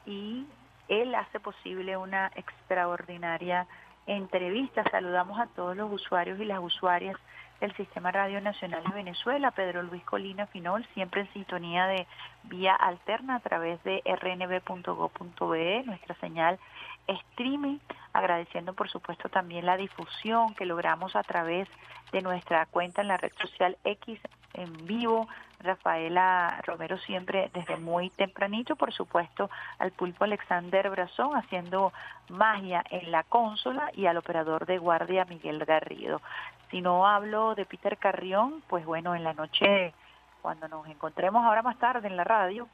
[0.05, 0.45] y
[0.87, 3.67] él hace posible una extraordinaria
[4.07, 4.83] entrevista.
[4.89, 7.17] Saludamos a todos los usuarios y las usuarias
[7.59, 12.07] del Sistema Radio Nacional de Venezuela, Pedro Luis Colina Finol, siempre en sintonía de
[12.43, 16.59] vía alterna a través de rnb.go.be, nuestra señal
[17.07, 17.79] streaming,
[18.13, 21.67] agradeciendo por supuesto también la difusión que logramos a través
[22.11, 24.19] de nuestra cuenta en la red social X
[24.57, 25.27] en vivo,
[25.59, 31.93] Rafaela Romero siempre desde muy tempranito, por supuesto al pulpo Alexander Brazón haciendo
[32.29, 36.21] magia en la consola y al operador de guardia Miguel Garrido.
[36.69, 39.93] Si no hablo de Peter Carrión, pues bueno, en la noche,
[40.41, 42.67] cuando nos encontremos ahora más tarde en la radio,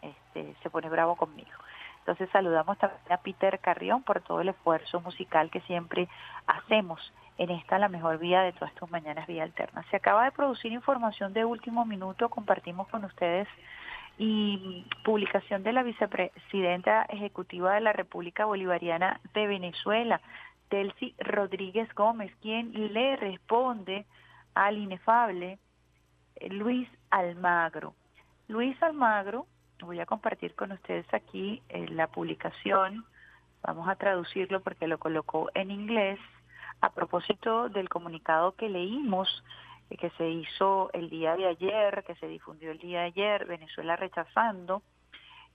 [0.00, 1.50] este, se pone bravo conmigo.
[1.98, 6.08] Entonces saludamos también a Peter Carrión por todo el esfuerzo musical que siempre
[6.46, 9.84] hacemos en esta la mejor vía de todas tus mañanas vía alterna.
[9.90, 13.48] Se acaba de producir información de último minuto, compartimos con ustedes
[14.18, 20.20] y publicación de la vicepresidenta ejecutiva de la República Bolivariana de Venezuela,
[20.70, 24.06] Delcy Rodríguez Gómez, quien le responde
[24.54, 25.58] al inefable
[26.36, 27.94] eh, Luis Almagro.
[28.48, 29.46] Luis Almagro,
[29.80, 33.04] voy a compartir con ustedes aquí eh, la publicación,
[33.62, 36.18] vamos a traducirlo porque lo colocó en inglés,
[36.82, 39.42] a propósito del comunicado que leímos
[39.88, 43.46] eh, que se hizo el día de ayer, que se difundió el día de ayer,
[43.46, 44.82] Venezuela rechazando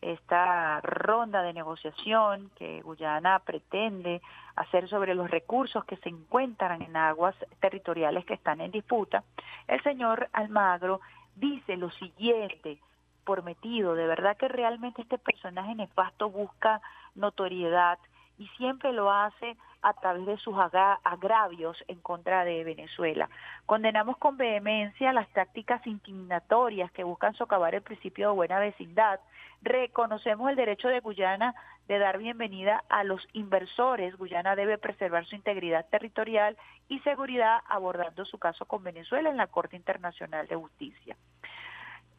[0.01, 4.21] esta ronda de negociación que Guyana pretende
[4.55, 9.23] hacer sobre los recursos que se encuentran en aguas territoriales que están en disputa,
[9.67, 11.01] el señor Almagro
[11.35, 12.79] dice lo siguiente,
[13.25, 16.79] por metido, de verdad que realmente este personaje nefasto busca
[17.15, 17.99] notoriedad
[18.37, 23.29] y siempre lo hace a través de sus agra- agravios en contra de Venezuela.
[23.65, 29.19] Condenamos con vehemencia las tácticas intimidatorias que buscan socavar el principio de buena vecindad.
[29.61, 31.55] Reconocemos el derecho de Guyana
[31.87, 34.17] de dar bienvenida a los inversores.
[34.17, 36.57] Guyana debe preservar su integridad territorial
[36.89, 41.15] y seguridad abordando su caso con Venezuela en la Corte Internacional de Justicia.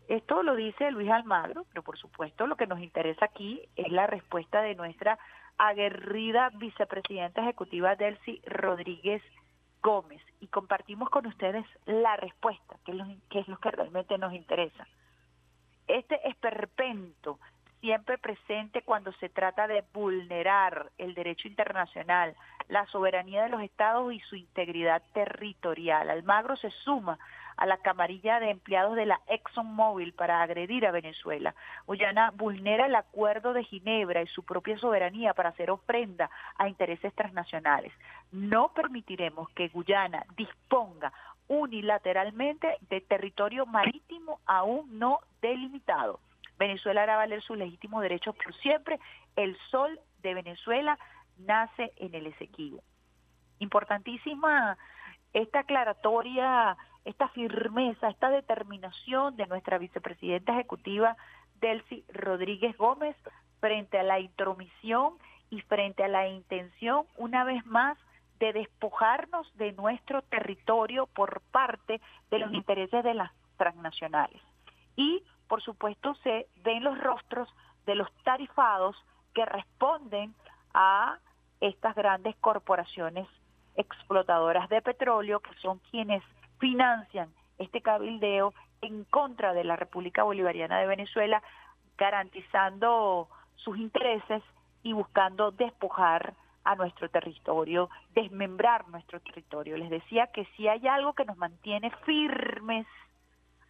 [0.08, 4.06] Esto lo dice Luis Almagro, pero por supuesto lo que nos interesa aquí es la
[4.06, 5.18] respuesta de nuestra
[5.59, 9.22] aguerrida vicepresidenta ejecutiva Delcy Rodríguez
[9.82, 14.16] Gómez y compartimos con ustedes la respuesta, que es lo que, es lo que realmente
[14.18, 14.86] nos interesa.
[15.86, 17.39] Este esperpento
[17.80, 22.35] siempre presente cuando se trata de vulnerar el derecho internacional,
[22.68, 26.10] la soberanía de los estados y su integridad territorial.
[26.10, 27.18] Almagro se suma
[27.59, 31.55] a la camarilla de empleados de la ExxonMobil para agredir a Venezuela.
[31.86, 37.12] Guyana vulnera el acuerdo de Ginebra y su propia soberanía para hacer ofrenda a intereses
[37.14, 37.93] transnacionales.
[38.30, 41.12] No permitiremos que Guyana disponga
[41.48, 46.20] unilateralmente de territorio marítimo aún no delimitado.
[46.59, 49.01] Venezuela hará valer sus legítimos derechos por siempre.
[49.35, 50.97] El sol de Venezuela
[51.39, 52.82] nace en el Esequibo.
[53.59, 54.78] Importantísima
[55.32, 61.16] esta aclaratoria, esta firmeza, esta determinación de nuestra vicepresidenta ejecutiva
[61.60, 63.16] Delcy Rodríguez Gómez
[63.60, 65.14] frente a la intromisión
[65.50, 67.98] y frente a la intención, una vez más,
[68.38, 72.00] de despojarnos de nuestro territorio por parte
[72.30, 74.40] de los intereses de las transnacionales.
[74.94, 77.48] Y, por supuesto, se ven los rostros
[77.86, 78.96] de los tarifados
[79.34, 80.34] que responden
[80.72, 81.18] a
[81.60, 83.26] estas grandes corporaciones
[83.74, 86.22] explotadoras de petróleo, que son quienes
[86.59, 91.43] financian este cabildeo en contra de la República Bolivariana de Venezuela,
[91.97, 94.43] garantizando sus intereses
[94.82, 99.76] y buscando despojar a nuestro territorio, desmembrar nuestro territorio.
[99.76, 102.86] Les decía que si hay algo que nos mantiene firmes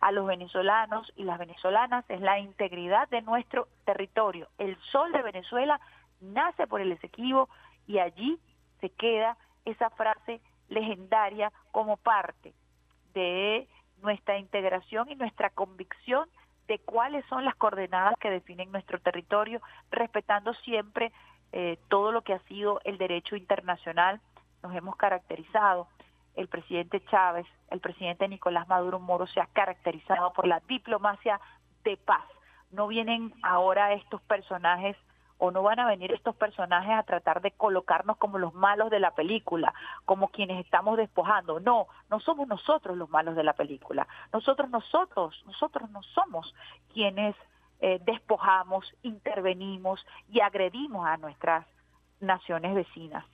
[0.01, 4.49] a los venezolanos y las venezolanas es la integridad de nuestro territorio.
[4.59, 5.81] El sol de Venezuela
[6.21, 7.49] nace por el Esequibo
[7.87, 8.39] y allí
[8.81, 12.53] se queda esa frase legendaria como parte
[13.19, 13.69] de
[14.01, 16.29] nuestra integración y nuestra convicción
[16.69, 21.13] de cuáles son las coordenadas que definen nuestro territorio, respetando siempre
[21.53, 24.21] eh, todo lo que ha sido el derecho internacional.
[24.63, 25.89] Nos hemos caracterizado,
[26.37, 31.41] el presidente Chávez, el presidente Nicolás Maduro Moro se ha caracterizado por la diplomacia
[31.83, 32.25] de paz.
[32.71, 34.97] No vienen ahora estos personajes
[35.39, 39.01] o no van a venir estos personajes a tratar de colocarnos como los malos de
[39.01, 39.73] la película,
[40.05, 41.61] como quienes estamos despojando.
[41.61, 44.07] No, no somos nosotros los malos de la película.
[44.33, 46.55] Nosotros, nosotros, nosotros no somos
[46.93, 47.37] quienes
[47.81, 51.65] eh, despojamos, intervenimos y agredimos a nuestras
[52.21, 53.25] naciones vecinas.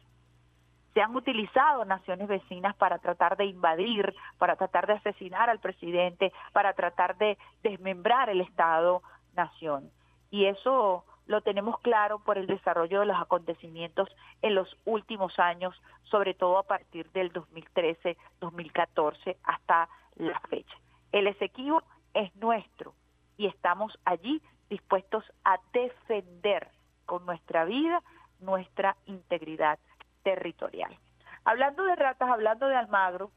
[0.93, 6.33] Se han utilizado naciones vecinas para tratar de invadir, para tratar de asesinar al presidente,
[6.53, 9.91] para tratar de desmembrar el Estado-nación.
[10.31, 14.09] Y eso lo tenemos claro por el desarrollo de los acontecimientos
[14.43, 15.75] en los últimos años,
[16.05, 20.77] sobre todo a partir del 2013, 2014 hasta la fecha.
[21.13, 21.83] El Esequibo
[22.13, 22.95] es nuestro
[23.37, 26.69] y estamos allí dispuestos a defender
[27.07, 28.03] con nuestra vida
[28.41, 29.79] nuestra integridad
[30.23, 30.97] territorial.
[31.45, 33.31] Hablando de ratas, hablando de Almagro,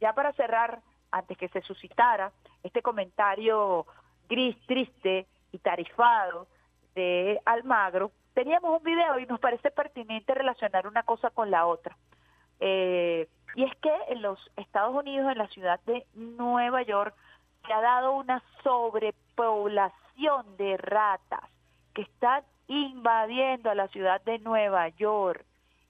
[0.00, 3.86] ya para cerrar, antes que se suscitara este comentario
[4.28, 6.48] gris, triste y tarifado
[6.94, 11.96] de Almagro, teníamos un video y nos parece pertinente relacionar una cosa con la otra.
[12.60, 17.14] Eh, y es que en los Estados Unidos, en la ciudad de Nueva York,
[17.66, 21.44] se ha dado una sobrepoblación de ratas
[21.94, 25.44] que están invadiendo a la ciudad de Nueva York.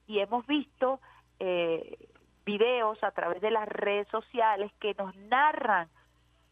[0.07, 0.99] Y hemos visto
[1.39, 1.97] eh,
[2.45, 5.89] videos a través de las redes sociales que nos narran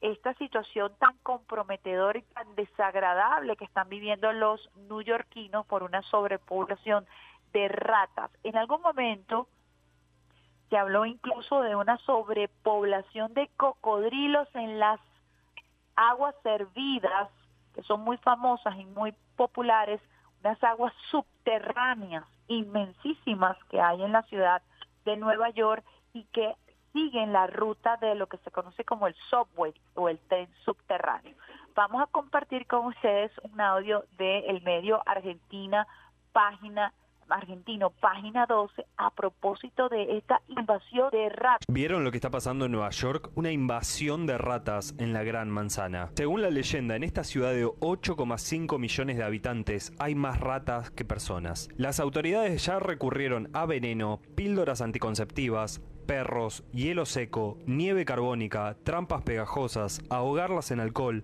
[0.04, 7.06] esta situación tan comprometedora y tan desagradable que están viviendo los neoyorquinos por una sobrepoblación
[7.54, 8.30] de ratas.
[8.44, 9.48] En algún momento
[10.70, 15.00] se habló incluso de una sobrepoblación de cocodrilos en las
[15.96, 17.30] aguas servidas,
[17.74, 20.02] que son muy famosas y muy populares,
[20.42, 24.62] unas aguas subterráneas inmensísimas que hay en la ciudad
[25.06, 26.58] de Nueva York y que
[26.94, 31.36] siguen la ruta de lo que se conoce como el subway o el tren subterráneo.
[31.76, 35.88] Vamos a compartir con ustedes un audio del el medio Argentina,
[36.32, 36.94] página
[37.30, 41.66] argentino, página 12, a propósito de esta invasión de ratas.
[41.68, 43.32] ¿Vieron lo que está pasando en Nueva York?
[43.36, 46.12] Una invasión de ratas en la Gran Manzana.
[46.16, 51.06] Según la leyenda, en esta ciudad de 8,5 millones de habitantes hay más ratas que
[51.06, 51.70] personas.
[51.76, 60.02] Las autoridades ya recurrieron a veneno, píldoras anticonceptivas, perros, hielo seco, nieve carbónica, trampas pegajosas,
[60.10, 61.24] ahogarlas en alcohol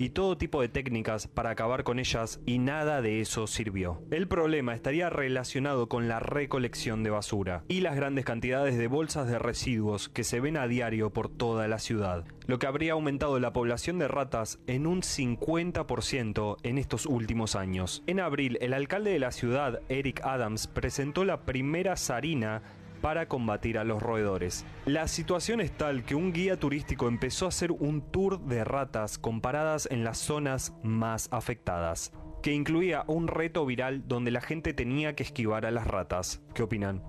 [0.00, 4.00] y todo tipo de técnicas para acabar con ellas y nada de eso sirvió.
[4.10, 9.28] El problema estaría relacionado con la recolección de basura y las grandes cantidades de bolsas
[9.28, 13.38] de residuos que se ven a diario por toda la ciudad, lo que habría aumentado
[13.40, 18.02] la población de ratas en un 50% en estos últimos años.
[18.06, 22.62] En abril, el alcalde de la ciudad, Eric Adams, presentó la primera zarina
[23.00, 24.64] para combatir a los roedores.
[24.86, 29.18] La situación es tal que un guía turístico empezó a hacer un tour de ratas
[29.18, 32.12] comparadas en las zonas más afectadas,
[32.42, 36.42] que incluía un reto viral donde la gente tenía que esquivar a las ratas.
[36.54, 37.02] ¿Qué opinan?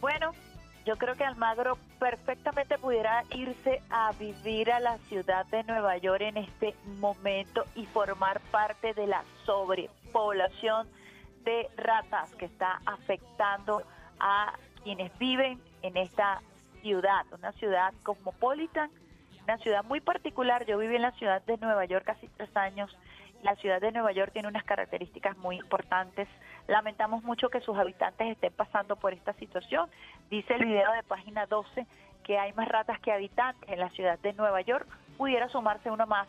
[0.00, 0.32] Bueno,
[0.84, 6.22] yo creo que Almagro perfectamente pudiera irse a vivir a la ciudad de Nueva York
[6.22, 10.88] en este momento y formar parte de la sobrepoblación
[11.44, 13.82] de ratas que está afectando
[14.18, 16.42] a quienes viven en esta
[16.82, 18.90] ciudad, una ciudad cosmopolitan,
[19.44, 20.64] una ciudad muy particular.
[20.66, 22.96] Yo viví en la ciudad de Nueva York casi tres años.
[23.42, 26.28] La ciudad de Nueva York tiene unas características muy importantes.
[26.66, 29.88] Lamentamos mucho que sus habitantes estén pasando por esta situación.
[30.30, 31.86] Dice el video de página 12
[32.22, 34.86] que hay más ratas que habitantes en la ciudad de Nueva York.
[35.16, 36.28] Pudiera sumarse uno más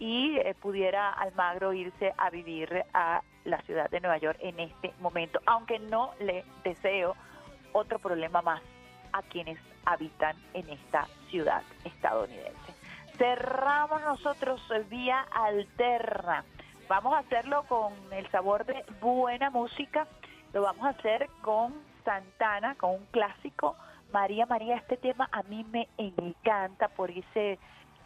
[0.00, 4.92] y eh, pudiera Almagro irse a vivir a la ciudad de Nueva York en este
[5.00, 7.14] momento, aunque no le deseo
[7.72, 8.60] otro problema más
[9.12, 12.79] a quienes habitan en esta ciudad estadounidense.
[13.20, 16.44] Cerramos nosotros vía alterna
[16.90, 20.08] vamos a hacerlo con el sabor de buena música.
[20.52, 21.72] Lo vamos a hacer con
[22.04, 23.76] Santana, con un clásico.
[24.12, 27.60] María María, este tema a mí me encanta por ese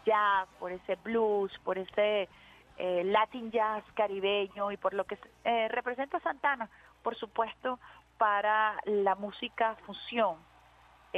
[0.05, 2.29] jazz, por ese blues, por ese
[2.77, 6.69] eh, Latin jazz caribeño y por lo que eh, representa Santana,
[7.01, 7.79] por supuesto,
[8.19, 10.37] para la música fusión,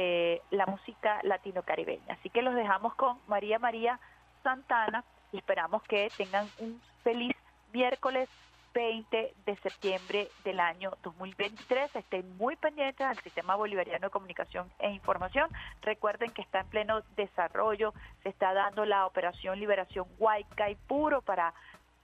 [0.00, 2.14] eh, la música latino-caribeña.
[2.14, 3.98] Así que los dejamos con María María
[4.44, 5.02] Santana
[5.32, 7.34] y esperamos que tengan un feliz
[7.72, 8.28] miércoles
[8.74, 11.96] 20 de septiembre del año 2023.
[11.96, 15.50] Estén muy pendientes al Sistema Bolivariano de Comunicación e Información.
[15.82, 17.92] Recuerden que está en pleno desarrollo,
[18.22, 21.54] se está dando la operación Liberación Huaycay Puro para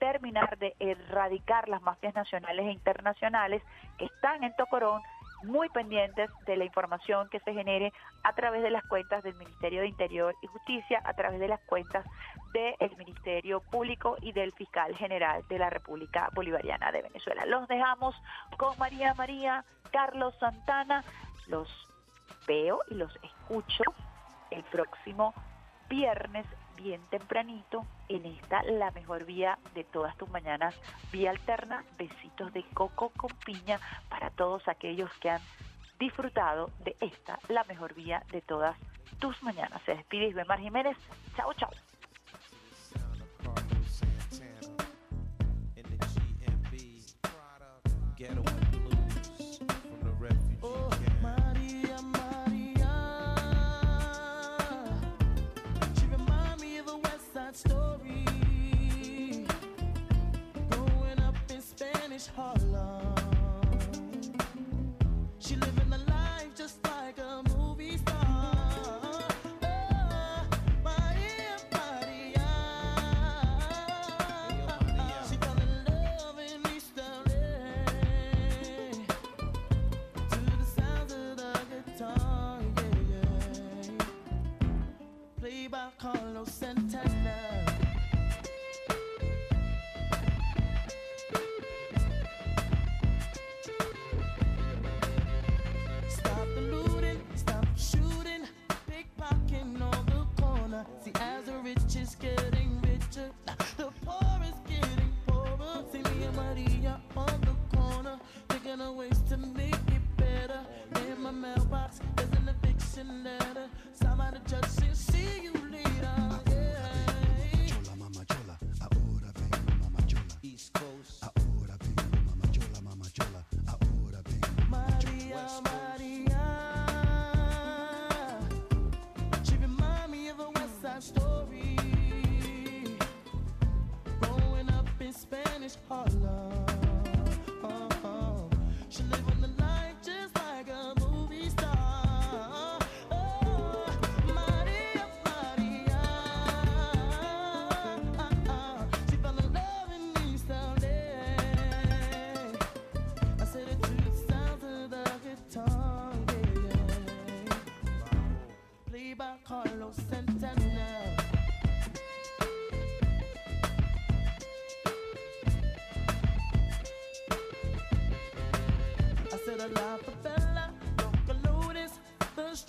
[0.01, 3.63] terminar de erradicar las mafias nacionales e internacionales
[3.99, 5.01] que están en Tocorón
[5.45, 7.93] muy pendientes de la información que se genere
[8.23, 11.61] a través de las cuentas del Ministerio de Interior y Justicia, a través de las
[11.63, 12.05] cuentas
[12.53, 17.45] del Ministerio Público y del Fiscal General de la República Bolivariana de Venezuela.
[17.47, 18.15] Los dejamos
[18.57, 21.05] con María María, Carlos Santana.
[21.49, 21.69] Los
[22.47, 23.83] veo y los escucho
[24.51, 25.35] el próximo
[25.89, 26.47] viernes
[26.77, 30.75] bien tempranito en esta la mejor vía de todas tus mañanas,
[31.13, 35.41] vía alterna, besitos de coco con piña para todos aquellos que han
[35.99, 38.77] disfrutado de esta la mejor vía de todas
[39.19, 39.81] tus mañanas.
[39.85, 40.97] Se despide Isbemar Jiménez.
[41.37, 41.71] Chao, chao.
[62.19, 63.15] Spanish Harlem.
[65.41, 69.27] She living a life just like a movie star.
[69.63, 70.47] Oh,
[70.85, 71.57] Maria.
[75.29, 77.33] She fell in love in East LA.
[80.31, 84.07] To the sounds of the guitar, yeah, yeah.
[85.41, 87.54] Played by Carlos Santana.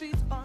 [0.05, 0.44] streets on